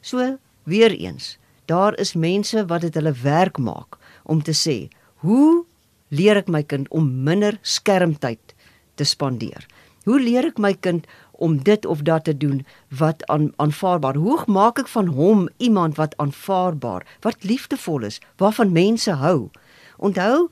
So 0.00 0.38
weer 0.62 0.90
eens, 0.90 1.38
daar 1.70 1.96
is 2.02 2.16
mense 2.18 2.66
wat 2.66 2.83
dit 2.87 2.94
hulle 2.98 3.14
werk 3.22 3.59
maak 3.62 3.98
om 4.24 4.42
te 4.42 4.54
sê, 4.56 4.90
hoe 5.22 5.64
leer 6.11 6.42
ek 6.42 6.50
my 6.50 6.62
kind 6.66 6.90
om 6.90 7.06
minder 7.24 7.59
skermtyd 7.62 8.54
te 8.98 9.06
spandeer? 9.06 9.66
Hoe 10.04 10.18
leer 10.18 10.50
ek 10.50 10.59
my 10.59 10.74
kind 10.74 11.06
om 11.40 11.62
dit 11.62 11.87
of 11.87 12.02
dat 12.04 12.24
te 12.24 12.37
doen 12.37 12.66
wat 12.88 13.26
aan 13.26 13.52
aanvaarbaar. 13.56 14.14
Hoe 14.14 14.42
maak 14.46 14.78
ek 14.78 14.88
van 14.92 15.06
hom 15.16 15.48
iemand 15.56 15.96
wat 15.96 16.16
aanvaarbaar, 16.20 17.06
wat 17.24 17.44
liefdevol 17.48 18.04
is, 18.04 18.20
waarvan 18.37 18.72
mense 18.72 19.12
hou? 19.22 19.48
Onthou, 19.96 20.50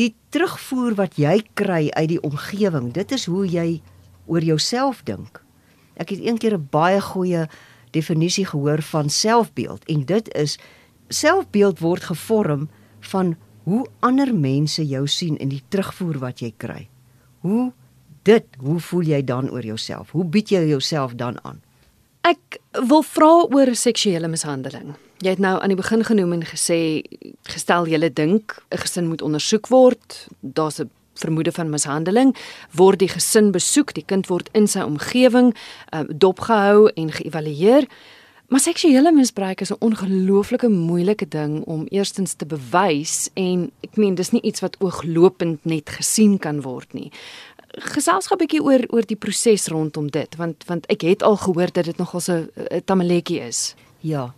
die 0.00 0.14
terugvoer 0.32 0.96
wat 0.96 1.18
jy 1.20 1.42
kry 1.54 1.90
uit 1.92 2.08
die 2.14 2.22
omgewing, 2.24 2.92
dit 2.96 3.12
is 3.12 3.28
hoe 3.28 3.44
jy 3.44 3.82
oor 4.26 4.40
jouself 4.40 5.04
dink. 5.04 5.42
Ek 6.00 6.08
het 6.08 6.24
eendag 6.24 6.56
'n 6.56 6.68
baie 6.72 7.00
goeie 7.00 7.48
definisie 7.90 8.46
gehoor 8.46 8.82
van 8.82 9.10
selfbeeld 9.10 9.84
en 9.84 10.04
dit 10.04 10.34
is 10.34 10.58
selfbeeld 11.08 11.78
word 11.78 12.02
gevorm 12.02 12.68
van 13.12 13.36
hoe 13.62 13.86
ander 14.00 14.34
mense 14.34 14.86
jou 14.86 15.06
sien 15.08 15.38
en 15.38 15.48
die 15.48 15.62
terugvoer 15.68 16.18
wat 16.18 16.40
jy 16.40 16.52
kry. 16.56 16.88
Hoe 17.40 17.72
dit, 18.22 18.46
hoe 18.58 18.78
voel 18.80 19.02
jy 19.02 19.24
dan 19.24 19.50
oor 19.50 19.64
jouself? 19.64 20.10
Hoe 20.10 20.24
bied 20.24 20.50
jy 20.50 20.64
jouself 20.68 21.14
dan 21.14 21.38
aan? 21.44 21.60
Ek 22.26 22.60
wil 22.88 23.02
vra 23.02 23.30
oor 23.48 23.74
seksuele 23.74 24.28
mishandeling. 24.28 24.94
Jy 25.20 25.36
het 25.36 25.42
nou 25.42 25.56
aan 25.60 25.72
die 25.72 25.78
begin 25.78 26.04
genoem 26.04 26.32
en 26.36 26.44
gesê 26.48 27.02
gestel 27.48 27.88
jy 27.88 28.08
dink 28.12 28.56
'n 28.70 28.78
gesin 28.78 29.08
moet 29.08 29.22
ondersoek 29.22 29.68
word, 29.68 30.28
daar's 30.40 30.80
'n 30.80 30.90
vermoede 31.14 31.52
van 31.52 31.70
mishandeling, 31.70 32.36
word 32.70 32.98
die 32.98 33.08
gesin 33.08 33.50
besoek, 33.52 33.94
die 33.94 34.04
kind 34.06 34.26
word 34.26 34.48
in 34.52 34.66
sy 34.66 34.80
omgewing 34.80 35.54
uh, 35.92 36.04
dopgehou 36.08 36.88
en 36.94 37.12
geëvalueer. 37.12 37.88
Maar 38.50 38.60
seksuele 38.60 39.12
misbruik 39.12 39.60
is 39.60 39.70
'n 39.70 39.78
ongelooflike 39.78 40.68
moeilike 40.68 41.28
ding 41.28 41.62
om 41.64 41.86
eerstens 41.90 42.34
te 42.34 42.46
bewys 42.46 43.30
en 43.34 43.70
ek 43.82 43.96
meen 43.96 44.14
dis 44.14 44.30
nie 44.30 44.42
iets 44.42 44.60
wat 44.60 44.76
ooglopend 44.80 45.64
net 45.64 45.90
gesien 45.90 46.38
kan 46.38 46.60
word 46.60 46.92
nie 46.94 47.12
gesels 47.78 48.26
gou 48.26 48.36
'n 48.36 48.42
bietjie 48.42 48.62
oor 48.62 48.82
oor 48.90 49.06
die 49.06 49.16
proses 49.16 49.68
rondom 49.68 50.10
dit 50.10 50.36
want 50.36 50.64
want 50.66 50.86
ek 50.86 51.00
het 51.02 51.22
al 51.22 51.36
gehoor 51.36 51.70
dat 51.72 51.84
dit 51.84 51.96
nogal 51.96 52.20
'n 52.20 52.82
tamaletjie 52.84 53.40
is. 53.40 53.74
Ja. 54.00 54.34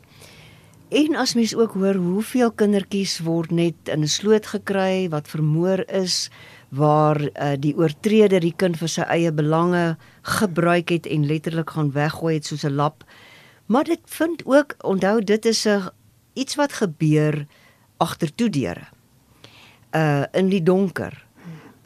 En 0.89 1.15
as 1.15 1.35
mens 1.35 1.55
ook 1.55 1.73
hoor 1.73 1.95
hoeveel 1.95 2.53
kindertjies 2.53 3.19
word 3.19 3.51
net 3.51 3.75
in 3.85 4.03
'n 4.03 4.09
sloot 4.09 4.47
gekry 4.47 5.09
wat 5.09 5.29
vermoor 5.29 5.85
is 5.89 6.31
waar 6.73 7.21
uh, 7.21 7.53
die 7.61 7.75
oortreder 7.77 8.41
die 8.41 8.55
kind 8.57 8.79
vir 8.81 8.89
sy 8.89 9.05
eie 9.13 9.33
belange 9.33 9.97
gebruik 10.39 10.89
het 10.95 11.07
en 11.07 11.27
letterlik 11.29 11.75
gaan 11.77 11.93
weggooi 11.93 12.39
het 12.39 12.49
soos 12.49 12.65
'n 12.65 12.73
lap. 12.81 13.05
Maar 13.67 13.85
dit 13.85 14.01
vind 14.05 14.43
ook 14.47 14.75
onthou 14.81 15.21
dit 15.21 15.45
is 15.45 15.67
'n 15.69 15.91
iets 16.33 16.55
wat 16.55 16.73
gebeur 16.73 17.47
agter 17.97 18.35
toe 18.35 18.49
deure. 18.49 18.89
Uh 19.93 20.25
in 20.33 20.49
die 20.49 20.63
donker 20.63 21.27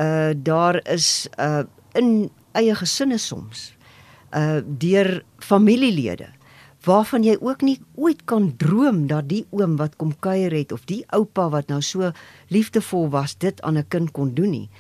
uh 0.01 0.31
daar 0.37 0.81
is 0.89 1.29
uh 1.39 1.65
in 1.93 2.31
eie 2.53 2.75
gesinne 2.75 3.19
soms 3.19 3.75
uh 4.31 4.61
deur 4.65 5.25
familielede 5.39 6.36
waarvan 6.87 7.25
jy 7.27 7.35
ook 7.43 7.65
nie 7.67 7.81
ooit 7.99 8.23
kan 8.31 8.53
droom 8.57 9.07
dat 9.11 9.29
die 9.29 9.45
oom 9.51 9.77
wat 9.81 9.97
kom 9.99 10.13
kuier 10.23 10.55
het 10.55 10.73
of 10.73 10.87
die 10.87 11.03
oupa 11.15 11.49
wat 11.51 11.71
nou 11.73 11.81
so 11.83 12.13
liefdevol 12.55 13.11
was 13.11 13.35
dit 13.43 13.61
aan 13.63 13.79
'n 13.79 13.89
kind 13.89 14.11
kon 14.11 14.35
doen 14.35 14.51
nie. 14.51 14.71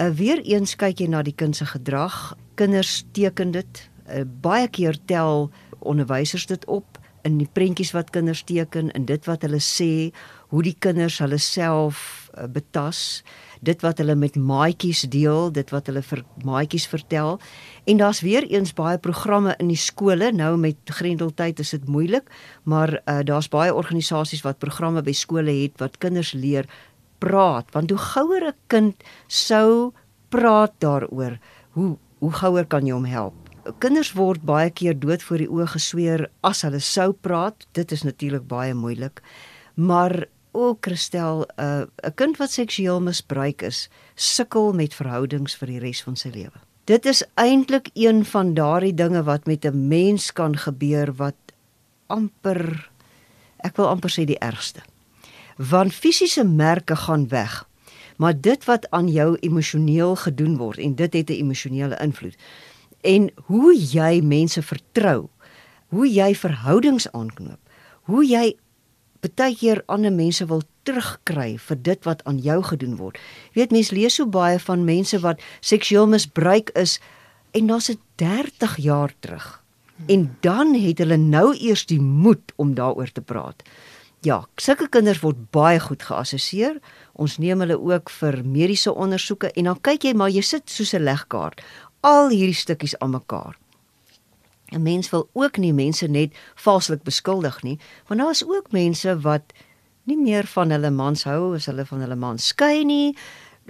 Uh 0.00 0.08
weer 0.08 0.40
eens 0.40 0.76
kyk 0.76 0.98
jy 1.00 1.08
na 1.08 1.22
die 1.22 1.34
kind 1.36 1.56
se 1.56 1.66
gedrag. 1.66 2.34
Kinders 2.54 3.04
teken 3.12 3.50
dit. 3.50 3.90
Uh, 4.08 4.22
baie 4.40 4.68
keer 4.68 4.96
tel 5.04 5.50
onderwysers 5.78 6.46
dit 6.46 6.64
op 6.66 6.98
in 7.22 7.38
die 7.38 7.48
prentjies 7.52 7.92
wat 7.92 8.10
kinders 8.10 8.42
teken 8.42 8.90
en 8.90 9.04
dit 9.04 9.24
wat 9.24 9.42
hulle 9.42 9.60
sê 9.60 10.10
hoe 10.48 10.62
die 10.62 10.76
kinders 10.78 11.18
hulle 11.18 11.38
self 11.38 12.30
uh, 12.34 12.46
betas. 12.46 13.22
Dit 13.62 13.82
wat 13.84 14.00
hulle 14.02 14.14
met 14.18 14.36
maatjies 14.36 15.04
deel, 15.10 15.52
dit 15.54 15.68
wat 15.70 15.86
hulle 15.86 16.02
vir 16.02 16.24
maatjies 16.44 16.86
vertel. 16.90 17.38
En 17.86 18.00
daar's 18.00 18.22
weer 18.26 18.46
eens 18.50 18.74
baie 18.74 18.98
programme 18.98 19.54
in 19.62 19.70
die 19.70 19.78
skole. 19.78 20.32
Nou 20.34 20.56
met 20.58 20.76
Grendeltyd 20.90 21.62
is 21.62 21.70
dit 21.70 21.86
moeilik, 21.88 22.30
maar 22.62 22.98
uh, 22.98 23.20
daar's 23.24 23.48
baie 23.48 23.74
organisasies 23.74 24.42
wat 24.42 24.58
programme 24.58 25.02
by 25.02 25.14
skole 25.14 25.54
het 25.62 25.78
wat 25.82 26.00
kinders 26.02 26.32
leer 26.34 26.66
praat, 27.22 27.70
want 27.70 27.90
hoe 27.90 27.98
gouer 27.98 28.48
'n 28.50 28.56
kind 28.66 29.04
sou 29.28 29.92
praat 30.28 30.72
daaroor, 30.78 31.38
hoe 31.70 31.96
hoe 32.22 32.32
gouer 32.32 32.66
kan 32.66 32.86
jy 32.86 32.94
hom 32.94 33.04
help? 33.04 33.34
Kinders 33.78 34.12
word 34.14 34.42
baie 34.46 34.70
keer 34.70 34.94
dood 34.98 35.22
voor 35.22 35.38
die 35.38 35.50
oë 35.50 35.66
gesweer 35.74 36.30
as 36.42 36.62
hulle 36.62 36.78
sou 36.78 37.12
praat. 37.12 37.66
Dit 37.72 37.92
is 37.92 38.02
natuurlik 38.02 38.46
baie 38.46 38.74
moeilik. 38.74 39.22
Maar 39.74 40.26
o, 40.52 40.76
Christel, 40.80 41.46
'n 41.56 41.62
uh, 41.62 42.08
'n 42.08 42.14
kind 42.14 42.36
wat 42.36 42.50
seksueel 42.50 43.00
misbruik 43.00 43.62
is, 43.62 43.88
sukkel 44.14 44.72
met 44.72 44.94
verhoudings 44.94 45.54
vir 45.56 45.68
die 45.68 45.78
res 45.78 46.02
van 46.02 46.16
sy 46.16 46.28
lewe. 46.28 46.60
Dit 46.84 47.06
is 47.06 47.24
eintlik 47.34 47.90
een 47.94 48.24
van 48.24 48.54
daardie 48.54 48.94
dinge 48.94 49.22
wat 49.22 49.46
met 49.46 49.64
'n 49.64 49.88
mens 49.88 50.32
kan 50.32 50.56
gebeur 50.56 51.12
wat 51.12 51.38
amper 52.06 52.90
ek 53.62 53.76
wil 53.76 53.88
amper 53.88 54.10
sê 54.10 54.24
die 54.24 54.38
ergste. 54.38 54.82
Want 55.56 55.94
fisiese 55.94 56.44
merke 56.44 56.96
gaan 56.96 57.28
weg, 57.28 57.68
maar 58.16 58.40
dit 58.40 58.64
wat 58.64 58.90
aan 58.90 59.08
jou 59.08 59.36
emosioneel 59.40 60.16
gedoen 60.16 60.56
word 60.56 60.78
en 60.78 60.94
dit 60.94 61.12
het 61.12 61.30
'n 61.30 61.40
emosionele 61.44 61.98
invloed. 62.02 62.36
En 63.00 63.30
hoe 63.34 63.76
jy 63.76 64.20
mense 64.22 64.62
vertrou, 64.62 65.28
hoe 65.88 66.12
jy 66.12 66.34
verhoudings 66.34 67.12
aanknoop, 67.12 67.58
hoe 68.02 68.26
jy 68.26 68.56
baie 69.22 69.54
keer 69.54 69.82
ander 69.86 70.10
mense 70.10 70.44
wil 70.50 70.62
terugkry 70.82 71.54
vir 71.58 71.78
dit 71.78 72.04
wat 72.04 72.24
aan 72.26 72.40
jou 72.42 72.58
gedoen 72.62 72.96
word. 72.98 73.18
Jy 73.54 73.62
weet 73.62 73.72
mense 73.72 73.94
lees 73.94 74.18
so 74.18 74.26
baie 74.26 74.58
van 74.58 74.84
mense 74.84 75.18
wat 75.22 75.40
seksueel 75.60 76.08
misbruik 76.10 76.72
is 76.74 76.98
en 77.54 77.70
daar's 77.70 77.86
dit 77.86 78.00
30 78.18 78.76
jaar 78.82 79.14
terug. 79.20 79.62
En 80.08 80.26
dan 80.40 80.74
het 80.74 80.98
hulle 80.98 81.16
nou 81.16 81.54
eers 81.54 81.86
die 81.86 82.00
moed 82.00 82.52
om 82.56 82.74
daaroor 82.74 83.12
te 83.12 83.22
praat. 83.22 83.62
Ja, 84.22 84.42
sulke 84.56 84.88
kinders 84.88 85.22
word 85.22 85.50
baie 85.54 85.78
goed 85.80 86.02
geassesseer. 86.02 86.80
Ons 87.14 87.38
neem 87.38 87.62
hulle 87.62 87.78
ook 87.78 88.10
vir 88.10 88.42
mediese 88.42 88.94
ondersoeke 88.94 89.52
en 89.54 89.70
dan 89.70 89.80
kyk 89.80 90.08
jy 90.08 90.14
maar 90.18 90.30
jy 90.30 90.42
sit 90.42 90.70
soos 90.70 90.94
'n 90.94 91.06
legkaart 91.06 91.62
al 92.02 92.30
hierdie 92.30 92.58
stukkies 92.58 92.98
aan 92.98 93.14
mekaar. 93.14 93.61
'n 94.72 94.82
Mens 94.82 95.10
wil 95.10 95.28
ook 95.32 95.56
nie 95.56 95.72
mense 95.72 96.06
net 96.06 96.34
valslik 96.54 97.02
beskuldig 97.02 97.62
nie, 97.62 97.78
want 98.06 98.20
daar 98.20 98.30
is 98.30 98.46
ook 98.46 98.72
mense 98.72 99.20
wat 99.20 99.52
nie 100.04 100.16
meer 100.16 100.46
van 100.46 100.70
hulle 100.70 100.90
mans 100.90 101.24
hou 101.24 101.54
as 101.54 101.66
hulle 101.66 101.86
van 101.86 102.00
hulle 102.00 102.16
man 102.16 102.38
skei 102.38 102.84
nie, 102.84 103.16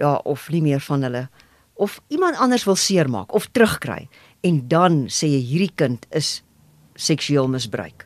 ja 0.01 0.15
of 0.23 0.49
nie 0.49 0.61
meer 0.61 0.79
van 0.79 1.03
hulle 1.03 1.29
of 1.73 2.01
iemand 2.07 2.37
anders 2.37 2.63
wil 2.63 2.75
seermaak 2.75 3.33
of 3.33 3.47
terugkry 3.51 4.07
en 4.41 4.67
dan 4.67 5.05
sê 5.09 5.29
jy 5.31 5.41
hierdie 5.41 5.73
kind 5.75 6.05
is 6.11 6.41
seksueel 6.95 7.47
misbruik. 7.49 8.05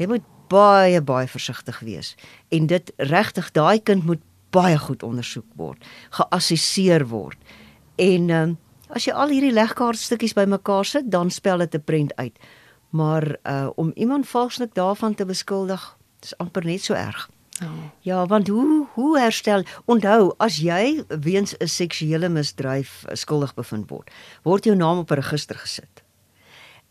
Jy 0.00 0.08
moet 0.08 0.28
baie 0.52 1.00
baie 1.00 1.28
versigtig 1.28 1.80
wees 1.84 2.14
en 2.52 2.68
dit 2.70 2.92
regtig 3.12 3.50
daai 3.56 3.80
kind 3.80 4.04
moet 4.08 4.22
baie 4.52 4.76
goed 4.78 5.02
ondersoek 5.02 5.48
word, 5.56 5.80
geassesseer 6.12 7.06
word. 7.08 7.38
En 7.96 8.30
um, 8.30 8.56
As 8.92 9.06
jy 9.08 9.12
al 9.16 9.32
hierdie 9.32 9.52
legkaartstukkies 9.52 10.34
bymekaar 10.36 10.84
sit, 10.84 11.10
dan 11.10 11.30
spel 11.30 11.58
dit 11.58 11.74
'n 11.74 11.84
prent 11.84 12.16
uit. 12.16 12.38
Maar 12.90 13.36
uh 13.42 13.70
om 13.74 13.92
iemand 13.94 14.28
valslik 14.28 14.74
daarvan 14.74 15.14
te 15.14 15.24
beskuldig, 15.24 15.96
is 16.22 16.36
amper 16.36 16.64
net 16.64 16.82
so 16.82 16.94
erg. 16.94 17.30
Oh. 17.62 17.68
Ja, 18.00 18.26
want 18.26 18.48
hoe 18.48 18.86
hoe 18.92 19.18
herstel? 19.18 19.64
Onthou, 19.84 20.34
as 20.36 20.56
jy 20.56 21.04
weens 21.08 21.54
'n 21.58 21.66
seksuele 21.66 22.28
misdryf 22.28 23.04
uh, 23.08 23.14
skuldig 23.14 23.54
bevind 23.54 23.90
word, 23.90 24.10
word 24.42 24.64
jou 24.64 24.76
naam 24.76 24.98
op 24.98 25.10
'n 25.10 25.14
register 25.14 25.56
gesit. 25.56 26.02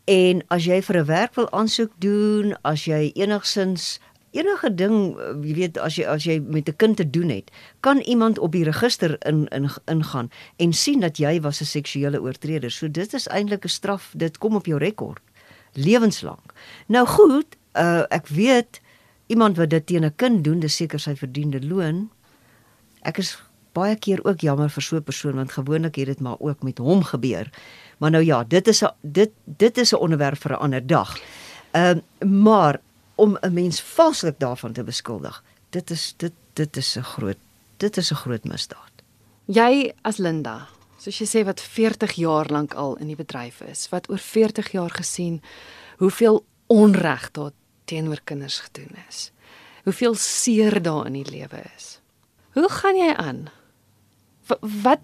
En 0.04 0.42
as 0.48 0.64
jy 0.64 0.82
vir 0.82 0.96
'n 0.96 1.06
werk 1.06 1.34
wil 1.34 1.50
aansoek 1.50 1.92
doen, 1.98 2.56
as 2.62 2.84
jy 2.84 3.12
enigsins 3.14 4.00
enige 4.32 4.74
ding, 4.74 5.18
eh, 5.18 5.34
jy 5.42 5.54
weet 5.54 5.78
as 5.78 5.96
jy 5.96 6.06
as 6.06 6.24
jy 6.24 6.40
met 6.40 6.68
'n 6.68 6.76
kind 6.76 6.96
te 6.96 7.10
doen 7.10 7.28
het, 7.28 7.50
kan 7.80 7.98
iemand 7.98 8.38
op 8.38 8.52
die 8.52 8.64
register 8.64 9.16
in 9.26 9.48
in 9.48 9.70
ingaan 9.84 10.30
en 10.56 10.72
sien 10.72 11.00
dat 11.00 11.16
jy 11.16 11.40
was 11.40 11.60
'n 11.60 11.64
seksuele 11.64 12.20
oortreder. 12.20 12.70
So 12.70 12.90
dit 12.90 13.14
is 13.14 13.28
eintlik 13.28 13.64
'n 13.64 13.68
straf, 13.68 14.12
dit 14.16 14.38
kom 14.38 14.54
op 14.54 14.66
jou 14.66 14.78
rekord 14.78 15.22
lewenslank. 15.72 16.52
Nou 16.86 17.06
goed, 17.06 17.56
uh, 17.72 18.04
ek 18.08 18.28
weet 18.28 18.80
iemand 19.26 19.56
wat 19.56 19.70
dit 19.70 19.86
teen 19.86 20.04
'n 20.04 20.16
kind 20.16 20.44
doen, 20.44 20.60
dis 20.60 20.76
seker 20.76 21.00
sy 21.00 21.16
verdiende 21.16 21.66
loon. 21.66 22.10
Ek 23.02 23.18
is 23.18 23.38
baie 23.72 23.96
keer 23.96 24.20
ook 24.24 24.40
jammer 24.40 24.70
vir 24.70 24.82
so 24.82 24.96
'n 24.96 25.02
persoon 25.02 25.34
want 25.34 25.52
gewoonlik 25.52 25.96
het 25.96 26.06
dit 26.06 26.20
maar 26.20 26.36
ook 26.38 26.62
met 26.62 26.78
hom 26.78 27.02
gebeur. 27.02 27.50
Maar 27.98 28.10
nou 28.10 28.24
ja, 28.24 28.44
dit 28.44 28.68
is 28.68 28.82
'n 28.82 28.90
dit 29.00 29.30
dit 29.44 29.78
is 29.78 29.92
'n 29.92 29.96
onderwerp 29.96 30.38
vir 30.38 30.52
'n 30.52 30.60
ander 30.60 30.86
dag. 30.86 31.18
Ehm 31.70 32.00
uh, 32.20 32.28
maar 32.28 32.80
om 33.22 33.36
'n 33.40 33.54
mens 33.54 33.80
valslik 33.80 34.38
daarvan 34.38 34.72
te 34.72 34.84
beskuldig. 34.84 35.42
Dit 35.70 35.90
is 35.90 36.14
dit 36.16 36.32
dit 36.52 36.76
is 36.76 36.96
'n 36.98 37.02
groot 37.02 37.38
dit 37.76 37.96
is 37.96 38.10
'n 38.10 38.14
groot 38.24 38.44
misdaad. 38.44 38.94
Jy 39.44 39.92
as 40.02 40.16
Linda, 40.16 40.68
soos 40.98 41.18
jy 41.18 41.26
sê 41.26 41.44
wat 41.44 41.60
40 41.60 42.12
jaar 42.12 42.46
lank 42.46 42.74
al 42.74 42.96
in 42.96 43.06
die 43.06 43.16
bedryf 43.16 43.60
is, 43.60 43.88
wat 43.88 44.10
oor 44.10 44.18
40 44.18 44.72
jaar 44.72 44.90
gesien 44.90 45.42
hoeveel 45.98 46.44
onreg 46.66 47.30
daar 47.30 47.50
teenoor 47.84 48.20
kinders 48.24 48.58
gedoen 48.58 48.96
is. 49.08 49.32
Hoeveel 49.84 50.14
seer 50.14 50.82
daar 50.82 51.06
in 51.06 51.12
die 51.12 51.30
lewe 51.30 51.62
is. 51.76 52.00
Hoe 52.52 52.68
gaan 52.68 52.96
jy 52.96 53.14
aan? 53.14 53.50
W 54.46 54.52
wat 54.82 55.00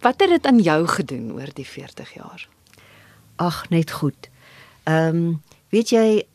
wat 0.00 0.20
het 0.20 0.30
dit 0.30 0.46
aan 0.46 0.60
jou 0.60 0.86
gedoen 0.86 1.32
oor 1.32 1.50
die 1.54 1.66
40 1.66 2.14
jaar? 2.14 2.48
Ag, 3.36 3.68
net 3.68 3.90
goed. 3.90 4.28
Ehm, 4.84 5.16
um, 5.16 5.42
weet 5.68 5.90
jy, 5.90 6.26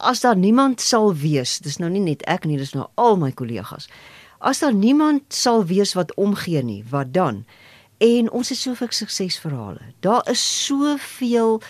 as 0.00 0.20
daar 0.20 0.36
niemand 0.36 0.80
sal 0.80 1.14
wees, 1.14 1.58
dis 1.58 1.78
nou 1.78 1.90
nie 1.90 2.00
net 2.00 2.22
ek 2.30 2.46
nie, 2.48 2.58
dis 2.60 2.74
nou 2.74 2.88
al 2.96 3.16
my 3.20 3.30
kollegas. 3.32 3.88
As 4.40 4.62
daar 4.64 4.74
niemand 4.74 5.28
sal 5.34 5.64
wees 5.68 5.92
wat 5.94 6.14
omgee 6.16 6.62
nie, 6.64 6.82
wat 6.90 7.12
dan? 7.12 7.44
En 8.00 8.30
ons 8.32 8.48
het 8.48 8.58
soveel 8.58 8.88
suksesverhale. 8.90 9.92
Daar 10.00 10.24
is 10.30 10.40
soveel 10.66 11.60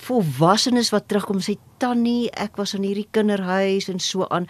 volwassenes 0.00 0.90
wat 0.94 1.08
terugkom 1.10 1.42
sê 1.44 1.56
tannie, 1.80 2.30
ek 2.40 2.58
was 2.60 2.74
in 2.76 2.84
hierdie 2.86 3.08
kinderhuis 3.14 3.88
en 3.92 4.00
so 4.02 4.26
aan. 4.32 4.48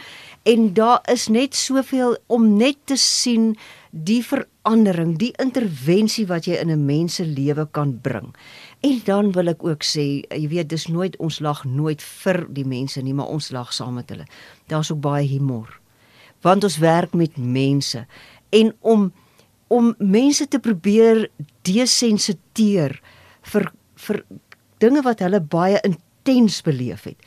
En 0.48 0.70
daar 0.74 1.02
is 1.10 1.28
net 1.28 1.58
soveel 1.58 2.16
om 2.30 2.46
net 2.58 2.78
te 2.90 2.96
sien 2.98 3.52
die 3.90 4.20
verandering, 4.24 5.16
die 5.18 5.32
intervensie 5.42 6.26
wat 6.30 6.46
jy 6.46 6.60
in 6.62 6.70
'n 6.70 6.86
mens 6.86 7.14
se 7.14 7.24
lewe 7.24 7.66
kan 7.72 7.98
bring. 8.00 8.34
En 8.80 9.00
dan 9.04 9.32
wil 9.32 9.52
ek 9.52 9.64
ook 9.64 9.84
sê, 9.84 10.22
jy 10.32 10.46
weet, 10.48 10.70
dis 10.72 10.86
nooit 10.88 11.16
ons 11.20 11.40
lag 11.44 11.64
nooit 11.68 12.00
vir 12.02 12.46
die 12.48 12.64
mense 12.64 13.00
nie, 13.04 13.12
maar 13.14 13.28
ons 13.28 13.50
lag 13.52 13.74
saam 13.76 13.98
met 14.00 14.08
hulle. 14.08 14.24
Daar's 14.72 14.90
ook 14.92 15.02
baie 15.04 15.26
humor. 15.28 15.74
Want 16.40 16.64
ons 16.64 16.78
werk 16.80 17.12
met 17.12 17.36
mense 17.36 18.06
en 18.50 18.72
om 18.80 19.10
om 19.70 19.92
mense 19.98 20.48
te 20.50 20.58
probeer 20.58 21.28
desensiteer 21.62 22.96
vir 23.52 23.68
vir 24.06 24.24
dinge 24.82 25.04
wat 25.06 25.20
hulle 25.22 25.38
baie 25.38 25.78
intens 25.86 26.56
beleef 26.66 27.04
het, 27.06 27.20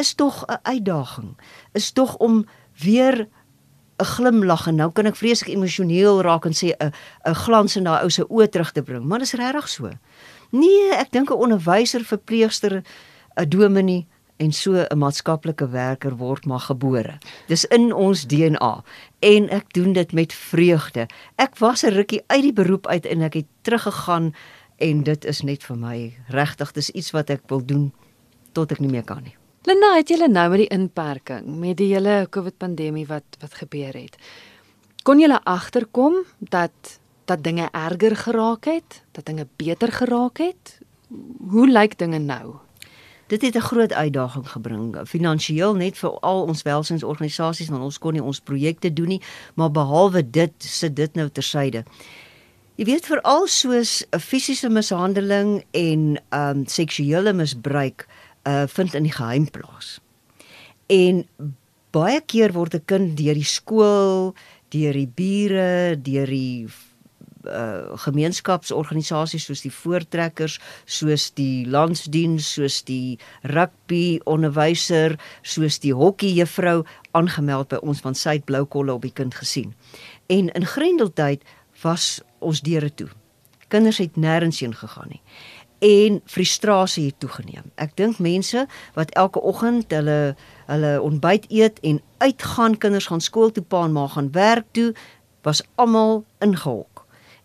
is 0.00 0.14
tog 0.14 0.44
'n 0.48 0.62
uitdaging. 0.62 1.36
Is 1.74 1.90
tog 1.92 2.16
om 2.16 2.46
weer 2.80 3.28
'n 4.00 4.04
glimlag 4.04 4.66
en 4.66 4.74
nou 4.74 4.90
kan 4.92 5.06
ek 5.06 5.16
vreeslik 5.16 5.52
emosioneel 5.52 6.22
raak 6.22 6.46
en 6.46 6.56
sê 6.56 6.72
'n 6.72 6.92
'n 7.28 7.34
glans 7.34 7.76
in 7.76 7.84
daai 7.84 8.02
ou 8.02 8.10
se 8.10 8.24
oë 8.24 8.48
terug 8.48 8.72
te 8.72 8.82
bring, 8.82 9.04
maar 9.04 9.18
dit 9.18 9.26
is 9.26 9.40
regtig 9.40 9.68
so. 9.68 9.90
Nee, 10.50 10.90
ek 10.94 11.10
dink 11.10 11.30
'n 11.30 11.38
onderwyser, 11.38 12.04
verpleegster, 12.04 12.82
'n 13.36 13.48
dominee 13.48 14.06
en 14.40 14.52
so 14.52 14.72
'n 14.72 14.98
maatskaplike 14.98 15.68
werker 15.68 16.16
word 16.16 16.46
maar 16.46 16.60
gebore. 16.60 17.18
Dis 17.46 17.64
in 17.64 17.92
ons 17.92 18.26
DNA 18.26 18.84
en 19.18 19.48
ek 19.48 19.72
doen 19.72 19.92
dit 19.92 20.12
met 20.12 20.32
vreugde. 20.32 21.06
Ek 21.36 21.58
was 21.58 21.82
'n 21.84 21.92
rukkie 21.92 22.22
uit 22.26 22.42
die 22.42 22.52
beroep 22.52 22.86
uit 22.86 23.06
en 23.06 23.22
ek 23.22 23.34
het 23.34 23.46
teruggegaan 23.62 24.34
en 24.76 25.02
dit 25.02 25.24
is 25.24 25.42
net 25.42 25.62
vir 25.62 25.76
my 25.76 26.14
regtig 26.28 26.72
dis 26.72 26.90
iets 26.90 27.10
wat 27.10 27.30
ek 27.30 27.42
wil 27.46 27.64
doen 27.64 27.92
tot 28.52 28.72
ek 28.72 28.80
nie 28.80 28.90
meer 28.90 29.04
kan 29.04 29.22
nie. 29.22 29.36
Lena, 29.68 29.96
het 29.96 30.08
julle 30.08 30.28
nou 30.28 30.48
met 30.50 30.58
die 30.58 30.72
inperking, 30.72 31.58
met 31.60 31.76
die 31.76 31.94
hele 31.94 32.26
COVID 32.30 32.56
pandemie 32.58 33.06
wat 33.06 33.36
wat 33.40 33.54
gebeur 33.54 33.92
het. 33.92 34.16
Kon 35.02 35.20
julle 35.20 35.40
agterkom 35.44 36.24
dat 36.38 36.99
dat 37.30 37.44
dinge 37.46 37.68
erger 37.70 38.16
geraak 38.16 38.64
het, 38.66 39.02
dat 39.14 39.26
dinge 39.26 39.46
beter 39.56 39.92
geraak 39.92 40.38
het? 40.42 40.78
Hoe 41.48 41.68
lyk 41.70 41.98
dinge 41.98 42.18
nou? 42.18 42.54
Dit 43.30 43.42
het 43.42 43.54
'n 43.54 43.68
groot 43.70 43.92
uitdaging 43.92 44.48
gebring 44.48 44.98
finansiëel 45.06 45.74
net 45.74 45.98
vir 45.98 46.10
al 46.10 46.42
ons 46.42 46.62
welsynsorganisasies 46.62 47.68
want 47.68 47.82
ons 47.82 47.98
kon 47.98 48.12
nie 48.12 48.22
ons 48.22 48.40
projekte 48.40 48.92
doen 48.92 49.08
nie, 49.08 49.22
maar 49.54 49.70
behalwe 49.70 50.30
dit 50.30 50.52
sit 50.58 50.96
dit 50.96 51.14
nou 51.14 51.28
tersyde. 51.28 51.84
Jy 52.74 52.84
weet 52.84 53.06
veral 53.06 53.46
soos 53.46 54.04
'n 54.10 54.18
fisiese 54.18 54.68
mishandeling 54.68 55.64
en 55.70 56.18
um 56.30 56.66
seksuele 56.66 57.32
misbruik 57.32 58.08
uh 58.44 58.66
vind 58.66 58.94
in 58.94 59.02
die 59.02 59.12
geheim 59.12 59.50
plaas. 59.50 60.00
En 60.86 61.28
baie 61.90 62.20
keer 62.20 62.52
word 62.52 62.74
'n 62.74 62.84
kind 62.84 63.16
deur 63.16 63.34
die 63.34 63.44
skool, 63.44 64.34
deur 64.68 64.92
die 64.92 65.12
bure, 65.14 66.00
deur 66.02 66.26
die 66.26 66.66
uh 67.48 67.96
gemeenskapsorganisasies 68.04 69.46
soos 69.48 69.62
die 69.64 69.72
voortrekkers, 69.72 70.58
soos 70.84 71.30
die 71.38 71.66
landsdiens, 71.66 72.52
soos 72.54 72.82
die 72.84 73.18
rugby 73.42 74.20
onderwyser, 74.28 75.16
soos 75.42 75.80
die 75.80 75.94
hokkiejuffrou 75.96 76.82
aangemeld 77.16 77.70
by 77.72 77.80
ons 77.82 78.02
van 78.04 78.14
sy 78.14 78.38
het 78.38 78.44
blou 78.48 78.64
kolle 78.68 78.92
op 78.94 79.06
die 79.06 79.14
kind 79.14 79.34
gesien. 79.34 79.74
En 80.28 80.50
in 80.52 80.66
Grendeltyd 80.66 81.44
was 81.82 82.20
ons 82.38 82.60
deure 82.60 82.92
toe. 82.94 83.08
Kinders 83.68 84.00
het 84.02 84.16
nêrens 84.16 84.60
heen 84.60 84.74
gegaan 84.74 85.08
nie. 85.08 85.22
En 85.80 86.20
frustrasie 86.28 87.06
het 87.06 87.20
toegeneem. 87.22 87.70
Ek 87.80 87.94
dink 87.96 88.18
mense 88.20 88.66
wat 88.94 89.14
elke 89.16 89.40
oggend 89.40 89.92
hulle 89.96 90.36
hulle 90.68 90.92
ontbyt 91.02 91.48
eet 91.48 91.80
en 91.80 92.02
uitgaan, 92.18 92.76
kinders 92.78 93.08
gaan 93.08 93.24
skool 93.24 93.50
toe, 93.50 93.64
pa 93.64 93.86
en 93.88 93.96
ma 93.96 94.04
gaan 94.06 94.28
werk 94.36 94.68
toe, 94.76 94.92
was 95.42 95.64
almal 95.80 96.24
ingehok 96.44 96.89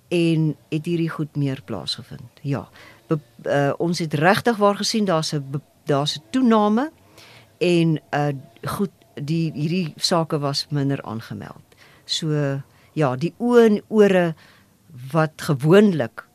en 0.07 0.55
het 0.69 0.85
hierdie 0.85 1.09
goed 1.09 1.35
meer 1.35 1.61
plaasgevind. 1.65 2.41
Ja. 2.41 2.67
Be, 3.07 3.19
uh, 3.45 3.73
ons 3.77 3.99
het 3.99 4.13
regtig 4.13 4.57
waar 4.57 4.75
gesien 4.75 5.05
daar's 5.05 5.33
'n 5.33 5.61
daar's 5.85 6.17
'n 6.17 6.23
toename 6.31 6.91
en 7.57 7.99
uh 8.11 8.33
goed 8.63 8.91
die 9.13 9.51
hierdie 9.53 9.93
sake 9.95 10.39
was 10.39 10.65
minder 10.69 11.01
aangemeld. 11.01 11.63
So 12.05 12.61
ja, 12.93 13.15
die 13.15 13.33
oë 13.37 13.65
en 13.65 13.81
ore 13.87 14.35
wat 15.11 15.41
gewoonlik 15.41 16.25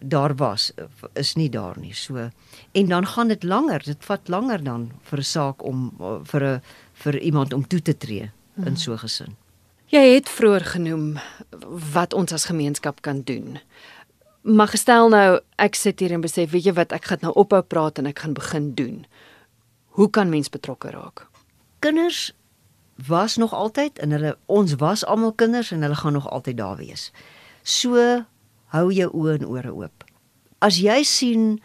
daar 0.00 0.34
was 0.36 0.72
is 1.12 1.34
nie 1.34 1.48
daar 1.50 1.78
nie. 1.78 1.94
So 1.94 2.30
en 2.72 2.88
dan 2.88 3.06
gaan 3.06 3.28
dit 3.28 3.42
langer. 3.42 3.82
Dit 3.84 4.04
vat 4.04 4.28
langer 4.28 4.64
dan 4.64 4.92
vir 5.02 5.18
'n 5.18 5.22
saak 5.22 5.64
om 5.64 5.92
vir 6.24 6.44
'n 6.44 6.60
vir 6.92 7.18
iemand 7.18 7.52
om 7.52 7.66
toe 7.66 7.82
te 7.82 7.96
tree 7.96 8.30
in 8.56 8.72
mhm. 8.72 8.76
so 8.76 8.92
'n 8.92 8.98
gesin. 8.98 9.36
Jy 9.94 10.16
het 10.16 10.26
vroeër 10.26 10.64
genoem 10.66 11.18
wat 11.94 12.14
ons 12.18 12.32
as 12.34 12.48
gemeenskap 12.50 12.96
kan 13.06 13.20
doen. 13.22 13.60
Maar 14.42 14.72
gestel 14.72 15.06
nou 15.12 15.38
ek 15.62 15.78
sit 15.78 16.00
hier 16.02 16.10
en 16.16 16.24
besef, 16.24 16.50
weet 16.50 16.66
jy 16.66 16.72
wat, 16.74 16.90
ek 16.90 17.06
gaan 17.06 17.22
nou 17.22 17.30
ophou 17.38 17.60
praat 17.62 18.00
en 18.02 18.08
ek 18.10 18.24
gaan 18.24 18.34
begin 18.34 18.72
doen. 18.74 19.04
Hoe 19.94 20.08
kan 20.10 20.32
mens 20.32 20.50
betrokke 20.50 20.90
raak? 20.90 21.28
Kinders 21.78 22.32
was 23.06 23.36
nog 23.38 23.54
altyd 23.54 24.02
en 24.02 24.16
hulle 24.16 24.34
ons 24.50 24.74
was 24.82 25.04
almal 25.06 25.36
kinders 25.38 25.70
en 25.70 25.86
hulle 25.86 26.00
gaan 26.02 26.18
nog 26.18 26.26
altyd 26.26 26.58
daar 26.58 26.82
wees. 26.82 27.12
So 27.62 27.94
hou 28.74 28.86
jou 28.90 29.10
oë 29.14 29.38
en 29.38 29.46
ore 29.46 29.76
oop. 29.78 30.08
As 30.58 30.82
jy 30.82 31.04
sien 31.06 31.60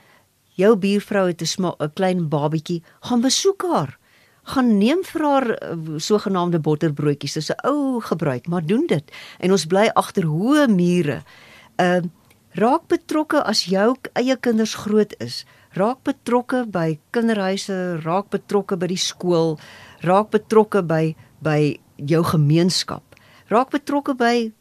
jou 0.53 0.75
buurvrou 0.77 1.25
het 1.33 1.41
'n 1.41 1.93
klein 1.97 2.29
babietjie, 2.29 2.83
gaan 3.01 3.21
besoek 3.25 3.65
haar. 3.65 3.97
Gaan 4.49 4.77
neem 4.77 5.03
vir 5.05 5.25
haar 5.25 5.47
uh, 5.49 5.97
sogenaamde 6.01 6.59
botterbroodjies. 6.59 7.33
Dis 7.37 7.51
'n 7.51 7.67
ou 7.69 8.01
gebruik, 8.01 8.47
maar 8.47 8.65
doen 8.65 8.85
dit. 8.87 9.11
En 9.39 9.51
ons 9.51 9.65
bly 9.65 9.89
agter 9.93 10.25
hoë 10.25 10.67
mure. 10.67 11.23
Ehm 11.75 12.05
uh, 12.05 12.09
raak 12.51 12.87
betrokke 12.87 13.43
as 13.43 13.65
jou 13.69 13.95
eie 14.13 14.35
kinders 14.35 14.73
groot 14.73 15.13
is. 15.19 15.45
Raak 15.77 16.01
betrokke 16.03 16.65
by 16.65 16.99
kinderhuise, 17.13 18.01
raak 18.01 18.29
betrokke 18.29 18.77
by 18.77 18.87
die 18.87 18.97
skool, 18.97 19.59
raak 20.01 20.31
betrokke 20.33 20.81
by 20.81 21.15
by 21.39 21.79
jou 21.95 22.23
gemeenskap. 22.23 23.03
Raak 23.47 23.69
betrokke 23.69 24.15
by 24.17 24.51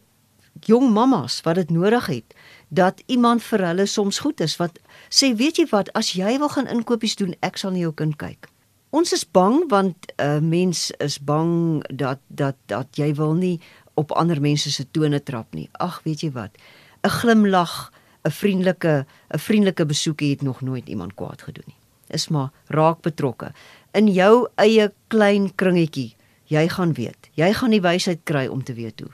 jong 0.66 0.93
mammas 0.93 1.41
wat 1.47 1.55
dit 1.55 1.70
nodig 1.70 2.07
het 2.07 2.34
dat 2.68 3.03
iemand 3.07 3.43
vir 3.43 3.66
hulle 3.66 3.86
soms 3.86 4.18
goed 4.18 4.41
is 4.41 4.57
wat 4.57 4.78
sê 5.09 5.32
weet 5.36 5.59
jy 5.59 5.66
wat 5.70 5.91
as 5.97 6.12
jy 6.18 6.39
wil 6.39 6.51
gaan 6.53 6.68
inkopies 6.68 7.16
doen 7.16 7.34
ek 7.41 7.57
sal 7.57 7.72
na 7.72 7.78
jou 7.86 7.93
kind 7.95 8.16
kyk. 8.18 8.49
Ons 8.91 9.12
is 9.12 9.24
bang 9.30 9.68
want 9.68 9.97
'n 10.16 10.22
uh, 10.24 10.41
mens 10.41 10.91
is 10.91 11.18
bang 11.20 11.84
dat 11.93 12.18
dat 12.26 12.57
dat 12.66 12.86
jy 12.97 13.14
wil 13.14 13.34
nie 13.34 13.61
op 13.95 14.12
ander 14.12 14.41
mense 14.41 14.70
se 14.70 14.91
tone 14.91 15.22
trap 15.22 15.55
nie. 15.55 15.68
Ag 15.72 16.01
weet 16.05 16.20
jy 16.20 16.30
wat 16.32 16.57
'n 17.05 17.09
glimlag 17.09 17.93
'n 18.24 18.30
vriendelike 18.30 19.07
'n 19.34 19.39
vriendelike 19.39 19.86
besoekie 19.86 20.30
het 20.30 20.43
nog 20.43 20.61
nooit 20.61 20.89
iemand 20.89 21.14
kwaad 21.14 21.43
gedoen 21.43 21.64
nie. 21.66 21.76
Is 22.09 22.28
maar 22.28 22.51
raak 22.66 23.01
betrokke 23.01 23.53
in 23.93 24.09
jou 24.09 24.49
eie 24.55 24.93
klein 25.09 25.55
kringetjie. 25.55 26.16
Jy 26.45 26.68
gaan 26.68 26.93
weet. 26.93 27.28
Jy 27.34 27.53
gaan 27.53 27.70
die 27.70 27.80
wysheid 27.84 28.20
kry 28.24 28.47
om 28.47 28.64
te 28.64 28.72
weet 28.72 29.01
hoe. 29.01 29.11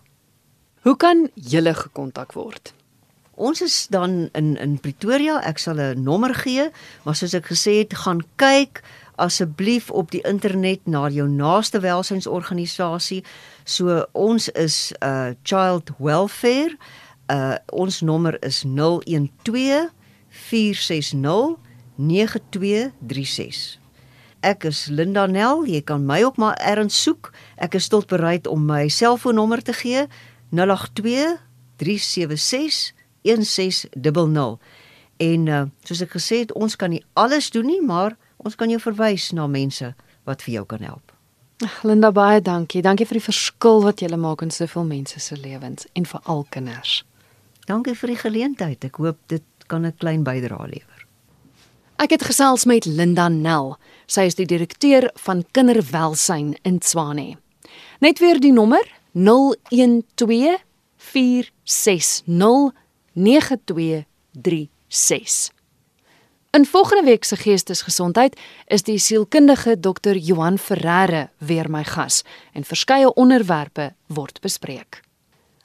Hoe 0.83 0.97
kan 0.97 1.31
julle 1.35 1.75
gekontak 1.75 2.33
word? 2.33 2.75
Ons 3.35 3.63
is 3.63 3.87
dan 3.91 4.29
in 4.33 4.57
in 4.57 4.79
Pretoria. 4.79 5.41
Ek 5.43 5.59
sal 5.59 5.81
'n 5.81 6.03
nommer 6.03 6.35
gee, 6.35 6.71
maar 7.05 7.17
soos 7.17 7.35
ek 7.35 7.47
gesê 7.47 7.79
het, 7.79 7.95
gaan 7.95 8.23
kyk 8.37 8.83
asseblief 9.17 9.91
op 9.91 10.11
die 10.11 10.23
internet 10.27 10.87
na 10.87 11.09
jou 11.09 11.29
naaste 11.29 11.81
welsynsorganisasie. 11.81 13.25
So 13.65 14.05
ons 14.13 14.49
is 14.49 14.93
uh, 15.01 15.33
Child 15.43 15.91
Welfare. 15.99 16.77
Uh 17.33 17.55
ons 17.73 18.01
nommer 18.01 18.37
is 18.45 18.65
012 18.67 19.91
460 20.29 21.57
9236. 21.95 23.79
ek 24.45 24.67
is 24.69 24.87
Linda 24.93 25.25
Nel. 25.27 25.65
Jy 25.67 25.81
kan 25.89 26.05
my 26.05 26.21
ook 26.25 26.37
maar 26.37 26.59
erns 26.61 26.97
soek. 27.03 27.33
Ek 27.57 27.75
is 27.79 27.89
tot 27.89 28.07
bereid 28.11 28.47
om 28.51 28.67
my 28.69 28.89
selfoonnommer 28.93 29.63
te 29.65 29.73
gee. 29.73 30.05
082 30.53 31.39
376 31.81 32.93
1600. 33.25 34.61
En 35.17 35.47
uh, 35.47 35.63
soos 35.87 36.03
ek 36.05 36.13
gesê 36.19 36.43
het, 36.45 36.53
ons 36.53 36.77
kan 36.77 36.93
nie 36.93 37.03
alles 37.17 37.51
doen 37.55 37.67
nie, 37.67 37.81
maar 37.81 38.19
ons 38.45 38.55
kan 38.55 38.71
jou 38.71 38.81
verwys 38.81 39.33
na 39.33 39.47
mense 39.47 39.95
wat 40.25 40.43
vir 40.43 40.55
jou 40.55 40.65
kan 40.65 40.85
help. 40.85 41.13
Linda 41.83 42.11
baie 42.13 42.43
dankie. 42.43 42.83
Dankie 42.83 43.07
vir 43.07 43.21
die 43.21 43.29
verskil 43.29 43.83
wat 43.85 44.03
jy 44.03 44.17
maak 44.17 44.43
in 44.43 44.51
soveel 44.51 44.85
mense 44.85 45.21
se 45.21 45.37
lewens 45.37 45.87
en 45.95 46.05
vir 46.05 46.21
al 46.25 46.47
kinders. 46.51 47.05
Dankie 47.67 47.95
vir 47.95 48.09
die 48.13 48.21
geleentheid. 48.21 48.85
Ek 48.85 48.97
hoop 49.01 49.19
dit 49.29 49.43
kan 49.67 49.87
'n 49.87 49.95
klein 49.99 50.25
bydrae 50.25 50.69
lewer. 50.69 51.07
Ek 51.97 52.11
het 52.11 52.23
gesels 52.23 52.65
met 52.65 52.85
Linda 52.85 53.29
Nel. 53.29 53.79
Sy 54.07 54.21
is 54.21 54.35
die 54.35 54.47
direkteur 54.47 55.11
van 55.15 55.45
kinderwelsyn 55.53 56.57
in 56.63 56.79
Tswane. 56.79 57.37
Net 58.01 58.19
weer 58.19 58.41
die 58.41 58.53
nommer 58.53 58.93
012 59.15 60.65
460 60.97 62.73
9236. 63.15 65.54
In 66.55 66.67
volgende 66.67 67.05
week 67.05 67.25
se 67.25 67.37
geestesgesondheid 67.37 68.41
is 68.67 68.83
die 68.83 68.99
sielkundige 68.99 69.81
Dr. 69.81 70.15
Johan 70.15 70.59
Ferreira 70.59 71.31
weer 71.39 71.71
my 71.71 71.85
gas 71.85 72.23
en 72.53 72.65
verskeie 72.65 73.15
onderwerpe 73.15 73.95
word 74.07 74.39
bespreek. 74.41 75.01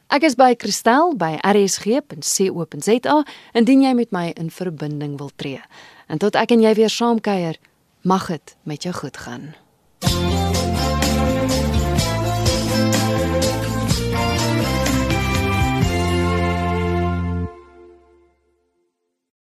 Ek 0.09 0.25
is 0.25 0.33
by 0.33 0.55
Christel 0.57 1.13
by 1.13 1.35
rsg.co.za 1.45 3.19
indien 3.53 3.85
jy 3.85 3.93
met 3.93 4.09
my 4.09 4.31
in 4.33 4.49
verbinding 4.49 5.19
wil 5.21 5.29
tree. 5.35 5.61
En 6.09 6.17
tot 6.17 6.33
ek 6.33 6.57
en 6.57 6.65
jy 6.65 6.73
weer 6.81 6.89
saamkuier, 6.89 7.61
mag 8.01 8.25
dit 8.33 8.57
met 8.65 8.89
jou 8.89 8.95
goed 9.03 9.17
gaan. 9.17 9.51